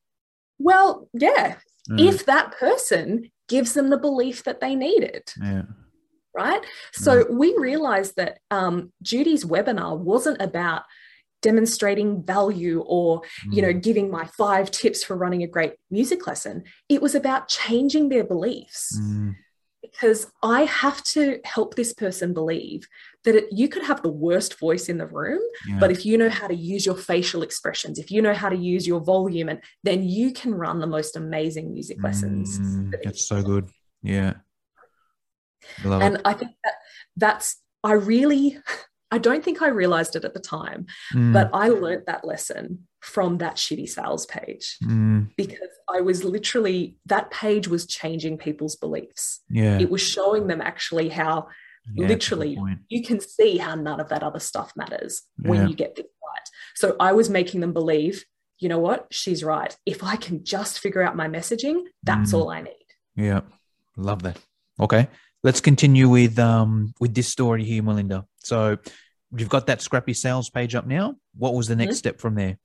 Well, 0.59 1.09
yeah. 1.13 1.57
Mm. 1.89 2.09
If 2.09 2.27
that 2.27 2.59
person 2.59 3.31
gives 3.49 3.75
them 3.75 3.91
the 3.91 3.97
belief 3.97 4.43
that 4.45 4.61
they 4.61 4.75
needed. 4.75 5.33
Yeah. 5.41 5.63
Right. 6.35 6.61
So 6.93 7.25
mm. 7.25 7.31
we 7.31 7.57
realized 7.57 8.17
that 8.17 8.41
um, 8.51 8.93
Judy's 9.03 9.45
webinar 9.45 9.97
wasn't 9.97 10.43
about 10.43 10.83
demonstrating 11.43 12.25
value 12.25 12.83
or 12.87 13.21
you 13.53 13.61
know 13.63 13.73
giving 13.73 14.11
my 14.11 14.25
five 14.25 14.71
tips 14.71 15.05
for 15.05 15.15
running 15.15 15.43
a 15.43 15.47
great 15.47 15.75
music 15.91 16.27
lesson 16.27 16.65
it 16.89 17.03
was 17.03 17.15
about 17.15 17.47
changing 17.47 18.09
their 18.09 18.25
beliefs 18.25 18.99
mm 18.99 19.35
because 19.93 20.27
I 20.43 20.63
have 20.63 21.03
to 21.05 21.41
help 21.45 21.75
this 21.75 21.93
person 21.93 22.35
believe 22.35 22.87
that 23.25 23.35
it, 23.35 23.45
you 23.51 23.69
could 23.69 23.83
have 23.83 24.03
the 24.03 24.11
worst 24.11 24.59
voice 24.59 24.89
in 24.89 24.99
the 24.99 25.07
room, 25.07 25.41
yeah. 25.67 25.79
but 25.79 25.91
if 25.91 26.07
you 26.07 26.17
know 26.17 26.31
how 26.31 26.47
to 26.47 26.55
use 26.55 26.87
your 26.87 26.97
facial 26.97 27.43
expressions, 27.43 27.99
if 27.99 28.11
you 28.11 28.23
know 28.23 28.35
how 28.35 28.49
to 28.49 28.57
use 28.57 28.87
your 28.87 29.01
volume, 29.01 29.49
and 29.49 29.61
then 29.83 30.03
you 30.03 30.33
can 30.33 30.55
run 30.55 30.81
the 30.81 30.87
most 30.87 31.17
amazing 31.17 31.73
music 31.73 32.03
lessons. 32.03 32.59
Mm, 32.59 32.95
that's 33.05 33.27
so 33.27 33.43
good. 33.43 33.69
Yeah. 34.03 34.35
I 35.85 36.07
and 36.07 36.15
it. 36.17 36.23
I 36.25 36.33
think 36.33 36.53
that 36.65 36.75
that's, 37.17 37.57
I 37.83 37.93
really, 37.93 38.59
I 39.11 39.19
don't 39.19 39.45
think 39.45 39.63
I 39.63 39.69
realized 39.69 40.17
it 40.17 40.25
at 40.25 40.35
the 40.35 40.41
time, 40.41 40.87
mm. 41.15 41.33
but 41.33 41.51
I 41.53 41.69
learned 41.69 42.05
that 42.07 42.25
lesson 42.25 42.87
from 43.07 43.39
that 43.39 43.55
shitty 43.55 43.89
sales 43.89 44.27
page 44.27 44.79
mm. 44.83 45.29
because 45.37 45.71
I 45.89 46.01
was 46.01 46.25
literally 46.25 46.97
that 47.07 47.31
page 47.31 47.69
was 47.69 47.87
changing 47.87 48.37
people's 48.37 48.75
beliefs. 48.75 49.43
Yeah. 49.49 49.79
It 49.79 49.91
was 49.91 50.03
showing 50.03 50.49
them 50.49 50.61
actually 50.61 51.09
how 51.09 51.47
yeah, 51.95 52.09
literally 52.09 52.59
you 52.89 53.05
can 53.05 53.21
see 53.21 53.59
how 53.59 53.77
none 53.77 54.01
of 54.01 54.09
that 54.09 54.25
other 54.25 54.41
stuff 54.41 54.73
matters 54.75 55.23
yeah. 55.39 55.49
when 55.49 55.69
you 55.69 55.77
get 55.77 55.95
this 55.95 56.05
right. 56.05 56.49
So 56.75 56.97
I 56.99 57.13
was 57.13 57.31
making 57.31 57.61
them 57.61 57.73
believe, 57.73 58.25
you 58.59 58.69
know 58.69 58.81
what, 58.81 59.07
she's 59.11 59.45
right. 59.45 59.75
If 59.87 60.03
I 60.03 60.17
can 60.17 60.45
just 60.45 60.81
figure 60.81 61.01
out 61.01 61.15
my 61.15 61.29
messaging, 61.29 61.85
that's 62.03 62.33
mm. 62.33 62.39
all 62.39 62.51
I 62.51 62.63
need. 62.63 62.87
Yeah. 63.15 63.43
Love 63.97 64.25
that. 64.25 64.37
Okay. 64.81 65.07
Let's 65.45 65.61
continue 65.61 66.09
with 66.09 66.41
um 66.41 66.93
with 66.99 67.15
this 67.15 67.29
story 67.29 67.63
here, 67.63 67.85
Melinda. 67.85 68.27
So 68.39 68.79
you've 69.37 69.49
got 69.49 69.69
that 69.69 69.81
scrappy 69.81 70.13
sales 70.13 70.51
page 70.51 70.75
up 70.75 70.89
now. 70.89 71.15
What 71.37 71.55
was 71.55 71.69
the 71.69 71.77
next 71.77 71.91
mm-hmm. 71.91 71.99
step 71.99 72.21
from 72.21 72.35
there? 72.35 72.59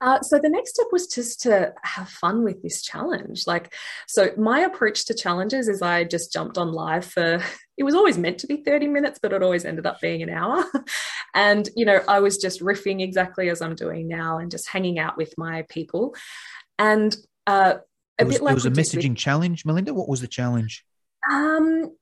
Uh, 0.00 0.20
so 0.22 0.38
the 0.38 0.48
next 0.48 0.74
step 0.74 0.86
was 0.92 1.06
just 1.06 1.40
to 1.42 1.74
have 1.82 2.08
fun 2.08 2.44
with 2.44 2.62
this 2.62 2.82
challenge. 2.82 3.46
Like, 3.46 3.74
so 4.06 4.30
my 4.36 4.60
approach 4.60 5.06
to 5.06 5.14
challenges 5.14 5.68
is 5.68 5.82
I 5.82 6.04
just 6.04 6.32
jumped 6.32 6.56
on 6.56 6.72
live 6.72 7.04
for, 7.04 7.42
it 7.76 7.84
was 7.84 7.94
always 7.94 8.16
meant 8.16 8.38
to 8.38 8.46
be 8.46 8.58
30 8.58 8.86
minutes, 8.88 9.18
but 9.20 9.32
it 9.32 9.42
always 9.42 9.64
ended 9.64 9.86
up 9.86 10.00
being 10.00 10.22
an 10.22 10.30
hour. 10.30 10.64
and, 11.34 11.68
you 11.74 11.84
know, 11.84 12.00
I 12.06 12.20
was 12.20 12.38
just 12.38 12.60
riffing 12.60 13.02
exactly 13.02 13.48
as 13.48 13.60
I'm 13.60 13.74
doing 13.74 14.06
now 14.08 14.38
and 14.38 14.50
just 14.50 14.68
hanging 14.68 14.98
out 14.98 15.16
with 15.16 15.34
my 15.36 15.64
people. 15.68 16.14
And 16.78 17.16
uh, 17.46 17.74
a 18.18 18.24
was, 18.24 18.36
bit 18.36 18.42
like 18.42 18.52
it 18.52 18.54
was 18.54 18.66
a 18.66 18.70
messaging 18.70 19.10
with, 19.10 19.18
challenge, 19.18 19.64
Melinda. 19.64 19.94
What 19.94 20.08
was 20.08 20.20
the 20.20 20.28
challenge? 20.28 20.84
Um, 21.30 21.96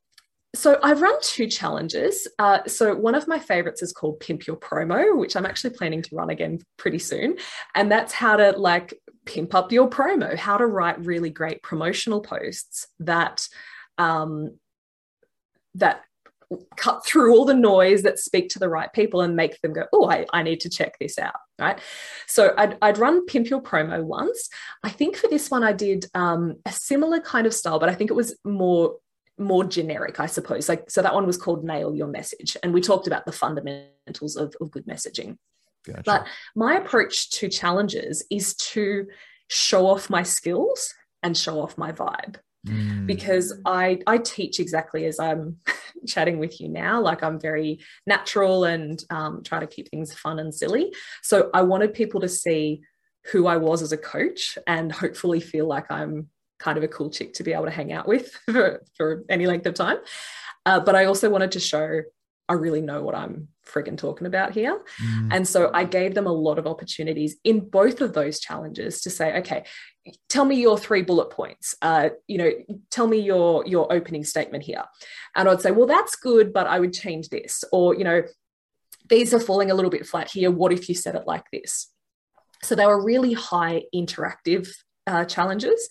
so 0.57 0.79
I've 0.83 1.03
run 1.03 1.15
two 1.23 1.47
challenges. 1.47 2.27
Uh, 2.39 2.61
so 2.67 2.95
one 2.95 3.15
of 3.15 3.29
my 3.29 3.39
favorites 3.39 3.83
is 3.83 3.93
called 3.93 4.21
Pimp 4.21 4.47
Your 4.47 4.57
Promo, 4.57 5.19
which 5.19 5.37
I'm 5.37 5.47
actually 5.47 5.71
planning 5.71 6.03
to 6.03 6.17
run 6.17 6.31
again 6.31 6.61
pretty 6.77 6.99
soon. 6.99 7.37
And 7.75 7.93
that's 7.93 8.13
how 8.13 8.37
to 8.37 8.53
like 8.53 8.95
pimp 9.27 9.55
up 9.55 9.73
your 9.73 9.91
promo, 9.91 10.37
how 10.37 10.57
to 10.57 10.67
write 10.67 11.05
really 11.05 11.31
great 11.31 11.63
promotional 11.63 12.21
posts 12.21 12.87
that 13.01 13.47
um, 13.99 14.59
that 15.75 16.03
cut 16.77 17.05
through 17.05 17.35
all 17.35 17.45
the 17.45 17.55
noise 17.55 18.03
that 18.03 18.21
speak 18.21 18.49
to 18.49 18.59
the 18.59 18.69
right 18.69 18.93
people 18.93 19.21
and 19.21 19.35
make 19.35 19.61
them 19.63 19.73
go, 19.73 19.85
oh, 19.93 20.09
I, 20.09 20.27
I 20.33 20.43
need 20.43 20.61
to 20.61 20.71
check 20.71 20.97
this 20.99 21.19
out. 21.19 21.35
Right. 21.59 21.79
So 22.29 22.55
I'd, 22.57 22.79
I'd 22.81 22.99
run 22.99 23.27
Pimp 23.27 23.51
Your 23.51 23.61
Promo 23.61 24.03
once. 24.03 24.49
I 24.85 24.91
think 24.91 25.17
for 25.17 25.29
this 25.29 25.51
one, 25.51 25.65
I 25.65 25.73
did 25.73 26.07
um, 26.15 26.57
a 26.65 26.73
similar 26.73 27.21
kind 27.21 27.47
of 27.47 27.55
style, 27.55 27.81
but 27.81 27.89
I 27.89 27.95
think 27.95 28.11
it 28.11 28.15
was 28.15 28.37
more 28.45 28.97
more 29.39 29.65
generic, 29.65 30.21
I 30.21 30.27
suppose. 30.27 30.69
Like, 30.69 30.91
so 30.91 31.03
that 31.03 31.15
one 31.15 31.27
was 31.27 31.37
called 31.37 31.65
Nail 31.65 31.95
Your 31.95 32.07
Message. 32.07 32.57
And 32.63 32.73
we 32.73 32.81
talked 32.81 33.07
about 33.07 33.27
the 33.27 33.33
fundamentals 33.33 34.37
of, 34.37 34.55
of 34.61 34.71
good 34.71 34.87
messaging. 34.87 35.37
Gotcha. 35.85 36.03
But 36.05 36.27
my 36.55 36.75
approach 36.77 37.31
to 37.33 37.49
challenges 37.49 38.25
is 38.31 38.55
to 38.55 39.07
show 39.49 39.87
off 39.87 40.11
my 40.11 40.23
skills 40.23 40.93
and 41.23 41.37
show 41.37 41.61
off 41.61 41.79
my 41.79 41.93
vibe. 41.93 42.37
Mm. 42.67 43.07
Because 43.07 43.61
I, 43.65 44.01
I 44.07 44.19
teach 44.19 44.59
exactly 44.59 45.05
as 45.05 45.21
I'm 45.21 45.59
chatting 46.07 46.39
with 46.39 46.61
you 46.61 46.69
now. 46.69 47.01
Like 47.01 47.23
I'm 47.23 47.39
very 47.39 47.81
natural 48.07 48.65
and 48.65 49.03
um, 49.11 49.43
try 49.45 49.61
to 49.61 49.67
keep 49.67 49.89
things 49.89 50.13
fun 50.13 50.39
and 50.39 50.55
silly. 50.55 50.93
So 51.23 51.51
I 51.55 51.63
wanted 51.63 51.95
people 51.95 52.21
to 52.23 52.29
see 52.29 52.83
who 53.33 53.47
I 53.47 53.57
was 53.57 53.83
as 53.83 53.93
a 53.93 53.97
coach 53.97 54.57
and 54.67 54.91
hopefully 54.91 55.41
feel 55.41 55.67
like 55.67 55.91
I'm 55.91 56.29
kind 56.59 56.79
of 56.79 56.85
a 56.85 56.89
cool 56.89 57.11
chick 57.11 57.35
to 57.35 57.43
be 57.43 57.53
able 57.53 57.65
to 57.65 57.71
hang 57.71 57.93
out 57.93 58.09
with 58.09 58.33
for, 58.51 58.83
for 58.97 59.25
any 59.29 59.47
length 59.47 59.67
of 59.67 59.75
time. 59.75 59.99
Uh, 60.65 60.81
but 60.81 60.95
I 60.95 61.05
also 61.05 61.31
wanted 61.31 61.53
to 61.53 61.61
show 61.61 62.03
I 62.49 62.55
really 62.55 62.81
know 62.81 63.03
what 63.03 63.15
I'm 63.15 63.49
frigging 63.67 63.99
talking 63.99 64.27
about 64.27 64.53
here. 64.53 64.81
Mm. 65.03 65.29
And 65.33 65.49
so 65.49 65.71
I 65.75 65.85
gave 65.85 66.15
them 66.15 66.27
a 66.27 66.33
lot 66.33 66.59
of 66.59 66.67
opportunities 66.67 67.37
in 67.43 67.69
both 67.69 68.01
of 68.01 68.13
those 68.13 68.39
challenges 68.39 69.01
to 69.03 69.11
say, 69.11 69.39
okay, 69.39 69.65
tell 70.29 70.45
me 70.45 70.61
your 70.61 70.79
three 70.79 71.03
bullet 71.03 71.31
points. 71.31 71.75
Uh, 71.83 72.11
you 72.29 72.39
know, 72.39 72.51
tell 72.91 73.09
me 73.09 73.19
your 73.19 73.67
your 73.67 73.93
opening 73.93 74.23
statement 74.23 74.63
here. 74.63 74.85
And 75.35 75.49
I'd 75.49 75.61
say, 75.61 75.73
well, 75.73 75.87
that's 75.87 76.15
good, 76.15 76.53
but 76.53 76.69
I 76.69 76.79
would 76.79 76.93
change 76.93 77.31
this. 77.31 77.65
Or, 77.73 77.97
you 77.97 78.05
know, 78.05 78.23
these 79.09 79.35
are 79.35 79.41
falling 79.41 79.71
a 79.71 79.75
little 79.75 79.91
bit 79.91 80.07
flat 80.07 80.31
here. 80.31 80.51
What 80.51 80.73
if 80.73 80.89
you 80.89 80.95
said 80.95 81.17
it 81.17 81.27
like 81.27 81.47
this? 81.53 81.91
So 82.63 82.75
they 82.75 82.87
were 82.87 83.03
really 83.03 83.33
high 83.33 83.83
interactive 83.95 84.69
uh, 85.07 85.25
challenges 85.25 85.89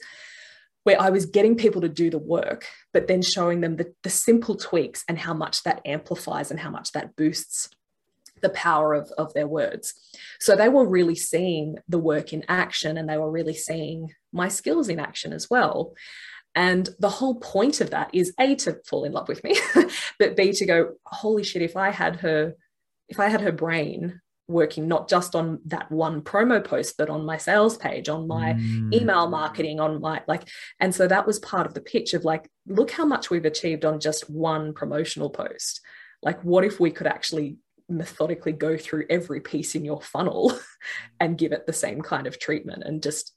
where 0.86 1.01
I 1.01 1.09
was 1.09 1.25
getting 1.25 1.55
people 1.55 1.81
to 1.81 1.89
do 1.89 2.11
the 2.11 2.19
work, 2.19 2.67
but 2.93 3.07
then 3.07 3.23
showing 3.23 3.61
them 3.61 3.75
the, 3.75 3.91
the 4.03 4.09
simple 4.09 4.55
tweaks 4.55 5.03
and 5.09 5.17
how 5.17 5.33
much 5.33 5.63
that 5.63 5.81
amplifies 5.83 6.51
and 6.51 6.59
how 6.59 6.69
much 6.69 6.91
that 6.91 7.15
boosts 7.15 7.69
the 8.43 8.49
power 8.49 8.93
of, 8.93 9.11
of 9.17 9.33
their 9.33 9.47
words. 9.47 9.95
So 10.39 10.55
they 10.55 10.69
were 10.69 10.88
really 10.88 11.15
seeing 11.15 11.77
the 11.89 11.97
work 11.97 12.33
in 12.33 12.45
action 12.47 12.97
and 12.97 13.09
they 13.09 13.17
were 13.17 13.31
really 13.31 13.55
seeing 13.55 14.13
my 14.31 14.47
skills 14.47 14.88
in 14.88 14.99
action 14.99 15.33
as 15.33 15.49
well. 15.49 15.95
And 16.53 16.88
the 16.99 17.09
whole 17.09 17.36
point 17.36 17.81
of 17.81 17.89
that 17.89 18.11
is 18.13 18.31
A, 18.39 18.53
to 18.57 18.77
fall 18.86 19.05
in 19.05 19.11
love 19.11 19.27
with 19.27 19.43
me, 19.43 19.57
but 20.19 20.38
B, 20.38 20.51
to 20.51 20.65
go, 20.67 20.93
holy 21.03 21.43
shit, 21.43 21.63
if 21.63 21.75
I 21.75 21.89
had 21.89 22.17
her, 22.17 22.53
if 23.09 23.19
I 23.19 23.29
had 23.29 23.41
her 23.41 23.51
brain 23.51 24.21
working 24.47 24.87
not 24.87 25.09
just 25.09 25.35
on 25.35 25.59
that 25.65 25.91
one 25.91 26.21
promo 26.21 26.63
post, 26.63 26.95
but 26.97 27.09
on 27.09 27.25
my 27.25 27.37
sales 27.37 27.77
page, 27.77 28.09
on 28.09 28.27
my 28.27 28.53
mm. 28.53 28.93
email 28.93 29.27
marketing, 29.27 29.79
on 29.79 29.99
my 30.01 30.21
like, 30.27 30.47
and 30.79 30.93
so 30.93 31.07
that 31.07 31.25
was 31.25 31.39
part 31.39 31.65
of 31.65 31.73
the 31.73 31.81
pitch 31.81 32.13
of 32.13 32.25
like, 32.25 32.49
look 32.67 32.91
how 32.91 33.05
much 33.05 33.29
we've 33.29 33.45
achieved 33.45 33.85
on 33.85 33.99
just 33.99 34.29
one 34.29 34.73
promotional 34.73 35.29
post. 35.29 35.81
Like, 36.21 36.43
what 36.43 36.63
if 36.63 36.79
we 36.79 36.91
could 36.91 37.07
actually 37.07 37.57
methodically 37.89 38.51
go 38.51 38.77
through 38.77 39.05
every 39.09 39.39
piece 39.39 39.75
in 39.75 39.85
your 39.85 40.01
funnel 40.01 40.57
and 41.19 41.37
give 41.37 41.51
it 41.51 41.65
the 41.65 41.73
same 41.73 42.01
kind 42.01 42.27
of 42.27 42.39
treatment 42.39 42.83
and 42.83 43.03
just 43.03 43.33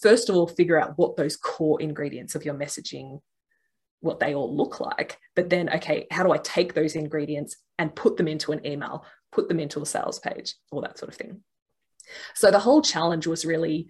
first 0.00 0.28
of 0.28 0.36
all 0.36 0.46
figure 0.46 0.80
out 0.80 0.94
what 0.96 1.16
those 1.16 1.36
core 1.36 1.80
ingredients 1.80 2.34
of 2.34 2.44
your 2.44 2.54
messaging 2.54 3.20
what 4.00 4.18
they 4.18 4.34
all 4.34 4.54
look 4.54 4.80
like 4.80 5.18
but 5.34 5.48
then 5.48 5.70
okay 5.70 6.06
how 6.10 6.22
do 6.22 6.32
i 6.32 6.38
take 6.38 6.74
those 6.74 6.96
ingredients 6.96 7.56
and 7.78 7.94
put 7.94 8.16
them 8.16 8.28
into 8.28 8.52
an 8.52 8.64
email 8.66 9.04
put 9.32 9.48
them 9.48 9.60
into 9.60 9.80
a 9.80 9.86
sales 9.86 10.18
page 10.18 10.54
all 10.70 10.80
that 10.82 10.98
sort 10.98 11.10
of 11.10 11.16
thing. 11.16 11.42
So 12.34 12.50
the 12.50 12.58
whole 12.58 12.82
challenge 12.82 13.26
was 13.26 13.44
really 13.44 13.88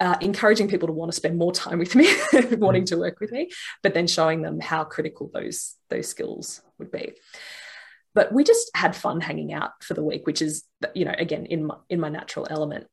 uh, 0.00 0.16
encouraging 0.20 0.68
people 0.68 0.88
to 0.88 0.92
want 0.92 1.10
to 1.10 1.16
spend 1.16 1.38
more 1.38 1.52
time 1.52 1.78
with 1.78 1.94
me 1.94 2.08
wanting 2.56 2.84
to 2.84 2.98
work 2.98 3.18
with 3.18 3.32
me 3.32 3.50
but 3.82 3.94
then 3.94 4.06
showing 4.06 4.42
them 4.42 4.60
how 4.60 4.84
critical 4.84 5.30
those 5.32 5.74
those 5.88 6.08
skills 6.08 6.62
would 6.78 6.90
be. 6.90 7.12
But 8.14 8.32
we 8.32 8.44
just 8.44 8.70
had 8.74 8.96
fun 8.96 9.20
hanging 9.20 9.52
out 9.52 9.82
for 9.82 9.94
the 9.94 10.04
week 10.04 10.26
which 10.26 10.42
is 10.42 10.64
you 10.94 11.04
know 11.04 11.14
again 11.16 11.46
in 11.46 11.66
my, 11.66 11.76
in 11.88 12.00
my 12.00 12.08
natural 12.08 12.46
element. 12.50 12.86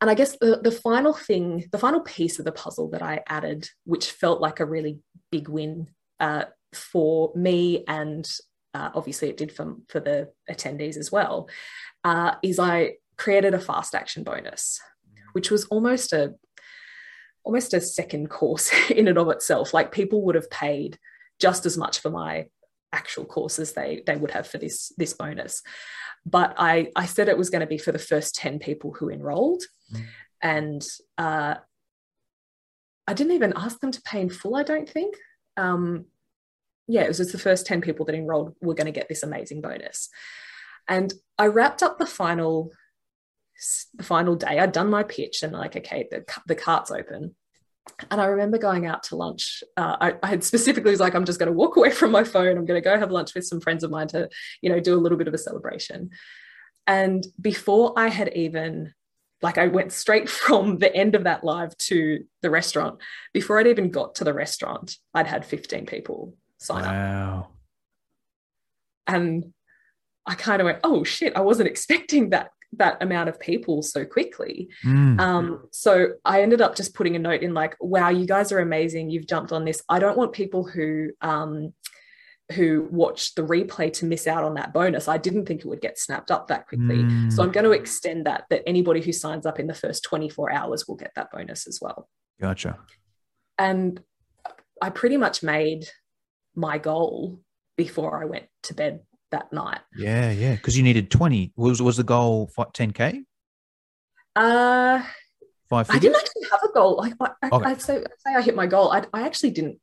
And 0.00 0.10
i 0.10 0.14
guess 0.14 0.36
the, 0.38 0.60
the 0.62 0.72
final 0.72 1.14
thing 1.14 1.66
the 1.70 1.78
final 1.78 2.00
piece 2.00 2.38
of 2.38 2.44
the 2.44 2.52
puzzle 2.52 2.90
that 2.90 3.02
i 3.02 3.22
added 3.28 3.68
which 3.84 4.10
felt 4.10 4.40
like 4.40 4.60
a 4.60 4.66
really 4.66 4.98
big 5.30 5.48
win 5.48 5.88
uh, 6.20 6.44
for 6.72 7.32
me 7.34 7.84
and 7.86 8.28
uh, 8.74 8.90
obviously 8.94 9.28
it 9.28 9.36
did 9.36 9.52
for, 9.52 9.76
for 9.88 10.00
the 10.00 10.30
attendees 10.50 10.96
as 10.96 11.10
well 11.10 11.48
uh, 12.04 12.34
is 12.42 12.58
i 12.58 12.92
created 13.16 13.54
a 13.54 13.60
fast 13.60 13.94
action 13.94 14.24
bonus 14.24 14.80
which 15.32 15.50
was 15.50 15.64
almost 15.66 16.12
a 16.12 16.34
almost 17.44 17.74
a 17.74 17.80
second 17.80 18.30
course 18.30 18.72
in 18.90 19.06
and 19.06 19.18
of 19.18 19.28
itself. 19.28 19.72
Like 19.72 19.92
people 19.92 20.22
would 20.22 20.34
have 20.34 20.50
paid 20.50 20.98
just 21.38 21.66
as 21.66 21.76
much 21.76 22.00
for 22.00 22.10
my 22.10 22.46
actual 22.92 23.24
courses 23.24 23.72
they 23.72 24.02
they 24.06 24.16
would 24.16 24.30
have 24.30 24.46
for 24.46 24.58
this 24.58 24.92
this 24.96 25.12
bonus. 25.12 25.62
But 26.26 26.54
i 26.56 26.88
i 26.96 27.06
said 27.06 27.28
it 27.28 27.38
was 27.38 27.50
going 27.50 27.60
to 27.60 27.66
be 27.66 27.78
for 27.78 27.92
the 27.92 27.98
first 27.98 28.34
10 28.34 28.58
people 28.58 28.92
who 28.92 29.10
enrolled. 29.10 29.62
Mm. 29.92 30.04
and 30.40 30.82
uh, 31.18 31.56
i 33.06 33.12
didn't 33.12 33.34
even 33.34 33.52
ask 33.54 33.80
them 33.80 33.92
to 33.92 34.00
pay 34.00 34.22
in 34.22 34.30
full 34.30 34.56
i 34.56 34.62
don't 34.62 34.88
think. 34.88 35.14
Um, 35.56 36.06
yeah 36.86 37.02
it 37.02 37.08
was 37.08 37.18
just 37.18 37.32
the 37.32 37.38
first 37.38 37.66
10 37.66 37.80
people 37.80 38.06
that 38.06 38.14
enrolled 38.14 38.54
were 38.60 38.74
going 38.74 38.86
to 38.86 38.92
get 38.92 39.08
this 39.08 39.22
amazing 39.22 39.60
bonus 39.60 40.08
and 40.88 41.12
i 41.38 41.46
wrapped 41.46 41.82
up 41.82 41.98
the 41.98 42.06
final 42.06 42.70
the 43.94 44.02
final 44.02 44.36
day 44.36 44.58
i'd 44.58 44.72
done 44.72 44.90
my 44.90 45.02
pitch 45.02 45.42
and 45.42 45.52
like 45.52 45.76
okay 45.76 46.06
the, 46.10 46.24
the 46.46 46.56
cart's 46.56 46.90
open 46.90 47.34
and 48.10 48.20
I 48.20 48.26
remember 48.26 48.58
going 48.58 48.86
out 48.86 49.02
to 49.04 49.16
lunch. 49.16 49.62
Uh, 49.76 49.96
I, 50.00 50.14
I, 50.22 50.28
had 50.28 50.44
specifically 50.44 50.90
was 50.90 51.00
like, 51.00 51.14
I'm 51.14 51.24
just 51.24 51.38
going 51.38 51.50
to 51.50 51.56
walk 51.56 51.76
away 51.76 51.90
from 51.90 52.10
my 52.10 52.24
phone. 52.24 52.56
I'm 52.56 52.66
going 52.66 52.82
to 52.82 52.84
go 52.84 52.98
have 52.98 53.10
lunch 53.10 53.34
with 53.34 53.46
some 53.46 53.60
friends 53.60 53.84
of 53.84 53.90
mine 53.90 54.08
to, 54.08 54.28
you 54.62 54.70
know, 54.70 54.80
do 54.80 54.94
a 54.94 55.00
little 55.00 55.18
bit 55.18 55.28
of 55.28 55.34
a 55.34 55.38
celebration. 55.38 56.10
And 56.86 57.26
before 57.40 57.92
I 57.96 58.08
had 58.08 58.32
even, 58.34 58.94
like, 59.42 59.58
I 59.58 59.68
went 59.68 59.92
straight 59.92 60.28
from 60.30 60.78
the 60.78 60.94
end 60.94 61.14
of 61.14 61.24
that 61.24 61.44
live 61.44 61.76
to 61.78 62.24
the 62.42 62.50
restaurant. 62.50 63.00
Before 63.32 63.58
I'd 63.58 63.66
even 63.66 63.90
got 63.90 64.16
to 64.16 64.24
the 64.24 64.34
restaurant, 64.34 64.96
I'd 65.12 65.26
had 65.26 65.44
15 65.44 65.86
people 65.86 66.34
sign 66.64 66.84
wow. 66.84 67.38
up. 67.38 67.52
And 69.06 69.52
I 70.26 70.34
kind 70.34 70.60
of 70.60 70.66
went, 70.66 70.78
oh 70.84 71.04
shit, 71.04 71.36
I 71.36 71.40
wasn't 71.40 71.68
expecting 71.74 72.30
that 72.30 72.50
that 72.78 73.02
amount 73.02 73.28
of 73.28 73.38
people 73.38 73.82
so 73.82 74.04
quickly. 74.04 74.68
Mm. 74.84 75.20
Um, 75.20 75.68
so 75.70 76.08
I 76.24 76.42
ended 76.42 76.60
up 76.60 76.74
just 76.74 76.94
putting 76.94 77.14
a 77.14 77.20
note 77.20 77.42
in 77.42 77.54
like, 77.54 77.76
wow, 77.80 78.08
you 78.08 78.26
guys 78.26 78.52
are 78.52 78.58
amazing. 78.58 79.10
You've 79.10 79.28
jumped 79.28 79.52
on 79.52 79.64
this. 79.64 79.82
I 79.88 79.98
don't 79.98 80.18
want 80.18 80.32
people 80.32 80.64
who 80.64 81.10
um, 81.20 81.72
who 82.52 82.88
watch 82.90 83.34
the 83.34 83.42
replay 83.42 83.92
to 83.94 84.04
miss 84.04 84.26
out 84.26 84.44
on 84.44 84.54
that 84.54 84.72
bonus. 84.72 85.08
I 85.08 85.16
didn't 85.16 85.46
think 85.46 85.60
it 85.60 85.66
would 85.66 85.80
get 85.80 85.98
snapped 85.98 86.30
up 86.30 86.48
that 86.48 86.68
quickly. 86.68 86.98
Mm. 86.98 87.32
So 87.32 87.42
I'm 87.42 87.52
going 87.52 87.64
to 87.64 87.70
extend 87.70 88.26
that 88.26 88.44
that 88.50 88.62
anybody 88.66 89.00
who 89.00 89.12
signs 89.12 89.46
up 89.46 89.58
in 89.58 89.66
the 89.66 89.74
first 89.74 90.04
24 90.04 90.52
hours 90.52 90.86
will 90.86 90.96
get 90.96 91.12
that 91.16 91.30
bonus 91.30 91.66
as 91.66 91.78
well. 91.80 92.08
Gotcha. 92.40 92.78
And 93.58 94.00
I 94.82 94.90
pretty 94.90 95.16
much 95.16 95.42
made 95.42 95.86
my 96.54 96.78
goal 96.78 97.40
before 97.76 98.20
I 98.20 98.24
went 98.26 98.46
to 98.64 98.74
bed 98.74 99.00
that 99.30 99.52
night. 99.52 99.80
Yeah, 99.96 100.30
yeah, 100.30 100.54
because 100.54 100.76
you 100.76 100.82
needed 100.82 101.10
twenty. 101.10 101.52
Was 101.56 101.82
was 101.82 101.96
the 101.96 102.04
goal 102.04 102.50
ten 102.72 102.92
k? 102.92 103.22
Uh, 104.36 105.02
five. 105.68 105.90
I 105.90 105.98
didn't 105.98 106.16
actually 106.16 106.48
have 106.50 106.62
a 106.62 106.72
goal. 106.72 106.96
Like 106.96 107.14
I, 107.20 107.48
okay. 107.52 107.70
I'd 107.70 107.82
say, 107.82 107.96
I'd 107.98 108.20
say 108.26 108.34
I 108.36 108.42
hit 108.42 108.56
my 108.56 108.66
goal. 108.66 108.90
I, 108.90 109.04
I 109.12 109.22
actually 109.22 109.50
didn't. 109.50 109.80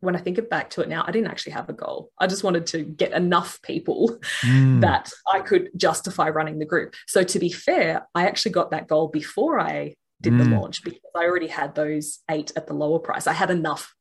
When 0.00 0.14
I 0.14 0.20
think 0.20 0.38
back 0.48 0.70
to 0.70 0.80
it 0.80 0.88
now, 0.88 1.04
I 1.04 1.10
didn't 1.10 1.28
actually 1.28 1.52
have 1.52 1.68
a 1.68 1.72
goal. 1.72 2.12
I 2.18 2.28
just 2.28 2.44
wanted 2.44 2.66
to 2.66 2.84
get 2.84 3.10
enough 3.12 3.60
people 3.62 4.20
mm. 4.42 4.80
that 4.80 5.10
I 5.30 5.40
could 5.40 5.70
justify 5.76 6.28
running 6.28 6.60
the 6.60 6.66
group. 6.66 6.94
So 7.08 7.24
to 7.24 7.38
be 7.40 7.50
fair, 7.50 8.06
I 8.14 8.28
actually 8.28 8.52
got 8.52 8.70
that 8.70 8.86
goal 8.86 9.08
before 9.08 9.58
I 9.58 9.96
did 10.20 10.34
mm. 10.34 10.38
the 10.38 10.56
launch 10.56 10.84
because 10.84 11.00
I 11.16 11.24
already 11.24 11.48
had 11.48 11.74
those 11.74 12.20
eight 12.30 12.52
at 12.54 12.68
the 12.68 12.74
lower 12.74 13.00
price. 13.00 13.26
I 13.26 13.32
had 13.32 13.50
enough 13.50 13.92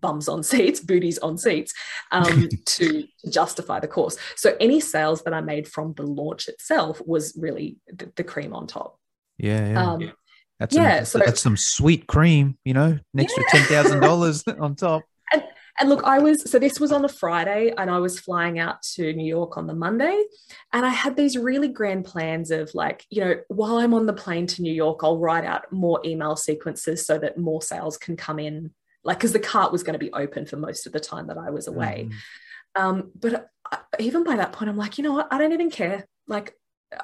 bums 0.00 0.28
on 0.28 0.42
seats, 0.42 0.80
booties 0.80 1.18
on 1.18 1.38
seats, 1.38 1.72
um, 2.10 2.48
to 2.66 3.04
justify 3.30 3.80
the 3.80 3.88
course. 3.88 4.16
So 4.36 4.56
any 4.60 4.80
sales 4.80 5.22
that 5.22 5.34
I 5.34 5.40
made 5.40 5.68
from 5.68 5.94
the 5.94 6.02
launch 6.02 6.48
itself 6.48 7.00
was 7.06 7.36
really 7.38 7.76
the, 7.86 8.12
the 8.16 8.24
cream 8.24 8.54
on 8.54 8.66
top. 8.66 8.98
Yeah, 9.38 9.70
yeah. 9.70 9.92
Um, 9.92 10.12
That's 10.60 10.74
yeah, 10.74 11.02
some, 11.02 11.20
so, 11.20 11.26
that's 11.26 11.40
some 11.40 11.56
sweet 11.56 12.06
cream, 12.06 12.56
you 12.64 12.74
know, 12.74 12.98
an 13.14 13.20
extra 13.20 13.42
yeah. 13.42 13.48
ten 13.58 13.62
thousand 13.64 14.00
dollars 14.00 14.44
on 14.60 14.76
top. 14.76 15.02
And, 15.32 15.42
and 15.80 15.88
look, 15.88 16.04
I 16.04 16.18
was 16.18 16.48
so 16.48 16.58
this 16.58 16.78
was 16.78 16.92
on 16.92 17.04
a 17.04 17.08
Friday, 17.08 17.72
and 17.76 17.90
I 17.90 17.98
was 17.98 18.20
flying 18.20 18.60
out 18.60 18.82
to 18.94 19.12
New 19.14 19.26
York 19.26 19.56
on 19.56 19.66
the 19.66 19.74
Monday, 19.74 20.22
and 20.72 20.86
I 20.86 20.90
had 20.90 21.16
these 21.16 21.36
really 21.36 21.68
grand 21.68 22.04
plans 22.04 22.52
of 22.52 22.70
like, 22.74 23.04
you 23.10 23.24
know, 23.24 23.36
while 23.48 23.78
I'm 23.78 23.94
on 23.94 24.06
the 24.06 24.12
plane 24.12 24.46
to 24.48 24.62
New 24.62 24.72
York, 24.72 25.00
I'll 25.02 25.18
write 25.18 25.44
out 25.44 25.72
more 25.72 26.00
email 26.04 26.36
sequences 26.36 27.04
so 27.06 27.18
that 27.18 27.38
more 27.38 27.62
sales 27.62 27.96
can 27.96 28.16
come 28.16 28.38
in 28.38 28.70
like 29.04 29.18
because 29.18 29.32
the 29.32 29.38
cart 29.38 29.72
was 29.72 29.82
going 29.82 29.94
to 29.94 29.98
be 29.98 30.12
open 30.12 30.46
for 30.46 30.56
most 30.56 30.86
of 30.86 30.92
the 30.92 31.00
time 31.00 31.26
that 31.26 31.38
I 31.38 31.50
was 31.50 31.66
away. 31.66 32.08
Mm. 32.76 32.82
Um, 32.82 33.10
but 33.18 33.48
I, 33.70 33.78
even 33.98 34.24
by 34.24 34.36
that 34.36 34.52
point, 34.52 34.70
I'm 34.70 34.76
like, 34.76 34.98
you 34.98 35.04
know 35.04 35.12
what? 35.12 35.28
I 35.30 35.38
don't 35.38 35.52
even 35.52 35.70
care. 35.70 36.06
Like 36.28 36.54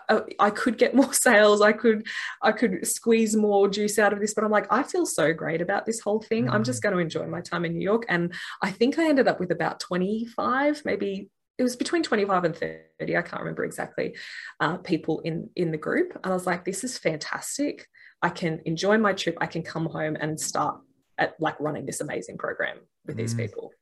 I, 0.09 0.15
uh, 0.15 0.21
I 0.39 0.51
could 0.51 0.79
get 0.79 0.95
more 0.95 1.13
sales. 1.13 1.61
I 1.61 1.73
could, 1.73 2.07
I 2.43 2.53
could 2.53 2.87
squeeze 2.87 3.37
more 3.37 3.69
juice 3.69 3.99
out 3.99 4.13
of 4.13 4.21
this. 4.21 4.35
But 4.35 4.45
I'm 4.45 4.51
like, 4.51 4.73
I 4.73 4.83
feel 4.83 5.07
so 5.07 5.33
great 5.33 5.61
about 5.61 5.87
this 5.87 6.01
whole 6.01 6.21
thing. 6.21 6.47
Mm. 6.47 6.53
I'm 6.53 6.65
just 6.65 6.81
mm. 6.81 6.85
going 6.85 6.95
to 6.95 7.03
enjoy 7.03 7.27
my 7.27 7.41
time 7.41 7.65
in 7.65 7.73
New 7.73 7.83
York. 7.83 8.05
And 8.09 8.33
I 8.63 8.71
think 8.71 8.99
I 8.99 9.09
ended 9.09 9.29
up 9.29 9.41
with 9.41 9.51
about 9.51 9.81
25, 9.81 10.83
maybe 10.85 11.31
it 11.59 11.65
was 11.65 11.75
between 11.75 12.05
25 12.05 12.45
and 12.45 12.57
30 12.57 12.81
i 13.01 13.21
can't 13.21 13.41
remember 13.41 13.65
exactly 13.65 14.17
uh, 14.61 14.77
people 14.77 15.19
in 15.21 15.51
in 15.57 15.73
the 15.73 15.77
group 15.77 16.13
and 16.15 16.33
i 16.33 16.35
was 16.35 16.47
like 16.47 16.65
this 16.65 16.85
is 16.85 16.97
fantastic 16.97 17.89
i 18.23 18.29
can 18.29 18.61
enjoy 18.65 18.97
my 18.97 19.13
trip 19.13 19.37
i 19.41 19.47
can 19.47 19.63
come 19.63 19.87
home 19.87 20.17
and 20.21 20.39
start 20.39 20.81
at 21.19 21.35
like 21.41 21.59
running 21.61 21.87
this 21.87 22.01
amazing 22.01 22.39
program 22.39 22.79
with 23.07 23.17
mm. 23.17 23.21
these 23.21 23.35
people. 23.35 23.73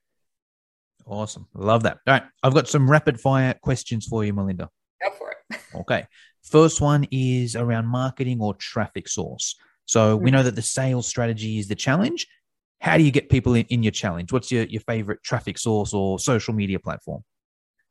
Awesome. 1.07 1.47
Love 1.55 1.85
that. 1.85 1.99
All 2.07 2.15
right. 2.15 2.25
I've 2.43 2.55
got 2.55 2.69
some 2.69 2.91
rapid 2.91 3.21
fire 3.21 3.55
questions 3.63 4.07
for 4.07 4.25
you, 4.25 4.33
Melinda. 4.33 4.71
Go 5.03 5.11
for 5.11 5.31
it. 5.31 5.61
okay. 5.75 6.07
First 6.43 6.81
one 6.81 7.07
is 7.11 7.55
around 7.55 7.87
marketing 7.87 8.41
or 8.41 8.55
traffic 8.55 9.09
source. 9.09 9.57
So 9.85 10.19
mm. 10.19 10.23
we 10.23 10.31
know 10.31 10.43
that 10.43 10.57
the 10.57 10.63
sales 10.63 11.07
strategy 11.07 11.59
is 11.59 11.69
the 11.69 11.75
challenge. 11.75 12.27
How 12.81 12.97
do 12.97 13.05
you 13.05 13.11
get 13.11 13.29
people 13.29 13.55
in, 13.55 13.67
in 13.67 13.83
your 13.83 13.93
challenge? 13.93 14.33
What's 14.33 14.51
your, 14.51 14.65
your 14.65 14.83
favorite 14.83 15.23
traffic 15.23 15.59
source 15.59 15.95
or 15.95 16.19
social 16.19 16.55
media 16.55 16.79
platform? 16.79 17.23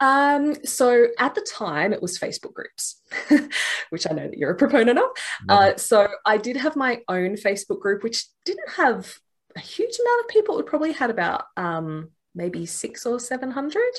Um, 0.01 0.55
so 0.65 1.07
at 1.19 1.35
the 1.35 1.41
time, 1.41 1.93
it 1.93 2.01
was 2.01 2.19
Facebook 2.19 2.53
groups, 2.53 3.01
which 3.89 4.05
I 4.09 4.13
know 4.13 4.27
that 4.27 4.37
you're 4.37 4.51
a 4.51 4.55
proponent 4.55 4.99
of. 4.99 5.05
Uh, 5.47 5.75
so 5.77 6.09
I 6.25 6.37
did 6.37 6.57
have 6.57 6.75
my 6.75 7.01
own 7.07 7.35
Facebook 7.35 7.79
group, 7.79 8.03
which 8.03 8.25
didn't 8.43 8.69
have 8.71 9.19
a 9.55 9.59
huge 9.59 9.97
amount 9.99 10.21
of 10.21 10.27
people. 10.27 10.59
It 10.59 10.65
probably 10.65 10.91
had 10.91 11.09
about 11.09 11.45
um, 11.57 12.11
maybe 12.33 12.65
six 12.65 13.05
or 13.05 13.19
seven 13.19 13.51
hundred. 13.51 13.91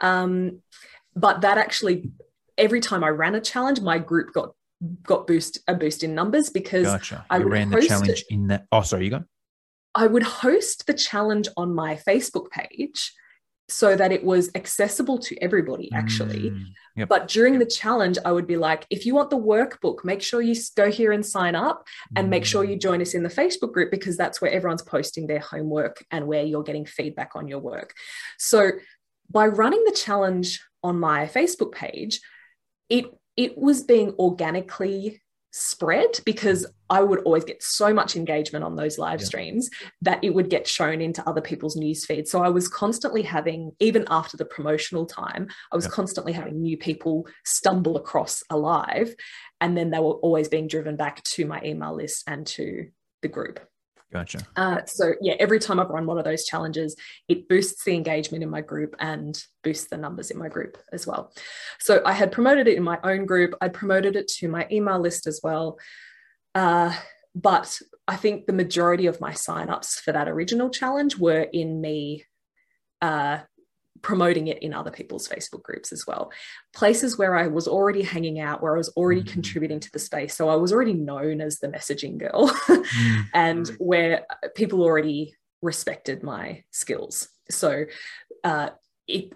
Um, 0.00 0.62
but 1.14 1.40
that 1.42 1.58
actually, 1.58 2.10
every 2.58 2.80
time 2.80 3.02
I 3.04 3.08
ran 3.08 3.34
a 3.34 3.40
challenge, 3.40 3.80
my 3.80 3.98
group 3.98 4.32
got 4.32 4.54
got 5.02 5.26
boost 5.26 5.58
a 5.68 5.74
boost 5.74 6.02
in 6.02 6.14
numbers 6.14 6.50
because 6.50 6.86
gotcha. 6.86 7.24
I 7.30 7.38
ran 7.38 7.70
the 7.70 7.82
challenge 7.82 8.08
it, 8.10 8.24
in 8.30 8.48
that. 8.48 8.66
Oh, 8.72 8.82
sorry, 8.82 9.04
you 9.04 9.10
go. 9.10 9.24
I 9.94 10.06
would 10.06 10.22
host 10.22 10.86
the 10.86 10.92
challenge 10.92 11.48
on 11.56 11.74
my 11.74 11.96
Facebook 11.96 12.50
page 12.50 13.12
so 13.68 13.96
that 13.96 14.12
it 14.12 14.22
was 14.22 14.50
accessible 14.54 15.18
to 15.18 15.36
everybody 15.42 15.90
actually 15.92 16.50
Mm, 16.50 16.64
yep. 16.96 17.08
but 17.08 17.26
during 17.26 17.58
the 17.58 17.66
challenge 17.66 18.16
i 18.24 18.30
would 18.30 18.46
be 18.46 18.56
like 18.56 18.86
if 18.90 19.04
you 19.06 19.14
want 19.14 19.30
the 19.30 19.38
workbook 19.38 20.04
make 20.04 20.22
sure 20.22 20.40
you 20.40 20.54
go 20.76 20.88
here 20.90 21.10
and 21.12 21.26
sign 21.26 21.54
up 21.56 21.84
and 22.14 22.30
make 22.30 22.44
sure 22.44 22.64
Mm. 22.64 22.70
you 22.70 22.76
join 22.78 23.02
us 23.02 23.14
in 23.14 23.22
the 23.24 23.28
facebook 23.28 23.72
group 23.72 23.90
because 23.90 24.16
that's 24.16 24.40
where 24.40 24.52
everyone's 24.52 24.82
posting 24.82 25.26
their 25.26 25.40
homework 25.40 26.04
and 26.12 26.26
where 26.28 26.44
you're 26.44 26.62
getting 26.62 26.86
feedback 26.86 27.30
on 27.34 27.48
your 27.48 27.58
work 27.58 27.92
so 28.38 28.70
by 29.30 29.46
running 29.46 29.82
the 29.84 29.92
challenge 29.92 30.60
on 30.84 31.00
my 31.00 31.26
facebook 31.26 31.72
page 31.72 32.20
it 32.88 33.06
it 33.36 33.58
was 33.58 33.82
being 33.82 34.12
organically 34.18 35.20
spread 35.56 36.20
because 36.24 36.66
mm. 36.66 36.70
I 36.90 37.02
would 37.02 37.20
always 37.20 37.44
get 37.44 37.62
so 37.62 37.92
much 37.92 38.14
engagement 38.14 38.64
on 38.64 38.76
those 38.76 38.98
live 38.98 39.20
Yeah. 39.20 39.26
streams 39.26 39.70
that 40.02 40.22
it 40.22 40.34
would 40.34 40.50
get 40.50 40.66
shown 40.66 41.00
into 41.00 41.26
other 41.28 41.40
people's 41.40 41.76
news 41.76 42.04
feeds. 42.04 42.30
So 42.30 42.42
I 42.42 42.48
was 42.48 42.68
constantly 42.68 43.22
having, 43.22 43.72
even 43.80 44.04
after 44.08 44.36
the 44.36 44.44
promotional 44.44 45.06
time, 45.06 45.48
I 45.72 45.76
was 45.76 45.86
Yeah. 45.86 45.92
constantly 45.92 46.32
having 46.32 46.60
new 46.60 46.76
people 46.76 47.26
stumble 47.44 47.96
across 47.96 48.42
a 48.50 48.56
live, 48.56 49.14
and 49.60 49.76
then 49.76 49.90
they 49.90 49.98
were 49.98 50.14
always 50.14 50.48
being 50.48 50.68
driven 50.68 50.96
back 50.96 51.22
to 51.22 51.46
my 51.46 51.60
email 51.64 51.94
list 51.94 52.24
and 52.26 52.46
to 52.48 52.90
the 53.22 53.28
group. 53.28 53.58
Gotcha. 54.12 54.38
Uh, 54.54 54.80
so 54.86 55.14
yeah, 55.20 55.34
every 55.40 55.58
time 55.58 55.80
I've 55.80 55.90
run 55.90 56.06
one 56.06 56.18
of 56.18 56.24
those 56.24 56.44
challenges, 56.44 56.96
it 57.28 57.48
boosts 57.48 57.84
the 57.84 57.94
engagement 57.94 58.44
in 58.44 58.50
my 58.50 58.60
group 58.60 58.94
and 59.00 59.36
boosts 59.64 59.88
the 59.88 59.96
numbers 59.96 60.30
in 60.30 60.38
my 60.38 60.48
group 60.48 60.78
as 60.92 61.06
well. 61.06 61.32
So 61.80 62.02
I 62.06 62.12
had 62.12 62.30
promoted 62.30 62.68
it 62.68 62.76
in 62.76 62.84
my 62.84 62.98
own 63.02 63.26
group. 63.26 63.54
I 63.60 63.68
promoted 63.68 64.14
it 64.14 64.28
to 64.38 64.48
my 64.48 64.66
email 64.70 65.00
list 65.00 65.26
as 65.26 65.40
well. 65.42 65.78
Uh, 66.54 66.94
but 67.34 67.78
I 68.08 68.16
think 68.16 68.46
the 68.46 68.52
majority 68.52 69.06
of 69.06 69.20
my 69.20 69.32
signups 69.32 70.00
for 70.00 70.12
that 70.12 70.28
original 70.28 70.70
challenge 70.70 71.18
were 71.18 71.42
in 71.42 71.80
me 71.80 72.24
uh, 73.02 73.40
promoting 74.02 74.46
it 74.48 74.58
in 74.62 74.72
other 74.74 74.90
people's 74.90 75.28
Facebook 75.28 75.62
groups 75.62 75.92
as 75.92 76.06
well. 76.06 76.30
Places 76.74 77.18
where 77.18 77.36
I 77.36 77.46
was 77.46 77.66
already 77.68 78.02
hanging 78.02 78.40
out, 78.40 78.62
where 78.62 78.74
I 78.74 78.78
was 78.78 78.88
already 78.90 79.22
Mhm. 79.22 79.28
contributing 79.32 79.80
to 79.80 79.90
the 79.92 79.98
space. 79.98 80.34
So 80.36 80.48
I 80.48 80.56
was 80.56 80.72
already 80.72 80.94
known 80.94 81.40
as 81.40 81.58
the 81.58 81.68
messaging 81.68 82.18
girl. 82.18 82.50
Mm, 82.86 83.24
and 83.34 83.68
where 83.78 84.26
people 84.54 84.82
already 84.82 85.34
respected 85.62 86.22
my 86.22 86.62
skills. 86.70 87.28
So 87.50 87.84
uh, 88.44 88.70
it, 89.08 89.32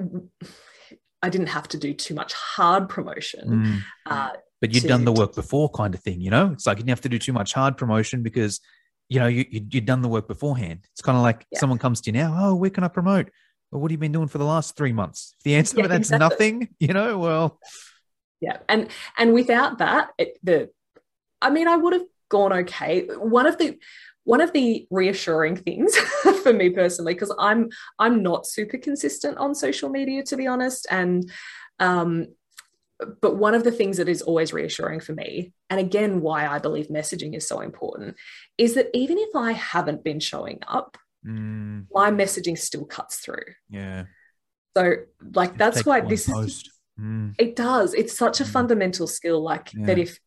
I 1.22 1.28
didn't 1.28 1.48
have 1.48 1.68
to 1.68 1.78
do 1.78 1.92
too 1.94 2.14
much 2.14 2.32
hard 2.32 2.88
promotion. 2.88 3.48
mm. 3.48 3.78
Uh, 4.06 4.30
but 4.61 4.72
you'd 4.74 4.82
to- 4.82 4.88
done 4.88 5.04
the 5.04 5.12
work 5.12 5.34
before 5.34 5.68
kind 5.70 5.94
of 5.94 6.02
thing 6.02 6.20
you 6.20 6.30
know 6.30 6.50
it's 6.52 6.66
like 6.66 6.76
you 6.76 6.82
didn't 6.82 6.90
have 6.90 7.00
to 7.00 7.08
do 7.08 7.18
too 7.18 7.32
much 7.32 7.54
hard 7.54 7.76
promotion 7.78 8.22
because 8.22 8.61
you 9.08 9.18
know 9.18 9.26
you, 9.26 9.44
you, 9.50 9.66
you'd 9.70 9.86
done 9.86 10.02
the 10.02 10.08
work 10.08 10.28
beforehand 10.28 10.80
it's 10.92 11.00
kind 11.00 11.16
of 11.16 11.22
like 11.22 11.46
Yeah. 11.50 11.58
someone 11.61 11.78
comes 11.78 12.00
to 12.02 12.11
you 12.11 12.12
now 12.12 12.36
oh 12.38 12.54
where 12.54 12.68
can 12.68 12.84
i 12.84 12.88
promote 12.88 13.30
well 13.70 13.80
what 13.80 13.90
have 13.90 13.96
you 13.96 13.98
been 13.98 14.12
doing 14.12 14.28
for 14.28 14.38
the 14.38 14.44
last 14.44 14.76
three 14.76 14.92
months 14.92 15.34
if 15.38 15.44
the 15.44 15.54
answer 15.54 15.76
Yeah, 15.76 15.82
to 15.84 15.88
that's 15.88 16.10
exactly. 16.10 16.28
nothing 16.36 16.68
you 16.80 16.92
know 16.92 17.18
well 17.18 17.58
yeah, 18.40 18.56
and 18.68 18.88
and 19.18 19.34
without 19.34 19.78
that, 19.78 20.10
it, 20.18 20.38
the 20.42 20.70
I 21.42 21.50
mean, 21.50 21.68
I 21.68 21.76
would 21.76 21.92
have 21.92 22.04
gone 22.30 22.52
okay. 22.52 23.06
One 23.06 23.46
of 23.46 23.58
the 23.58 23.78
one 24.24 24.40
of 24.40 24.52
the 24.52 24.86
reassuring 24.90 25.56
things 25.56 25.96
for 26.42 26.52
me 26.52 26.70
personally, 26.70 27.14
because 27.14 27.34
I'm 27.38 27.68
I'm 27.98 28.22
not 28.22 28.46
super 28.46 28.78
consistent 28.78 29.38
on 29.38 29.54
social 29.54 29.90
media 29.90 30.22
to 30.24 30.36
be 30.36 30.46
honest, 30.46 30.86
and 30.90 31.30
um, 31.78 32.28
but 33.20 33.36
one 33.36 33.54
of 33.54 33.64
the 33.64 33.72
things 33.72 33.96
that 33.98 34.08
is 34.08 34.22
always 34.22 34.52
reassuring 34.52 35.00
for 35.00 35.12
me, 35.12 35.52
and 35.68 35.78
again, 35.78 36.20
why 36.20 36.46
I 36.46 36.58
believe 36.58 36.88
messaging 36.88 37.36
is 37.36 37.46
so 37.46 37.60
important, 37.60 38.16
is 38.58 38.74
that 38.74 38.88
even 38.94 39.18
if 39.18 39.36
I 39.36 39.52
haven't 39.52 40.02
been 40.04 40.20
showing 40.20 40.60
up, 40.66 40.96
mm, 41.24 41.86
my 41.92 42.10
messaging 42.10 42.56
still 42.58 42.84
cuts 42.84 43.16
through. 43.18 43.44
yeah 43.68 44.04
So, 44.76 44.94
like, 45.34 45.58
that's 45.58 45.84
why 45.84 46.00
this 46.00 46.28
is. 46.28 46.64
Mm, 46.98 47.34
it 47.38 47.56
does. 47.56 47.94
It's 47.94 48.16
such 48.16 48.40
a 48.40 48.44
Mm. 48.44 48.52
fundamental 48.52 49.06
skill, 49.06 49.42
like 49.42 49.72
Yeah. 49.74 49.86
that. 49.86 49.98
If 49.98 50.18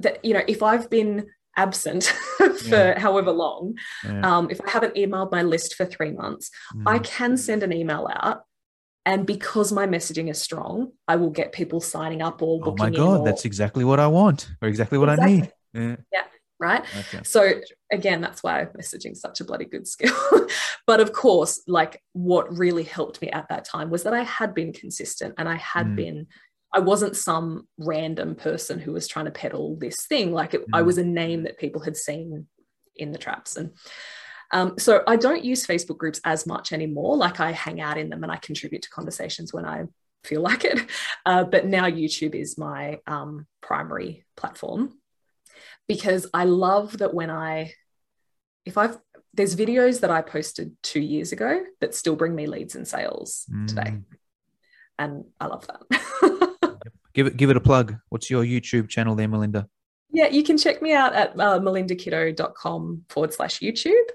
that 0.00 0.24
you 0.24 0.34
know, 0.34 0.42
if 0.48 0.62
I've 0.62 0.90
been 0.90 1.26
absent 1.56 2.04
for 2.38 2.54
Yeah. 2.68 2.98
however 2.98 3.30
long, 3.30 3.76
yeah, 4.04 4.20
um, 4.38 4.50
if 4.50 4.60
I 4.66 4.70
haven't 4.70 4.96
emailed 4.96 5.30
my 5.30 5.42
list 5.42 5.74
for 5.76 5.86
three 5.86 6.10
months, 6.12 6.50
I 6.84 6.98
mm, 6.98 7.04
can 7.04 7.36
send 7.36 7.62
an 7.62 7.72
email 7.72 8.08
out, 8.12 8.42
and 9.06 9.24
because 9.26 9.70
my 9.72 9.86
messaging 9.86 10.28
is 10.30 10.40
strong, 10.40 10.92
I 11.06 11.16
will 11.16 11.30
get 11.30 11.52
people 11.52 11.80
signing 11.80 12.22
up 12.22 12.42
or 12.42 12.58
booking. 12.60 12.72
oh 12.72 12.90
my 12.90 12.90
god 12.90 13.20
or- 13.20 13.24
that's 13.24 13.44
exactly 13.44 13.84
what 13.84 14.00
i 14.00 14.06
want 14.06 14.50
or 14.60 14.68
exactly 14.68 14.98
what 14.98 15.08
i 15.08 15.16
need 15.16 15.52
yeah 15.74 15.96
right. 16.60 16.84
okay. 17.00 17.20
So 17.24 17.60
again, 17.94 18.20
that's 18.20 18.42
why 18.42 18.66
messaging 18.78 19.12
is 19.12 19.20
such 19.20 19.40
a 19.40 19.44
bloody 19.44 19.64
good 19.64 19.86
skill. 19.88 20.14
but 20.86 21.00
of 21.00 21.12
course, 21.12 21.62
like 21.66 22.02
what 22.12 22.56
really 22.56 22.82
helped 22.84 23.22
me 23.22 23.30
at 23.30 23.48
that 23.48 23.64
time 23.64 23.88
was 23.90 24.02
that 24.02 24.12
I 24.14 24.22
had 24.24 24.54
been 24.54 24.72
consistent 24.72 25.34
and 25.38 25.48
I 25.48 25.56
had 25.56 25.86
Mm. 25.86 25.96
been, 25.96 26.26
I 26.72 26.80
wasn't 26.80 27.16
some 27.16 27.68
random 27.78 28.34
person 28.34 28.78
who 28.78 28.92
was 28.92 29.08
trying 29.08 29.26
to 29.26 29.30
peddle 29.30 29.76
this 29.76 30.06
thing. 30.06 30.32
Like 30.32 30.54
it, 30.54 30.62
I 30.72 30.82
Mm. 30.82 30.86
was 30.86 30.98
a 30.98 31.04
name 31.04 31.44
that 31.44 31.58
people 31.58 31.82
had 31.82 31.96
seen 31.96 32.46
in 32.96 33.12
the 33.12 33.18
traps. 33.18 33.56
And 33.56 33.70
um, 34.52 34.78
so 34.78 35.02
I 35.06 35.16
don't 35.16 35.44
use 35.44 35.66
Facebook 35.66 35.98
groups 35.98 36.20
as 36.24 36.46
much 36.46 36.72
anymore. 36.72 37.16
Like 37.16 37.40
I 37.40 37.52
hang 37.52 37.80
out 37.80 37.98
in 37.98 38.08
them 38.10 38.22
and 38.22 38.30
I 38.30 38.36
contribute 38.36 38.82
to 38.82 38.90
conversations 38.90 39.52
when 39.52 39.64
I 39.64 39.84
feel 40.24 40.42
like 40.42 40.64
it. 40.64 40.78
Uh, 41.26 41.42
but 41.42 41.64
now 41.64 41.86
YouTube 41.86 42.34
is 42.34 42.58
my 42.58 42.98
um, 43.06 43.46
primary 43.62 44.26
platform 44.36 44.98
because 45.88 46.26
I 46.34 46.44
love 46.44 46.98
that 46.98 47.14
when 47.14 47.30
I, 47.30 47.72
if 48.64 48.78
I've, 48.78 48.98
there's 49.32 49.56
videos 49.56 50.00
that 50.00 50.10
I 50.10 50.22
posted 50.22 50.76
two 50.82 51.00
years 51.00 51.32
ago 51.32 51.62
that 51.80 51.94
still 51.94 52.16
bring 52.16 52.34
me 52.34 52.46
leads 52.46 52.74
and 52.74 52.86
sales 52.86 53.46
today. 53.66 53.82
Mm. 53.82 54.04
And 54.98 55.24
I 55.40 55.46
love 55.46 55.66
that. 55.66 56.78
give 57.14 57.28
it 57.28 57.36
give 57.36 57.48
it 57.48 57.56
a 57.56 57.60
plug 57.60 57.94
what's 58.08 58.28
your 58.28 58.42
youtube 58.42 58.88
channel 58.88 59.14
there 59.14 59.28
melinda 59.28 59.68
yeah, 60.14 60.28
you 60.28 60.44
can 60.44 60.56
check 60.56 60.80
me 60.80 60.92
out 60.92 61.12
at 61.12 61.30
uh, 61.32 61.58
melindakitto.com 61.58 63.02
forward 63.08 63.34
slash 63.34 63.58
YouTube. 63.58 64.06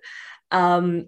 Um, 0.49 1.07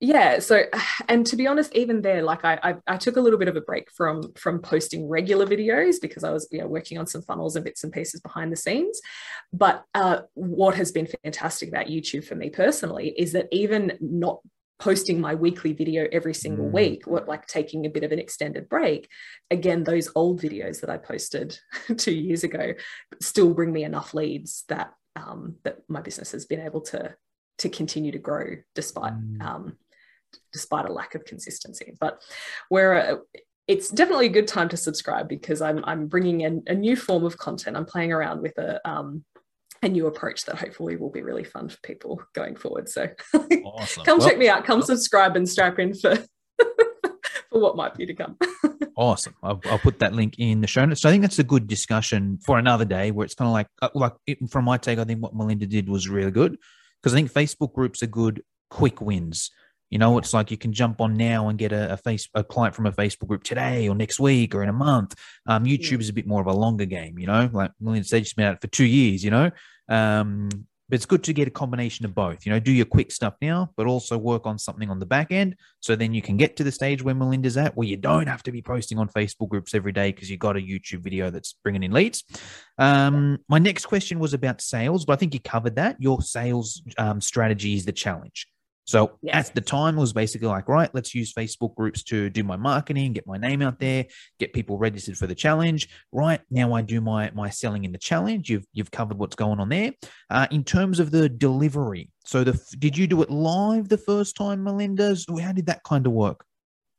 yeah, 0.00 0.38
so 0.38 0.62
and 1.08 1.26
to 1.26 1.36
be 1.36 1.46
honest, 1.46 1.74
even 1.76 2.00
there, 2.00 2.22
like 2.22 2.44
I, 2.44 2.58
I, 2.62 2.74
I 2.86 2.96
took 2.96 3.16
a 3.16 3.20
little 3.20 3.38
bit 3.38 3.48
of 3.48 3.56
a 3.56 3.60
break 3.60 3.90
from 3.92 4.32
from 4.34 4.60
posting 4.60 5.08
regular 5.08 5.46
videos 5.46 5.96
because 6.00 6.24
I 6.24 6.30
was 6.32 6.48
you 6.50 6.60
know 6.60 6.66
working 6.66 6.96
on 6.98 7.06
some 7.06 7.22
funnels 7.22 7.54
and 7.56 7.64
bits 7.64 7.84
and 7.84 7.92
pieces 7.92 8.20
behind 8.20 8.50
the 8.50 8.56
scenes. 8.56 9.00
But 9.52 9.84
uh, 9.94 10.20
what 10.34 10.74
has 10.76 10.90
been 10.90 11.06
fantastic 11.22 11.68
about 11.68 11.86
YouTube 11.86 12.24
for 12.24 12.34
me 12.34 12.48
personally 12.50 13.14
is 13.16 13.32
that 13.32 13.48
even 13.52 13.98
not 14.00 14.40
posting 14.78 15.20
my 15.20 15.34
weekly 15.34 15.74
video 15.74 16.08
every 16.10 16.32
single 16.32 16.64
Mm. 16.64 16.72
week, 16.72 17.06
what 17.06 17.28
like 17.28 17.46
taking 17.46 17.84
a 17.84 17.90
bit 17.90 18.02
of 18.02 18.12
an 18.12 18.18
extended 18.18 18.66
break, 18.70 19.06
again, 19.50 19.84
those 19.84 20.10
old 20.14 20.40
videos 20.40 20.80
that 20.80 20.88
I 20.88 20.96
posted 20.96 21.58
two 21.98 22.14
years 22.14 22.42
ago 22.44 22.72
still 23.20 23.52
bring 23.52 23.70
me 23.70 23.84
enough 23.84 24.14
leads 24.14 24.64
that 24.68 24.94
um, 25.16 25.56
that 25.64 25.80
my 25.88 26.00
business 26.00 26.32
has 26.32 26.46
been 26.46 26.60
able 26.60 26.80
to 26.82 27.14
to 27.58 27.68
continue 27.68 28.12
to 28.12 28.18
grow 28.18 28.56
despite 28.74 29.12
Mm. 29.12 29.42
um, 29.42 29.76
despite 30.52 30.88
a 30.88 30.92
lack 30.92 31.14
of 31.14 31.24
consistency. 31.24 31.94
But 32.00 32.22
where 32.68 32.94
uh, 32.94 33.16
it's 33.68 33.88
definitely 33.88 34.26
a 34.26 34.30
good 34.30 34.48
time 34.48 34.68
to 34.70 34.76
subscribe 34.76 35.28
because 35.28 35.62
I'm 35.62 35.84
I'm 35.84 36.06
bringing 36.06 36.42
in 36.42 36.62
a 36.66 36.74
new 36.74 36.96
form 36.96 37.24
of 37.24 37.38
content. 37.38 37.76
I'm 37.76 37.86
playing 37.86 38.12
around 38.12 38.42
with 38.42 38.58
a 38.58 38.80
um, 38.88 39.24
a 39.82 39.88
new 39.88 40.06
approach 40.06 40.44
that 40.44 40.56
hopefully 40.56 40.96
will 40.96 41.10
be 41.10 41.22
really 41.22 41.44
fun 41.44 41.68
for 41.68 41.78
people 41.82 42.20
going 42.34 42.56
forward. 42.56 42.88
So 42.88 43.08
awesome 43.64 44.04
come 44.04 44.18
Well, 44.18 44.28
check 44.28 44.38
me 44.38 44.48
out. 44.48 44.64
Come 44.64 44.82
subscribe 44.82 45.36
and 45.36 45.48
strap 45.48 45.78
in 45.78 45.94
for 45.94 46.16
for 47.50 47.60
what 47.60 47.76
might 47.76 47.94
be 47.94 48.06
to 48.06 48.14
come. 48.14 48.36
Awesome. 48.96 49.34
I'll, 49.42 49.58
I'll 49.64 49.78
put 49.78 49.98
that 50.00 50.12
link 50.12 50.34
in 50.38 50.60
the 50.60 50.66
show 50.66 50.84
notes. 50.84 51.00
So 51.00 51.08
I 51.08 51.12
think 51.12 51.22
that's 51.22 51.38
a 51.38 51.44
good 51.44 51.66
discussion 51.66 52.38
for 52.44 52.58
another 52.58 52.84
day 52.84 53.12
where 53.12 53.24
it's 53.24 53.34
kind 53.34 53.46
of 53.46 53.54
like, 53.54 53.66
uh, 53.80 53.88
like 53.94 54.12
it, 54.26 54.38
from 54.50 54.66
my 54.66 54.76
take, 54.76 54.98
I 54.98 55.04
think 55.04 55.22
what 55.22 55.34
Melinda 55.34 55.64
did 55.64 55.88
was 55.88 56.06
really 56.06 56.30
good 56.30 56.58
because 57.00 57.14
I 57.14 57.16
think 57.16 57.32
Facebook 57.32 57.72
groups 57.72 58.02
are 58.02 58.08
good 58.08 58.42
quick 58.68 59.00
wins. 59.00 59.52
You 59.90 59.98
know, 59.98 60.18
it's 60.18 60.32
like 60.32 60.50
you 60.50 60.56
can 60.56 60.72
jump 60.72 61.00
on 61.00 61.14
now 61.14 61.48
and 61.48 61.58
get 61.58 61.72
a, 61.72 61.92
a 61.92 61.96
face 61.96 62.28
a 62.34 62.44
client 62.44 62.74
from 62.74 62.86
a 62.86 62.92
Facebook 62.92 63.26
group 63.26 63.42
today 63.42 63.88
or 63.88 63.94
next 63.94 64.20
week 64.20 64.54
or 64.54 64.62
in 64.62 64.68
a 64.68 64.72
month. 64.72 65.14
Um, 65.46 65.64
YouTube 65.64 66.00
is 66.00 66.08
a 66.08 66.12
bit 66.12 66.26
more 66.26 66.40
of 66.40 66.46
a 66.46 66.52
longer 66.52 66.86
game. 66.86 67.18
You 67.18 67.26
know, 67.26 67.50
like 67.52 67.72
said, 68.02 68.26
she's 68.26 68.34
been 68.34 68.46
out 68.46 68.60
for 68.60 68.68
two 68.68 68.84
years. 68.84 69.24
You 69.24 69.30
know, 69.30 69.50
um, 69.88 70.48
but 70.90 70.96
it's 70.96 71.06
good 71.06 71.22
to 71.24 71.32
get 71.32 71.46
a 71.46 71.52
combination 71.52 72.04
of 72.04 72.16
both. 72.16 72.44
You 72.44 72.50
know, 72.50 72.58
do 72.58 72.72
your 72.72 72.84
quick 72.84 73.12
stuff 73.12 73.34
now, 73.40 73.70
but 73.76 73.86
also 73.86 74.18
work 74.18 74.44
on 74.44 74.58
something 74.58 74.90
on 74.90 74.98
the 74.98 75.06
back 75.06 75.30
end. 75.30 75.54
So 75.78 75.94
then 75.94 76.12
you 76.12 76.20
can 76.20 76.36
get 76.36 76.56
to 76.56 76.64
the 76.64 76.72
stage 76.72 77.00
where 77.00 77.14
Melinda's 77.14 77.56
at, 77.56 77.76
where 77.76 77.86
you 77.86 77.96
don't 77.96 78.26
have 78.26 78.42
to 78.42 78.52
be 78.52 78.60
posting 78.60 78.98
on 78.98 79.08
Facebook 79.08 79.48
groups 79.48 79.72
every 79.72 79.92
day 79.92 80.10
because 80.10 80.28
you 80.28 80.36
got 80.36 80.56
a 80.56 80.60
YouTube 80.60 81.02
video 81.02 81.30
that's 81.30 81.54
bringing 81.62 81.84
in 81.84 81.92
leads. 81.92 82.24
Um, 82.76 83.38
my 83.48 83.60
next 83.60 83.86
question 83.86 84.18
was 84.18 84.34
about 84.34 84.60
sales, 84.60 85.04
but 85.04 85.12
I 85.12 85.16
think 85.16 85.32
you 85.32 85.38
covered 85.38 85.76
that. 85.76 85.94
Your 86.00 86.22
sales 86.22 86.82
um, 86.98 87.20
strategy 87.20 87.74
is 87.74 87.84
the 87.84 87.92
challenge. 87.92 88.48
So 88.84 89.18
at 89.28 89.54
the 89.54 89.60
time, 89.60 89.96
it 89.96 90.00
was 90.00 90.12
basically 90.12 90.48
like, 90.48 90.68
right, 90.68 90.90
let's 90.92 91.14
use 91.14 91.32
Facebook 91.32 91.74
groups 91.76 92.02
to 92.04 92.28
do 92.28 92.42
my 92.42 92.56
marketing, 92.56 93.12
get 93.12 93.26
my 93.26 93.36
name 93.36 93.62
out 93.62 93.78
there, 93.78 94.06
get 94.38 94.52
people 94.52 94.78
registered 94.78 95.16
for 95.16 95.26
the 95.26 95.34
challenge. 95.34 95.88
Right 96.12 96.40
now, 96.50 96.72
I 96.72 96.82
do 96.82 97.00
my 97.00 97.30
my 97.34 97.50
selling 97.50 97.84
in 97.84 97.92
the 97.92 97.98
challenge. 97.98 98.50
You've 98.50 98.66
you've 98.72 98.90
covered 98.90 99.18
what's 99.18 99.36
going 99.36 99.60
on 99.60 99.68
there. 99.68 99.92
Uh, 100.28 100.46
in 100.50 100.64
terms 100.64 100.98
of 100.98 101.10
the 101.10 101.28
delivery, 101.28 102.10
so 102.24 102.42
the 102.42 102.60
did 102.78 102.96
you 102.96 103.06
do 103.06 103.22
it 103.22 103.30
live 103.30 103.88
the 103.88 103.98
first 103.98 104.36
time, 104.36 104.64
Melinda's? 104.64 105.26
How 105.40 105.52
did 105.52 105.66
that 105.66 105.84
kind 105.84 106.06
of 106.06 106.12
work? 106.12 106.44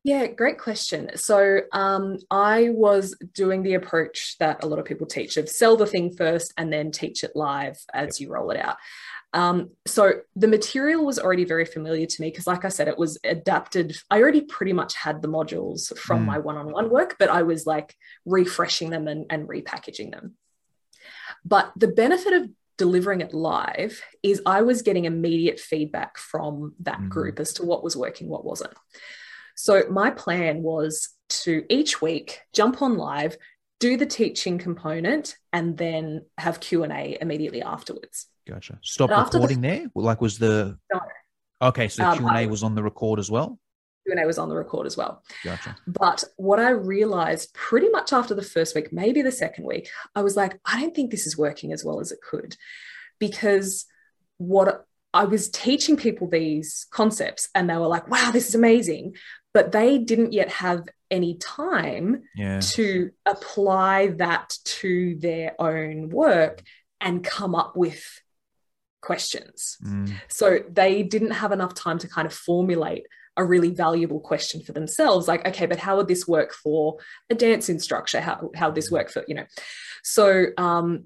Yeah, 0.03 0.25
great 0.27 0.57
question. 0.57 1.11
So 1.15 1.59
um, 1.73 2.17
I 2.32 2.69
was 2.69 3.15
doing 3.36 3.61
the 3.61 3.75
approach 3.75 4.36
that 4.39 4.63
a 4.63 4.67
lot 4.67 4.79
of 4.79 4.86
people 4.86 5.05
teach 5.05 5.38
of 5.38 5.47
sell 5.47 5.77
the 5.77 5.86
thing 5.86 6.15
first 6.15 6.53
and 6.57 6.73
then 6.73 6.89
teach 6.89 7.23
it 7.23 7.36
live 7.36 7.77
as 7.93 8.19
you 8.19 8.32
roll 8.32 8.49
it 8.49 8.57
out. 8.57 8.77
Um, 9.34 9.69
so 9.88 10.13
the 10.36 10.47
material 10.47 11.05
was 11.05 11.17
already 11.17 11.45
very 11.45 11.65
familiar 11.65 12.05
to 12.05 12.21
me 12.21 12.29
because, 12.29 12.47
like 12.47 12.65
I 12.65 12.69
said, 12.69 12.88
it 12.89 12.97
was 12.97 13.17
adapted. 13.23 13.95
I 14.09 14.21
already 14.21 14.41
pretty 14.41 14.73
much 14.73 14.93
had 14.95 15.21
the 15.21 15.29
modules 15.29 15.97
from 15.97 16.23
Mm. 16.23 16.25
my 16.25 16.38
one 16.39 16.57
on 16.57 16.71
one 16.71 16.89
work, 16.89 17.15
but 17.17 17.29
I 17.29 17.43
was 17.43 17.65
like 17.65 17.95
refreshing 18.25 18.89
them 18.89 19.07
and, 19.07 19.25
and 19.29 19.47
repackaging 19.47 20.11
them. 20.11 20.36
But 21.45 21.71
the 21.77 21.88
benefit 21.88 22.34
of 22.34 22.49
delivering 22.77 23.21
it 23.21 23.34
live 23.34 24.01
is 24.21 24.41
I 24.45 24.63
was 24.63 24.82
getting 24.82 25.05
immediate 25.05 25.59
feedback 25.59 26.17
from 26.17 26.75
that 26.82 26.99
Mhm. 26.99 27.09
group 27.09 27.39
as 27.39 27.53
to 27.53 27.63
what 27.65 27.84
was 27.84 27.95
working, 27.95 28.27
what 28.27 28.43
wasn't. 28.43 28.73
So 29.55 29.84
my 29.89 30.09
plan 30.11 30.61
was 30.63 31.09
to 31.29 31.63
each 31.69 32.01
week 32.01 32.41
jump 32.53 32.82
on 32.82 32.97
live, 32.97 33.38
do 33.79 33.95
the 33.97 34.05
teaching 34.05 34.57
component, 34.57 35.38
and 35.53 35.77
then 35.77 36.25
have 36.38 36.59
Q 36.59 36.84
and 36.84 36.91
A 36.91 37.17
immediately 37.21 37.61
afterwards. 37.61 38.27
Gotcha. 38.47 38.79
Stop 38.81 39.11
after 39.11 39.33
the- 39.33 39.37
recording 39.39 39.61
there. 39.61 39.85
Like, 39.95 40.21
was 40.21 40.37
the 40.39 40.77
No. 40.93 40.99
okay? 41.61 41.87
So 41.87 42.03
Um, 42.05 42.17
Q 42.17 42.27
and 42.27 42.37
A 42.37 42.47
was 42.47 42.63
on 42.63 42.75
the 42.75 42.83
record 42.83 43.19
as 43.19 43.29
well. 43.29 43.59
Q 44.05 44.13
and 44.13 44.19
A 44.19 44.25
was 44.25 44.37
on 44.39 44.49
the 44.49 44.55
record 44.55 44.87
as 44.87 44.97
well. 44.97 45.23
Gotcha. 45.43 45.77
But 45.85 46.23
what 46.37 46.59
I 46.59 46.71
realized 46.71 47.53
pretty 47.53 47.89
much 47.89 48.11
after 48.13 48.33
the 48.33 48.41
first 48.41 48.73
week, 48.75 48.91
maybe 48.91 49.21
the 49.21 49.31
second 49.31 49.65
week, 49.65 49.89
I 50.15 50.21
was 50.23 50.35
like, 50.35 50.59
I 50.65 50.79
don't 50.81 50.95
think 50.95 51.11
this 51.11 51.27
is 51.27 51.37
working 51.37 51.71
as 51.71 51.85
well 51.85 51.99
as 51.99 52.11
it 52.11 52.19
could. 52.21 52.57
Because 53.19 53.85
what 54.37 54.85
I 55.13 55.25
was 55.25 55.49
teaching 55.49 55.97
people 55.97 56.27
these 56.27 56.87
concepts 56.89 57.49
and 57.53 57.69
they 57.69 57.75
were 57.77 57.87
like, 57.87 58.07
wow, 58.09 58.31
this 58.31 58.47
is 58.49 58.55
amazing. 58.55 59.15
But 59.53 59.71
they 59.71 59.97
didn't 59.97 60.31
yet 60.33 60.49
have 60.49 60.87
any 61.11 61.35
time 61.35 62.23
Yeah. 62.35 62.61
to 62.61 63.11
apply 63.25 64.07
that 64.17 64.57
to 64.63 65.15
their 65.19 65.53
own 65.59 66.09
work 66.09 66.63
and 67.01 67.23
come 67.23 67.53
up 67.53 67.75
with 67.75 68.21
questions. 69.02 69.78
Mm, 69.84 70.14
So 70.28 70.60
they 70.70 71.04
didn't 71.04 71.32
have 71.32 71.52
enough 71.52 71.74
time 71.74 71.97
to 71.99 72.08
kind 72.08 72.26
of 72.26 72.34
formulate 72.34 73.06
a 73.38 73.45
really 73.45 73.70
valuable 73.70 74.20
question 74.20 74.62
for 74.62 74.74
themselves 74.74 75.26
like 75.26 75.47
okay 75.47 75.66
but 75.66 75.80
how 75.80 75.95
would 75.95 76.08
this 76.10 76.28
work 76.28 76.52
for 76.54 76.97
a 77.30 77.34
dance 77.34 77.70
instructor 77.70 78.20
how 78.20 78.52
how 78.56 78.68
would 78.68 78.76
this 78.76 78.91
work 78.91 79.10
for 79.10 79.24
you 79.28 79.36
know? 79.36 79.45
So 80.04 80.47
um 80.58 81.06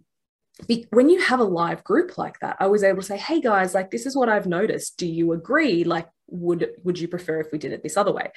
be, 0.68 0.88
when 0.92 1.10
you 1.10 1.20
have 1.22 1.40
a 1.40 1.44
live 1.44 1.84
group 1.84 2.18
like 2.18 2.40
that 2.40 2.56
i 2.60 2.68
was 2.68 2.84
able 2.84 3.02
to 3.02 3.08
say 3.08 3.18
hey 3.18 3.42
guys 3.42 3.74
like 3.74 3.92
this 3.92 4.06
is 4.06 4.16
what 4.16 4.30
i've 4.30 4.48
noticed. 4.48 4.98
Do 4.98 5.08
you 5.08 5.34
agree? 5.34 5.84
Like 5.84 6.08
would 6.28 6.72
would 6.84 6.98
you 6.98 7.08
prefer 7.08 7.40
if 7.40 7.48
we 7.52 7.60
did 7.60 7.72
it 7.72 7.84
this 7.84 7.98
other 7.98 8.12
way? 8.12 8.32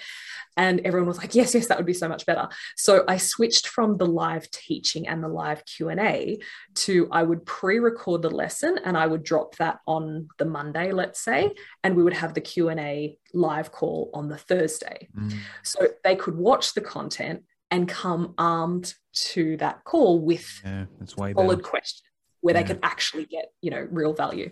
And 0.57 0.81
everyone 0.85 1.09
was 1.09 1.19
like 1.19 1.35
yes 1.35 1.55
yes 1.55 1.69
that 1.69 1.79
would 1.79 1.87
be 1.87 1.95
so 1.95 2.09
much 2.09 2.27
better. 2.27 2.49
So 2.77 3.05
i 3.09 3.17
switched 3.17 3.69
from 3.69 3.97
the 3.97 4.07
live 4.07 4.51
teaching 4.51 5.09
and 5.09 5.23
the 5.23 5.29
live 5.29 5.65
q&a 5.65 6.39
to 6.75 7.09
i 7.13 7.23
would 7.23 7.47
pre-record 7.47 8.23
the 8.23 8.31
lesson 8.31 8.79
and 8.85 8.97
i 8.97 9.07
would 9.07 9.23
drop 9.23 9.57
that 9.57 9.79
on 9.87 10.29
the 10.39 10.45
monday 10.45 10.93
let's 10.93 11.21
say 11.21 11.51
and 11.83 11.97
we 11.97 12.03
would 12.03 12.13
have 12.13 12.35
the 12.35 12.41
q&a 12.41 13.17
live 13.33 13.73
call 13.73 14.11
on 14.13 14.29
the 14.29 14.39
thursday. 14.39 15.09
Mm, 15.17 15.35
so 15.63 15.89
they 16.05 16.17
could 16.17 16.37
watch 16.37 16.75
the 16.75 16.81
content 16.81 17.45
and 17.71 17.89
come 17.89 18.35
armed 18.39 18.95
to 19.13 19.57
that 19.59 19.85
call 19.85 20.21
with 20.21 20.61
yeah, 20.65 20.87
solid 21.07 21.63
questions 21.63 22.08
where 22.41 22.55
Yeah. 22.55 22.63
they 22.63 22.69
could 22.69 22.81
actually 22.83 23.27
get 23.27 23.47
you 23.61 23.71
know 23.71 23.87
real 23.91 24.15
value. 24.15 24.51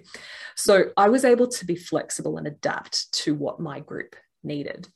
So 0.55 0.91
i 0.97 1.09
was 1.09 1.25
able 1.25 1.49
to 1.49 1.65
be 1.65 1.77
flexible 1.77 2.37
and 2.39 2.47
adapt 2.47 3.13
to 3.25 3.35
what 3.35 3.61
my 3.61 3.81
group 3.81 4.17
needed. 4.43 4.89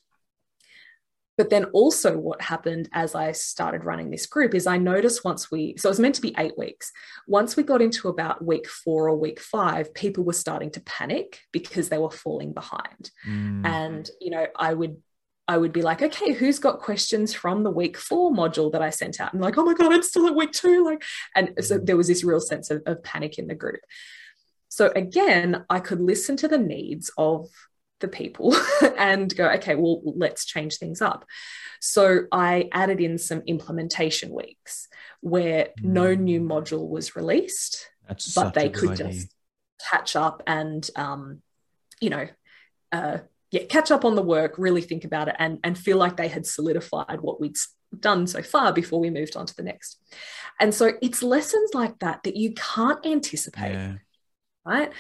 But 1.39 1.49
then 1.49 1.65
also 1.73 2.19
what 2.19 2.43
happened 2.43 2.89
as 2.93 3.15
i 3.15 3.33
started 3.33 3.85
running 3.85 4.11
this 4.11 4.27
group 4.27 4.55
is 4.55 4.67
i 4.67 4.77
noticed 4.77 5.25
once 5.25 5.51
we 5.51 5.75
so 5.79 5.89
it 5.89 5.93
was 5.93 6.01
meant 6.01 6.15
to 6.17 6.21
be 6.21 6.35
eight 6.37 6.57
weeks. 6.59 6.93
Once 7.27 7.57
we 7.57 7.63
got 7.63 7.81
into 7.81 8.09
about 8.09 8.45
week 8.45 8.69
four 8.69 9.09
or 9.09 9.17
week 9.17 9.41
five 9.41 9.95
people 9.95 10.23
were 10.25 10.35
starting 10.35 10.71
to 10.73 10.81
panic 10.83 11.41
because 11.53 11.89
they 11.89 11.99
were 11.99 12.11
falling 12.11 12.53
behind. 12.53 13.11
Mm, 13.27 13.65
and 13.67 14.11
you 14.21 14.31
know 14.31 14.47
i 14.57 14.75
would 14.75 14.97
i 15.51 15.57
would 15.61 15.73
be 15.79 15.83
like 15.91 16.01
okay 16.09 16.33
who's 16.33 16.59
got 16.67 16.81
questions 16.89 17.29
from 17.35 17.63
the 17.65 17.71
week 17.81 17.97
four 18.09 18.27
module 18.41 18.71
that 18.73 18.83
i 18.89 18.91
sent 18.91 19.21
out 19.21 19.33
and 19.33 19.43
like 19.43 19.59
oh 19.59 19.65
my 19.65 19.75
god 19.75 19.93
i'm 19.93 20.03
still 20.03 20.27
at 20.27 20.35
week 20.41 20.53
two 20.53 20.85
like 20.85 21.03
and 21.37 21.47
so 21.69 21.79
there 21.79 21.97
was 22.01 22.09
this 22.09 22.25
real 22.31 22.41
sense 22.51 22.71
of, 22.71 22.83
of 22.87 23.03
panic 23.03 23.39
in 23.39 23.47
the 23.49 23.55
group 23.55 23.81
so 24.69 24.85
again 25.05 25.65
i 25.69 25.79
could 25.81 26.01
listen 26.01 26.37
to 26.37 26.49
the 26.49 26.59
needs 26.75 27.11
of 27.17 27.49
the 28.01 28.09
people 28.09 28.57
and 28.99 29.37
go 29.37 29.47
okay 29.57 29.75
well 29.75 30.01
let's 30.25 30.45
change 30.45 30.77
things 30.79 31.01
up 31.03 31.25
so 31.81 32.03
i 32.33 32.69
added 32.73 33.01
in 33.01 33.19
some 33.19 33.43
implementation 33.47 34.31
weeks 34.43 34.89
where 35.21 35.69
no 35.83 36.07
Mm. 36.17 36.21
new 36.21 36.41
module 36.41 36.89
was 36.89 37.15
released 37.17 37.91
that's 38.09 38.35
but 38.35 38.55
they 38.55 38.69
could 38.71 38.91
idea. 38.93 39.07
just 39.13 39.35
catch 39.91 40.17
up 40.17 40.43
and 40.47 40.89
um, 40.97 41.43
you 42.01 42.11
know 42.15 42.27
uh, 42.93 43.19
yeah 43.51 43.65
catch 43.69 43.91
up 43.91 44.05
on 44.05 44.15
the 44.15 44.23
work 44.23 44.55
really 44.59 44.83
think 44.83 45.05
about 45.05 45.29
it 45.29 45.37
and 45.39 45.59
and 45.65 45.77
feel 45.79 45.97
like 45.97 46.17
they 46.17 46.29
had 46.29 46.47
solidified 46.47 47.21
what 47.21 47.41
we'd 47.41 47.57
done 47.99 48.27
so 48.27 48.41
far 48.43 48.73
before 48.73 49.01
we 49.01 49.11
moved 49.11 49.37
on 49.37 49.47
to 49.47 49.57
the 49.57 49.63
next 49.63 50.01
and 50.61 50.73
so 50.75 50.93
it's 51.03 51.23
lessons 51.23 51.75
like 51.75 51.99
that 51.99 52.23
that 52.23 52.37
you 52.37 52.53
can't 52.55 53.05
anticipate 53.05 53.73
Yeah. 53.73 53.95
right 54.65 54.93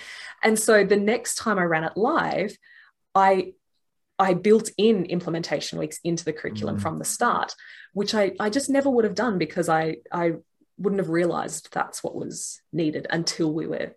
and 0.43 0.59
so 0.59 0.85
the 0.85 0.97
next 0.97 1.37
time 1.37 1.59
i 1.59 1.63
ran 1.63 1.85
it 1.85 1.97
live 1.97 2.57
i 3.15 3.53
i 4.19 4.35
built 4.35 4.71
in 4.77 5.05
implementation 5.05 5.79
weeks 5.79 6.01
into 6.03 6.25
the 6.25 6.33
curriculum 6.33 6.79
Mm. 6.79 6.83
from 6.83 6.99
the 6.99 7.05
start 7.05 7.55
which 7.93 8.13
i 8.15 8.33
i 8.41 8.51
just 8.51 8.69
never 8.71 8.91
would 8.91 9.05
have 9.05 9.15
done 9.15 9.39
because 9.39 9.69
i 9.69 9.97
i 10.11 10.33
wouldn't 10.79 11.01
have 11.01 11.11
realized 11.11 11.69
that's 11.73 12.03
what 12.03 12.17
was 12.17 12.61
needed 12.73 13.07
until 13.11 13.53
we 13.53 13.67
were 13.67 13.95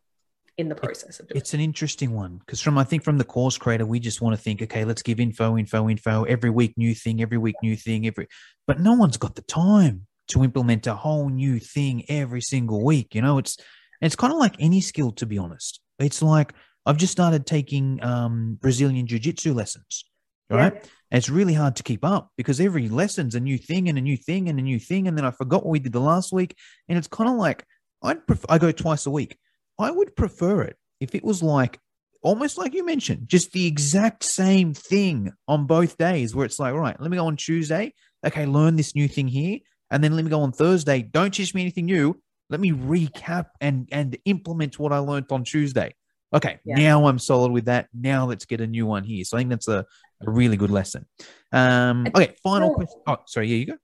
in 0.58 0.70
the 0.70 0.76
process 0.76 1.20
of 1.20 1.28
doing 1.28 1.38
It's 1.38 1.54
an 1.54 1.60
interesting 1.60 2.14
one 2.14 2.38
because 2.38 2.62
from 2.62 2.78
I 2.78 2.84
think 2.84 3.04
from 3.04 3.18
the 3.18 3.24
course 3.24 3.58
creator, 3.58 3.86
we 3.86 4.00
just 4.00 4.22
want 4.22 4.36
to 4.36 4.42
think, 4.42 4.62
okay, 4.62 4.86
let's 4.86 5.02
give 5.02 5.20
info, 5.20 5.58
info, 5.58 5.90
info 5.90 6.24
every 6.24 6.50
week, 6.50 6.74
new 6.78 6.94
thing, 6.94 7.22
every 7.22 7.38
week, 7.38 7.56
new 7.64 7.76
thing, 7.76 8.06
every. 8.06 8.28
But 8.68 8.80
no 8.80 8.94
one's 8.94 9.18
got 9.18 9.36
the 9.36 9.42
time 9.42 10.08
to 10.30 10.44
implement 10.44 10.88
a 10.88 10.96
whole 10.96 11.30
new 11.30 11.60
thing 11.60 12.04
every 12.10 12.42
single 12.42 12.84
week. 12.84 13.16
You 13.16 13.22
know, 13.22 13.38
it's 13.38 13.58
it's 14.02 14.16
kind 14.16 14.34
of 14.34 14.40
like 14.40 14.56
any 14.60 14.82
skill, 14.82 15.12
to 15.14 15.26
be 15.26 15.38
honest. 15.38 15.80
It's 16.00 16.22
like 16.22 16.54
I've 16.86 16.98
just 16.98 17.12
started 17.12 17.46
taking 17.46 18.04
um, 18.04 18.58
Brazilian 18.62 19.08
jiu 19.08 19.20
jitsu 19.20 19.54
lessons, 19.54 20.06
right? 20.50 20.74
And 20.74 21.18
it's 21.18 21.30
really 21.30 21.54
hard 21.54 21.76
to 21.78 21.84
keep 21.84 22.04
up 22.04 22.30
because 22.38 22.60
every 22.60 22.90
lesson's 22.90 23.36
a 23.36 23.40
new 23.40 23.58
thing 23.58 23.88
and 23.88 23.98
a 23.98 24.02
new 24.02 24.18
thing 24.18 24.50
and 24.50 24.60
a 24.60 24.64
new 24.64 24.80
thing, 24.80 25.08
and 25.08 25.18
then 25.18 25.26
I 25.26 25.32
forgot 25.32 25.64
what 25.64 25.72
we 25.72 25.80
did 25.80 25.94
the 25.94 26.00
last 26.00 26.32
week, 26.32 26.56
and 26.90 26.98
it's 26.98 27.08
kind 27.08 27.30
of 27.30 27.38
like 27.38 27.66
I'd 28.04 28.26
prefer, 28.28 28.46
I 28.50 28.58
go 28.58 28.72
twice 28.72 29.06
a 29.06 29.12
week. 29.12 29.38
I 29.80 29.92
would 29.92 30.16
prefer 30.16 30.62
it 30.64 30.78
if 31.00 31.16
it 31.16 31.24
was 31.24 31.42
like 31.44 31.80
almost 32.22 32.58
like 32.58 32.74
you 32.74 32.86
mentioned, 32.86 33.28
just 33.28 33.52
the 33.52 33.66
exact 33.66 34.24
same 34.24 34.74
thing 34.74 35.32
on 35.48 35.66
both 35.66 35.98
days, 35.98 36.34
where 36.34 36.46
it's 36.46 36.58
like, 36.60 36.74
all 36.74 36.80
right, 36.80 37.00
let 37.02 37.12
me 37.12 37.18
go 37.18 37.26
on 37.28 37.36
Tuesday. 37.36 37.94
Okay, 38.26 38.46
learn 38.46 38.76
this 38.78 38.96
new 38.96 39.08
thing 39.10 39.28
here, 39.28 39.60
and 39.92 40.02
then 40.04 40.16
let 40.16 40.24
me 40.24 40.30
go 40.32 40.42
on 40.42 40.52
Thursday. 40.54 41.02
Don't 41.02 41.34
teach 41.34 41.54
me 41.54 41.62
anything 41.62 41.86
new. 41.86 42.18
Let 42.50 42.60
me 42.60 42.72
recap 42.72 43.48
and 43.60 43.90
and 43.92 44.18
implement 44.26 44.80
what 44.80 44.94
I 44.94 45.00
learned 45.00 45.26
on 45.32 45.44
Tuesday. 45.44 45.94
Okay, 46.34 46.60
Yeah. 46.66 46.76
now 46.76 47.08
I'm 47.08 47.20
solid 47.20 47.52
with 47.52 47.66
that. 47.66 47.90
Now 47.94 48.26
let's 48.26 48.46
get 48.46 48.60
a 48.62 48.66
new 48.68 48.86
one 48.88 49.04
here. 49.04 49.24
So 49.24 49.38
I 49.38 49.42
think 49.42 49.52
that's 49.52 49.68
a, 49.68 49.86
a 50.26 50.32
really 50.32 50.58
good 50.58 50.72
lesson. 50.72 51.06
Um, 51.52 52.08
okay, 52.16 52.34
final 52.42 52.70
so- 52.70 52.76
question. 52.76 53.02
Oh, 53.08 53.18
sorry, 53.28 53.48
here 53.48 53.58
you 53.58 53.66
go. 53.68 53.78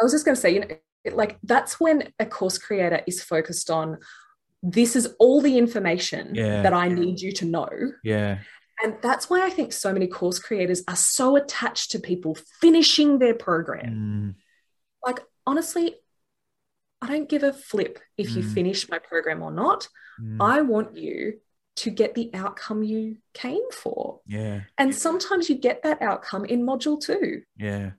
I 0.00 0.02
was 0.02 0.12
just 0.12 0.24
going 0.24 0.34
to 0.34 0.40
say, 0.40 0.54
you 0.54 0.60
know, 0.60 0.66
like 1.14 1.38
that's 1.42 1.78
when 1.80 2.12
a 2.18 2.26
course 2.26 2.58
creator 2.58 3.00
is 3.06 3.22
focused 3.22 3.70
on 3.70 3.98
this 4.68 4.96
is 4.96 5.14
all 5.18 5.40
the 5.40 5.56
information 5.58 6.34
Yeah. 6.34 6.62
that 6.62 6.72
I 6.72 6.88
need 6.88 7.20
you 7.20 7.32
to 7.32 7.44
know. 7.44 7.68
Yeah, 8.02 8.38
And 8.82 8.96
that's 9.00 9.30
why 9.30 9.40
I 9.46 9.48
think 9.50 9.72
so 9.72 9.90
many 9.92 10.06
course 10.06 10.38
creators 10.38 10.82
are 10.86 10.96
so 10.96 11.36
attached 11.36 11.92
to 11.92 11.98
people 11.98 12.36
finishing 12.60 13.18
their 13.18 13.34
program. 13.34 13.94
Mm, 13.94 14.34
Like, 15.06 15.20
honestly, 15.46 15.94
I 17.00 17.06
don't 17.06 17.28
give 17.28 17.42
a 17.44 17.52
flip 17.52 18.00
if 18.18 18.34
you 18.36 18.42
Mm. 18.42 18.52
finish 18.54 18.88
my 18.90 18.98
program 18.98 19.40
or 19.42 19.52
not. 19.52 19.88
mm, 20.20 20.38
I 20.40 20.62
want 20.62 20.96
you 20.96 21.40
to 21.76 21.90
get 21.90 22.14
the 22.14 22.30
outcome 22.34 22.82
you 22.82 23.18
came 23.34 23.70
for. 23.70 24.20
yeah, 24.26 24.62
And 24.78 24.94
sometimes 24.94 25.48
you 25.50 25.56
get 25.56 25.82
that 25.82 26.00
outcome 26.02 26.44
in 26.46 26.62
module 26.62 26.98
two. 27.00 27.42
yeah, 27.56 27.92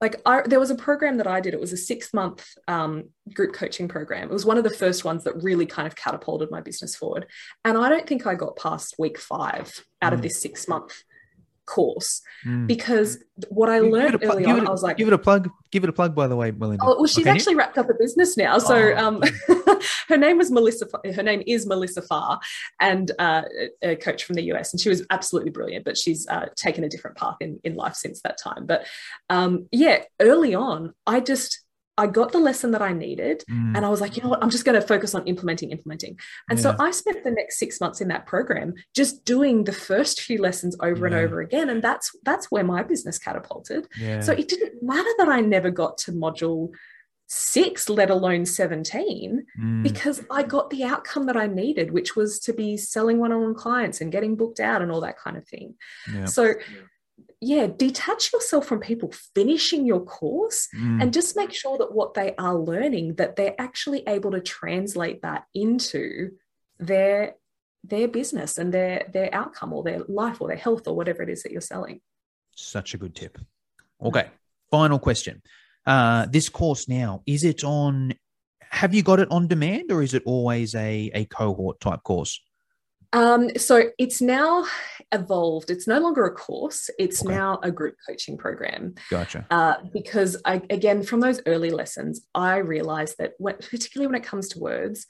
like 0.00 0.20
I, 0.24 0.42
there 0.46 0.60
was 0.60 0.70
a 0.70 0.74
program 0.74 1.18
that 1.18 1.26
I 1.26 1.40
did. 1.40 1.52
It 1.52 1.60
was 1.60 1.72
a 1.72 1.76
six 1.76 2.14
month 2.14 2.46
um, 2.68 3.10
group 3.34 3.52
coaching 3.52 3.86
program. 3.86 4.30
It 4.30 4.32
was 4.32 4.46
one 4.46 4.56
of 4.58 4.64
the 4.64 4.70
first 4.70 5.04
ones 5.04 5.24
that 5.24 5.42
really 5.42 5.66
kind 5.66 5.86
of 5.86 5.94
catapulted 5.94 6.50
my 6.50 6.60
business 6.60 6.96
forward. 6.96 7.26
And 7.64 7.76
I 7.76 7.88
don't 7.88 8.06
think 8.06 8.26
I 8.26 8.34
got 8.34 8.56
past 8.56 8.94
week 8.98 9.18
five 9.18 9.84
out 10.00 10.12
of 10.12 10.20
Mm. 10.20 10.22
this 10.22 10.40
six 10.40 10.66
month 10.68 10.92
course 11.76 12.20
mm. 12.44 12.66
because 12.66 13.18
what 13.48 13.68
I 13.70 13.78
Give 13.80 13.92
learned 13.92 14.20
plug- 14.20 14.36
early 14.36 14.44
on, 14.46 14.66
a- 14.66 14.68
I 14.68 14.72
was 14.72 14.82
like, 14.82 14.96
give 14.96 15.06
it 15.06 15.14
a 15.14 15.18
plug. 15.18 15.48
Give 15.70 15.84
it 15.84 15.90
a 15.90 15.92
plug, 15.92 16.12
by 16.20 16.26
the 16.26 16.34
way, 16.34 16.50
Melinda. 16.50 16.84
oh, 16.84 16.96
well, 16.96 17.06
she's 17.06 17.24
Okay. 17.26 17.30
actually 17.30 17.54
wrapped 17.54 17.78
up 17.78 17.88
a 17.88 17.94
business 17.94 18.36
now. 18.36 18.58
So 18.58 18.74
Oh, 18.76 18.96
um, 19.06 19.22
her 20.08 20.16
name 20.16 20.36
was 20.36 20.50
Melissa. 20.50 20.86
Her 21.14 21.22
name 21.22 21.42
is 21.46 21.66
Melissa 21.66 22.02
Farr, 22.02 22.40
and 22.80 23.06
uh, 23.18 23.42
a 23.82 23.94
coach 23.96 24.24
from 24.24 24.34
the 24.34 24.42
US, 24.52 24.72
and 24.72 24.80
she 24.80 24.88
was 24.88 25.06
absolutely 25.10 25.50
brilliant. 25.50 25.84
But 25.84 25.96
she's 25.96 26.26
uh, 26.28 26.46
taken 26.56 26.82
a 26.84 26.88
different 26.88 27.16
path 27.16 27.36
in 27.40 27.60
in 27.64 27.74
life 27.76 27.94
since 27.94 28.20
that 28.22 28.36
time. 28.42 28.66
But 28.66 28.86
um, 29.30 29.68
yeah, 29.70 30.02
early 30.20 30.54
on, 30.54 30.92
I 31.06 31.20
just 31.20 31.60
I 32.00 32.06
got 32.06 32.32
the 32.32 32.38
lesson 32.38 32.70
that 32.70 32.80
I 32.80 32.94
needed, 32.94 33.44
mm. 33.50 33.76
and 33.76 33.84
I 33.84 33.90
was 33.90 34.00
like, 34.00 34.16
you 34.16 34.22
know 34.22 34.30
what, 34.30 34.42
I'm 34.42 34.48
just 34.48 34.64
going 34.64 34.80
to 34.80 34.86
focus 34.86 35.14
on 35.14 35.26
implementing, 35.26 35.70
implementing. 35.70 36.18
And 36.48 36.58
yeah. 36.58 36.62
so 36.62 36.76
I 36.78 36.92
spent 36.92 37.22
the 37.22 37.30
next 37.30 37.58
six 37.58 37.78
months 37.78 38.00
in 38.00 38.08
that 38.08 38.24
program 38.24 38.72
just 38.96 39.24
doing 39.26 39.64
the 39.64 39.72
first 39.72 40.22
few 40.22 40.40
lessons 40.40 40.74
over 40.80 41.06
yeah. 41.06 41.14
and 41.14 41.26
over 41.26 41.42
again, 41.42 41.68
and 41.68 41.82
that's 41.82 42.10
that's 42.24 42.50
where 42.50 42.64
my 42.64 42.82
business 42.82 43.18
catapulted. 43.18 43.86
Yeah. 43.98 44.20
So 44.20 44.32
it 44.32 44.48
didn't 44.48 44.82
matter 44.82 45.10
that 45.18 45.28
I 45.28 45.42
never 45.42 45.70
got 45.70 45.98
to 45.98 46.12
module 46.12 46.70
six, 47.26 47.90
let 47.90 48.10
alone 48.10 48.46
17, 48.46 49.46
mm. 49.60 49.82
because 49.82 50.24
I 50.30 50.42
got 50.42 50.70
the 50.70 50.84
outcome 50.84 51.26
that 51.26 51.36
I 51.36 51.46
needed, 51.46 51.92
which 51.92 52.16
was 52.16 52.40
to 52.40 52.54
be 52.54 52.78
selling 52.78 53.18
one 53.18 53.30
on 53.30 53.42
one 53.42 53.54
clients 53.54 54.00
and 54.00 54.10
getting 54.10 54.36
booked 54.36 54.58
out 54.58 54.80
and 54.80 54.90
all 54.90 55.02
that 55.02 55.18
kind 55.18 55.36
of 55.36 55.46
thing. 55.46 55.74
So 56.24 56.54
yeah, 57.40 57.66
detach 57.66 58.32
yourself 58.32 58.66
from 58.66 58.80
people 58.80 59.12
finishing 59.34 59.86
your 59.86 60.00
course 60.00 60.68
mm. 60.76 61.02
and 61.02 61.12
just 61.12 61.36
make 61.36 61.52
sure 61.52 61.78
that 61.78 61.94
what 61.94 62.14
they 62.14 62.34
are 62.36 62.56
learning 62.56 63.14
that 63.14 63.36
they're 63.36 63.54
actually 63.58 64.02
able 64.06 64.30
to 64.32 64.40
translate 64.40 65.22
that 65.22 65.44
into 65.54 66.30
their 66.78 67.34
their 67.84 68.08
business 68.08 68.58
and 68.58 68.74
their 68.74 69.06
their 69.12 69.34
outcome 69.34 69.72
or 69.72 69.82
their 69.82 70.00
life 70.08 70.40
or 70.40 70.48
their 70.48 70.56
health 70.56 70.86
or 70.86 70.94
whatever 70.94 71.22
it 71.22 71.30
is 71.30 71.42
that 71.42 71.52
you're 71.52 71.60
selling. 71.60 72.00
Such 72.54 72.94
a 72.94 72.98
good 72.98 73.14
tip. 73.14 73.38
Okay, 74.02 74.28
final 74.70 74.98
question. 74.98 75.42
Uh, 75.86 76.26
this 76.26 76.48
course 76.48 76.88
now 76.88 77.22
is 77.26 77.44
it 77.44 77.64
on? 77.64 78.14
Have 78.60 78.94
you 78.94 79.02
got 79.02 79.18
it 79.18 79.30
on 79.30 79.48
demand 79.48 79.90
or 79.90 80.02
is 80.02 80.14
it 80.14 80.22
always 80.26 80.74
a 80.74 81.10
a 81.14 81.24
cohort 81.26 81.80
type 81.80 82.02
course? 82.02 82.40
Um, 83.12 83.50
so 83.56 83.90
it's 83.98 84.20
now 84.20 84.64
evolved. 85.12 85.70
It's 85.70 85.86
no 85.86 85.98
longer 85.98 86.24
a 86.24 86.34
course. 86.34 86.90
It's 86.98 87.24
okay. 87.24 87.34
now 87.34 87.58
a 87.62 87.70
group 87.70 87.96
coaching 88.08 88.36
program. 88.36 88.94
Gotcha. 89.10 89.46
Uh, 89.50 89.76
because 89.92 90.40
I, 90.44 90.62
again, 90.70 91.02
from 91.02 91.20
those 91.20 91.40
early 91.46 91.70
lessons, 91.70 92.26
I 92.34 92.58
realized 92.58 93.16
that 93.18 93.32
when, 93.38 93.56
particularly 93.56 94.06
when 94.06 94.20
it 94.20 94.26
comes 94.26 94.48
to 94.50 94.60
words, 94.60 95.06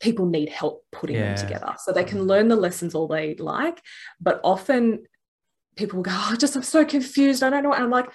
people 0.00 0.26
need 0.26 0.48
help 0.48 0.84
putting 0.92 1.16
yeah. 1.16 1.34
them 1.34 1.46
together. 1.46 1.74
So 1.78 1.92
they 1.92 2.04
can 2.04 2.24
learn 2.24 2.48
the 2.48 2.56
lessons 2.56 2.94
all 2.94 3.08
they 3.08 3.34
like, 3.36 3.82
but 4.20 4.40
often 4.44 5.04
people 5.76 5.96
will 5.96 6.04
go, 6.04 6.12
oh, 6.14 6.36
just 6.36 6.56
I'm 6.56 6.62
so 6.62 6.84
confused. 6.84 7.42
I 7.42 7.50
don't 7.50 7.62
know. 7.62 7.72
And 7.72 7.84
I'm 7.84 7.90
like, 7.90 8.08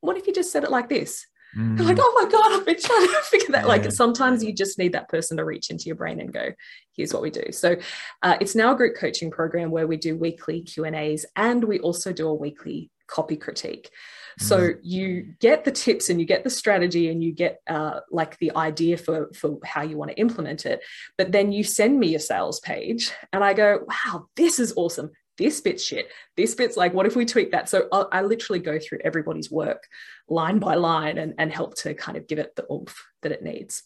what 0.00 0.16
if 0.16 0.26
you 0.26 0.32
just 0.32 0.52
said 0.52 0.64
it 0.64 0.70
like 0.70 0.88
this? 0.88 1.26
Mm. 1.56 1.80
Like, 1.80 1.98
oh 2.00 2.20
my 2.22 2.30
God, 2.30 2.52
I've 2.52 2.66
been 2.66 2.80
trying 2.80 3.06
to 3.06 3.22
figure 3.24 3.52
that. 3.52 3.62
Yeah. 3.62 3.68
Like 3.68 3.92
sometimes 3.92 4.44
you 4.44 4.52
just 4.52 4.78
need 4.78 4.92
that 4.92 5.08
person 5.08 5.36
to 5.36 5.44
reach 5.44 5.70
into 5.70 5.84
your 5.84 5.96
brain 5.96 6.20
and 6.20 6.32
go, 6.32 6.50
here's 6.96 7.12
what 7.12 7.22
we 7.22 7.30
do. 7.30 7.52
So 7.52 7.76
uh, 8.22 8.36
it's 8.40 8.54
now 8.54 8.72
a 8.72 8.76
group 8.76 8.96
coaching 8.96 9.30
program 9.30 9.70
where 9.70 9.86
we 9.86 9.96
do 9.96 10.16
weekly 10.16 10.62
Q 10.62 10.84
and 10.84 10.96
A's 10.96 11.26
and 11.36 11.64
we 11.64 11.80
also 11.80 12.12
do 12.12 12.28
a 12.28 12.34
weekly 12.34 12.90
copy 13.06 13.36
critique. 13.36 13.90
So 14.38 14.58
mm. 14.58 14.78
you 14.82 15.34
get 15.40 15.64
the 15.64 15.72
tips 15.72 16.08
and 16.08 16.20
you 16.20 16.26
get 16.26 16.44
the 16.44 16.50
strategy 16.50 17.10
and 17.10 17.22
you 17.22 17.32
get 17.32 17.60
uh, 17.68 18.00
like 18.10 18.38
the 18.38 18.52
idea 18.56 18.96
for 18.96 19.30
for 19.34 19.58
how 19.64 19.82
you 19.82 19.96
want 19.96 20.12
to 20.12 20.18
implement 20.18 20.66
it. 20.66 20.82
But 21.18 21.32
then 21.32 21.52
you 21.52 21.64
send 21.64 21.98
me 21.98 22.08
your 22.08 22.20
sales 22.20 22.60
page 22.60 23.12
and 23.32 23.42
I 23.42 23.52
go, 23.54 23.80
wow, 23.86 24.26
this 24.36 24.58
is 24.58 24.72
awesome 24.76 25.10
this 25.40 25.60
bit's 25.60 25.82
shit. 25.82 26.12
This 26.36 26.54
bit's 26.54 26.76
like, 26.76 26.92
what 26.92 27.06
if 27.06 27.16
we 27.16 27.24
tweak 27.24 27.50
that? 27.52 27.68
So 27.68 27.88
I, 27.90 28.18
I 28.18 28.22
literally 28.22 28.60
go 28.60 28.78
through 28.78 28.98
everybody's 29.02 29.50
work 29.50 29.88
line 30.28 30.58
by 30.58 30.74
line 30.74 31.16
and, 31.16 31.34
and 31.38 31.50
help 31.50 31.74
to 31.76 31.94
kind 31.94 32.18
of 32.18 32.28
give 32.28 32.38
it 32.38 32.54
the 32.54 32.70
oomph 32.70 32.94
that 33.22 33.32
it 33.32 33.42
needs. 33.42 33.82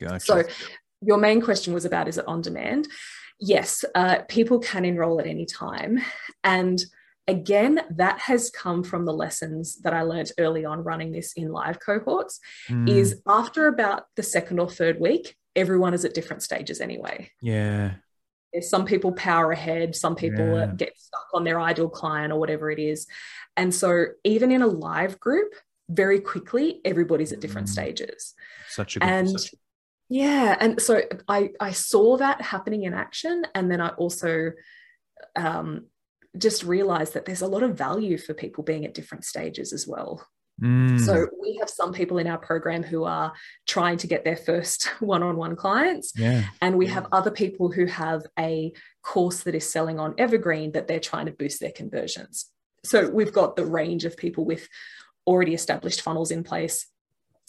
Gotcha. 0.00 0.20
So 0.20 0.42
your 1.02 1.18
main 1.18 1.42
question 1.42 1.74
was 1.74 1.84
about 1.84 2.08
is 2.08 2.18
it 2.18 2.28
on 2.28 2.40
demand? 2.40 2.86
Yes, 3.40 3.84
uh, 3.96 4.20
people 4.28 4.60
can 4.60 4.84
enroll 4.84 5.20
at 5.20 5.26
any 5.26 5.44
time. 5.44 5.98
And 6.44 6.80
again, 7.26 7.80
that 7.90 8.20
has 8.20 8.50
come 8.50 8.84
from 8.84 9.04
the 9.04 9.12
lessons 9.12 9.80
that 9.82 9.92
I 9.92 10.02
learned 10.02 10.30
early 10.38 10.64
on 10.64 10.84
running 10.84 11.10
this 11.10 11.32
in 11.32 11.50
live 11.50 11.80
cohorts. 11.80 12.38
Mm. 12.68 12.88
Is 12.88 13.20
after 13.26 13.66
about 13.66 14.04
the 14.14 14.22
second 14.22 14.60
or 14.60 14.70
third 14.70 15.00
week, 15.00 15.36
everyone 15.56 15.94
is 15.94 16.04
at 16.04 16.14
different 16.14 16.44
stages 16.44 16.80
anyway. 16.80 17.32
Yeah 17.40 17.94
some 18.60 18.84
people 18.84 19.12
power 19.12 19.52
ahead 19.52 19.96
some 19.96 20.14
people 20.14 20.58
yeah. 20.58 20.66
get 20.76 20.98
stuck 20.98 21.26
on 21.32 21.44
their 21.44 21.60
ideal 21.60 21.88
client 21.88 22.32
or 22.32 22.38
whatever 22.38 22.70
it 22.70 22.78
is. 22.78 23.06
And 23.56 23.74
so 23.74 24.06
even 24.24 24.50
in 24.50 24.62
a 24.62 24.66
live 24.66 25.18
group 25.20 25.54
very 25.88 26.20
quickly 26.20 26.80
everybody's 26.84 27.32
at 27.32 27.40
different 27.40 27.68
mm. 27.68 27.72
stages. 27.72 28.34
Such 28.68 28.96
a 28.96 29.00
good 29.00 29.08
and 29.08 29.36
yeah 30.08 30.56
and 30.60 30.80
so 30.80 31.02
i 31.28 31.50
i 31.60 31.72
saw 31.72 32.16
that 32.18 32.40
happening 32.40 32.84
in 32.84 32.94
action. 32.94 33.46
And 33.54 33.70
then 33.70 33.80
i 33.80 33.88
also 33.90 34.52
um, 35.36 35.86
just 36.36 36.64
realized 36.64 37.14
that 37.14 37.26
there's 37.26 37.42
a 37.42 37.46
lot 37.46 37.62
of 37.62 37.76
value 37.76 38.18
for 38.18 38.34
people 38.34 38.64
being 38.64 38.84
at 38.84 38.94
different 38.94 39.24
stages 39.24 39.72
as 39.72 39.86
well 39.86 40.26
Mm. 40.62 41.00
So 41.00 41.26
we 41.40 41.56
have 41.56 41.68
some 41.68 41.92
people 41.92 42.18
in 42.18 42.26
our 42.28 42.38
program 42.38 42.82
who 42.82 43.04
are 43.04 43.32
trying 43.66 43.96
to 43.98 44.06
get 44.06 44.24
their 44.24 44.36
first 44.36 44.84
one-on-one 45.00 45.56
clients, 45.56 46.12
yeah. 46.16 46.44
and 46.60 46.78
we 46.78 46.86
have 46.86 47.06
other 47.10 47.30
people 47.30 47.70
who 47.70 47.86
have 47.86 48.22
a 48.38 48.72
course 49.02 49.42
that 49.42 49.54
is 49.54 49.68
selling 49.68 49.98
on 49.98 50.14
Evergreen 50.18 50.72
that 50.72 50.86
they're 50.86 51.00
trying 51.00 51.26
to 51.26 51.32
boost 51.32 51.60
their 51.60 51.72
conversions. 51.72 52.50
So 52.84 53.08
we've 53.08 53.32
got 53.32 53.56
the 53.56 53.66
range 53.66 54.04
of 54.04 54.16
people 54.16 54.44
with 54.44 54.68
already 55.26 55.54
established 55.54 56.00
funnels 56.00 56.30
in 56.30 56.42
place 56.44 56.86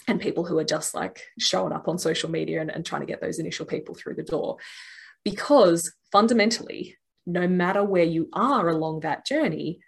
and 0.07 0.19
people 0.19 0.45
who 0.45 0.57
are 0.57 0.63
just 0.63 0.93
like 0.93 1.23
showing 1.39 1.73
up 1.73 1.87
on 1.87 1.97
social 1.97 2.29
media 2.29 2.61
and, 2.61 2.69
and 2.69 2.85
trying 2.85 3.01
to 3.01 3.07
get 3.07 3.21
those 3.21 3.39
initial 3.39 3.65
people 3.65 3.95
through 3.95 4.15
the 4.15 4.23
door. 4.23 4.57
Because 5.23 5.93
fundamentally, 6.11 6.97
no 7.25 7.47
matter 7.47 7.83
where 7.83 8.03
you 8.03 8.29
are 8.33 8.69
along 8.69 9.01
that 9.01 9.25
journey, 9.25 9.79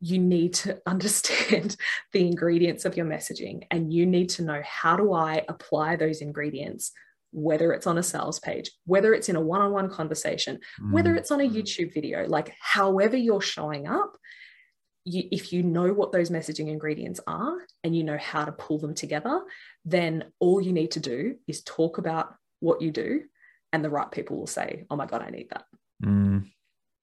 you 0.00 0.18
need 0.18 0.54
to 0.54 0.80
understand 0.86 1.76
the 2.12 2.26
ingredients 2.26 2.84
of 2.84 2.96
your 2.96 3.06
messaging 3.06 3.64
and 3.70 3.92
you 3.92 4.06
need 4.06 4.28
to 4.30 4.42
know 4.42 4.62
how 4.64 4.96
do 4.96 5.12
I 5.12 5.44
apply 5.48 5.96
those 5.96 6.20
ingredients, 6.20 6.92
whether 7.32 7.72
it's 7.72 7.86
on 7.86 7.98
a 7.98 8.02
sales 8.02 8.38
page, 8.40 8.70
whether 8.86 9.14
it's 9.14 9.28
in 9.28 9.36
a 9.36 9.40
one 9.40 9.60
on 9.60 9.72
one 9.72 9.90
conversation, 9.90 10.60
mm. 10.80 10.92
whether 10.92 11.14
it's 11.14 11.30
on 11.30 11.40
a 11.40 11.48
YouTube 11.48 11.92
video, 11.92 12.26
like 12.26 12.54
however 12.60 13.16
you're 13.16 13.40
showing 13.40 13.86
up. 13.86 14.16
You, 15.04 15.24
if 15.32 15.54
you 15.54 15.62
know 15.62 15.94
what 15.94 16.12
those 16.12 16.28
messaging 16.28 16.68
ingredients 16.68 17.18
are 17.26 17.56
and 17.82 17.96
you 17.96 18.04
know 18.04 18.18
how 18.18 18.44
to 18.44 18.52
pull 18.52 18.78
them 18.78 18.94
together, 18.94 19.40
then 19.86 20.24
all 20.38 20.60
you 20.60 20.72
need 20.72 20.90
to 20.92 21.00
do 21.00 21.36
is 21.46 21.62
talk 21.62 21.96
about 21.96 22.34
what 22.60 22.82
you 22.82 22.90
do, 22.90 23.22
and 23.72 23.82
the 23.82 23.88
right 23.88 24.10
people 24.10 24.36
will 24.36 24.46
say, 24.46 24.84
Oh 24.90 24.96
my 24.96 25.06
God, 25.06 25.22
I 25.22 25.30
need 25.30 25.48
that. 25.50 25.64
Mm. 26.04 26.50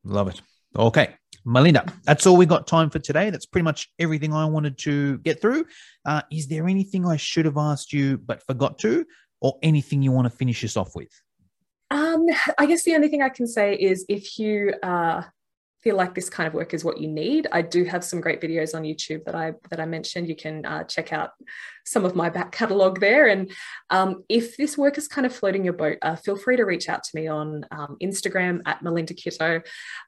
Love 0.03 0.27
it. 0.27 0.41
Okay. 0.77 1.15
Melinda, 1.45 1.85
that's 2.03 2.25
all 2.25 2.35
we 2.35 2.45
got 2.45 2.67
time 2.67 2.89
for 2.89 2.99
today. 2.99 3.29
That's 3.29 3.45
pretty 3.45 3.63
much 3.63 3.89
everything 3.99 4.33
I 4.33 4.45
wanted 4.45 4.77
to 4.79 5.19
get 5.19 5.39
through. 5.39 5.65
Uh, 6.05 6.21
is 6.31 6.47
there 6.47 6.67
anything 6.67 7.05
I 7.05 7.17
should 7.17 7.45
have 7.45 7.57
asked 7.57 7.93
you 7.93 8.17
but 8.17 8.43
forgot 8.43 8.79
to, 8.79 9.05
or 9.41 9.57
anything 9.61 10.01
you 10.01 10.11
want 10.11 10.25
to 10.25 10.35
finish 10.35 10.63
us 10.63 10.75
off 10.75 10.95
with? 10.95 11.11
Um, 11.91 12.25
I 12.57 12.65
guess 12.65 12.83
the 12.83 12.95
only 12.95 13.09
thing 13.09 13.21
I 13.21 13.29
can 13.29 13.47
say 13.47 13.75
is 13.75 14.05
if 14.09 14.39
you 14.39 14.73
uh, 14.81 15.21
feel 15.85 15.95
like 15.95 16.15
this 16.15 16.31
kind 16.31 16.47
of 16.47 16.55
work 16.55 16.73
is 16.73 16.83
what 16.83 16.99
you 16.99 17.07
need, 17.07 17.47
I 17.51 17.61
do 17.61 17.83
have 17.83 18.03
some 18.03 18.19
great 18.19 18.41
videos 18.41 18.73
on 18.73 18.81
YouTube 18.81 19.23
that 19.25 19.35
I 19.35 19.53
that 19.69 19.79
I 19.79 19.85
mentioned. 19.85 20.27
You 20.27 20.35
can 20.35 20.65
uh, 20.65 20.83
check 20.85 21.13
out 21.13 21.33
some 21.85 22.05
of 22.05 22.15
my 22.15 22.27
back 22.27 22.51
catalogue 22.51 22.99
there. 22.99 23.27
And 23.27 23.51
um, 23.91 24.23
if 24.27 24.57
this 24.57 24.79
work 24.79 24.97
is 24.97 25.07
kind 25.07 25.27
of 25.27 25.35
floating 25.35 25.63
your 25.63 25.73
boat, 25.73 25.99
uh, 26.01 26.15
feel 26.15 26.37
free 26.37 26.57
to 26.57 26.63
reach 26.63 26.89
out 26.89 27.03
to 27.03 27.11
me 27.13 27.27
on 27.27 27.67
um, 27.69 27.97
Instagram 28.01 28.61
at 28.65 28.81
Melinda 28.81 29.13
Kitto. 29.13 29.61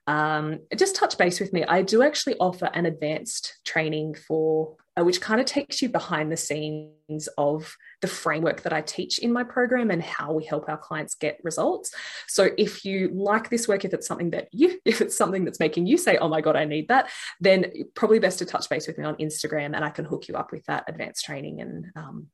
Um, 0.08 0.58
just 0.76 0.96
touch 0.96 1.16
base 1.16 1.38
with 1.38 1.52
me. 1.52 1.64
I 1.64 1.82
do 1.82 2.02
actually 2.02 2.34
offer 2.38 2.68
an 2.74 2.84
advanced 2.84 3.58
training 3.64 4.16
for 4.26 4.74
uh, 4.98 5.04
which 5.04 5.20
kind 5.20 5.40
of 5.40 5.46
takes 5.46 5.80
you 5.80 5.88
behind 5.88 6.32
the 6.32 6.36
scenes 6.36 7.28
of 7.36 7.76
the 8.00 8.08
framework 8.08 8.62
that 8.62 8.72
I 8.72 8.80
teach 8.80 9.18
in 9.18 9.32
my 9.32 9.44
program 9.44 9.90
and 9.90 10.02
how 10.02 10.32
we 10.32 10.44
help 10.44 10.68
our 10.68 10.78
clients 10.78 11.14
get 11.14 11.38
results. 11.44 11.94
So 12.26 12.50
if 12.56 12.84
you 12.84 13.10
like 13.12 13.50
this 13.50 13.68
work, 13.68 13.84
if 13.84 13.92
it's 13.94 14.06
something 14.06 14.30
that 14.30 14.48
you, 14.52 14.78
if 14.84 15.00
it's 15.00 15.16
something 15.16 15.44
that's 15.44 15.60
making 15.60 15.86
you 15.86 15.98
say, 15.98 16.16
oh 16.18 16.28
my 16.28 16.40
God, 16.40 16.56
I 16.56 16.64
need 16.64 16.88
that, 16.88 17.10
then 17.40 17.66
probably 17.94 18.18
best 18.18 18.38
to 18.40 18.46
touch 18.46 18.68
base 18.68 18.86
with 18.86 18.98
me 18.98 19.04
on 19.04 19.16
Instagram 19.16 19.74
and 19.74 19.84
I 19.84 19.90
can 19.90 20.04
hook 20.04 20.28
you 20.28 20.34
up 20.34 20.52
with 20.52 20.64
that 20.66 20.84
advanced 20.88 21.24
training 21.24 21.60
and 21.60 21.86
um, 21.94 22.26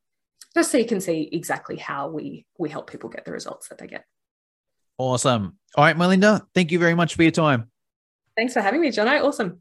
just 0.54 0.70
so 0.70 0.78
you 0.78 0.86
can 0.86 1.00
see 1.00 1.28
exactly 1.32 1.76
how 1.76 2.08
we 2.08 2.46
we 2.58 2.70
help 2.70 2.88
people 2.88 3.10
get 3.10 3.24
the 3.24 3.32
results 3.32 3.68
that 3.68 3.78
they 3.78 3.88
get. 3.88 4.04
Awesome. 4.98 5.58
All 5.76 5.84
right, 5.84 5.96
Melinda, 5.96 6.46
thank 6.54 6.70
you 6.70 6.78
very 6.78 6.94
much 6.94 7.16
for 7.16 7.22
your 7.22 7.32
time. 7.32 7.70
Thanks 8.36 8.52
for 8.52 8.60
having 8.60 8.80
me, 8.80 8.90
John. 8.92 9.08
Awesome. 9.08 9.60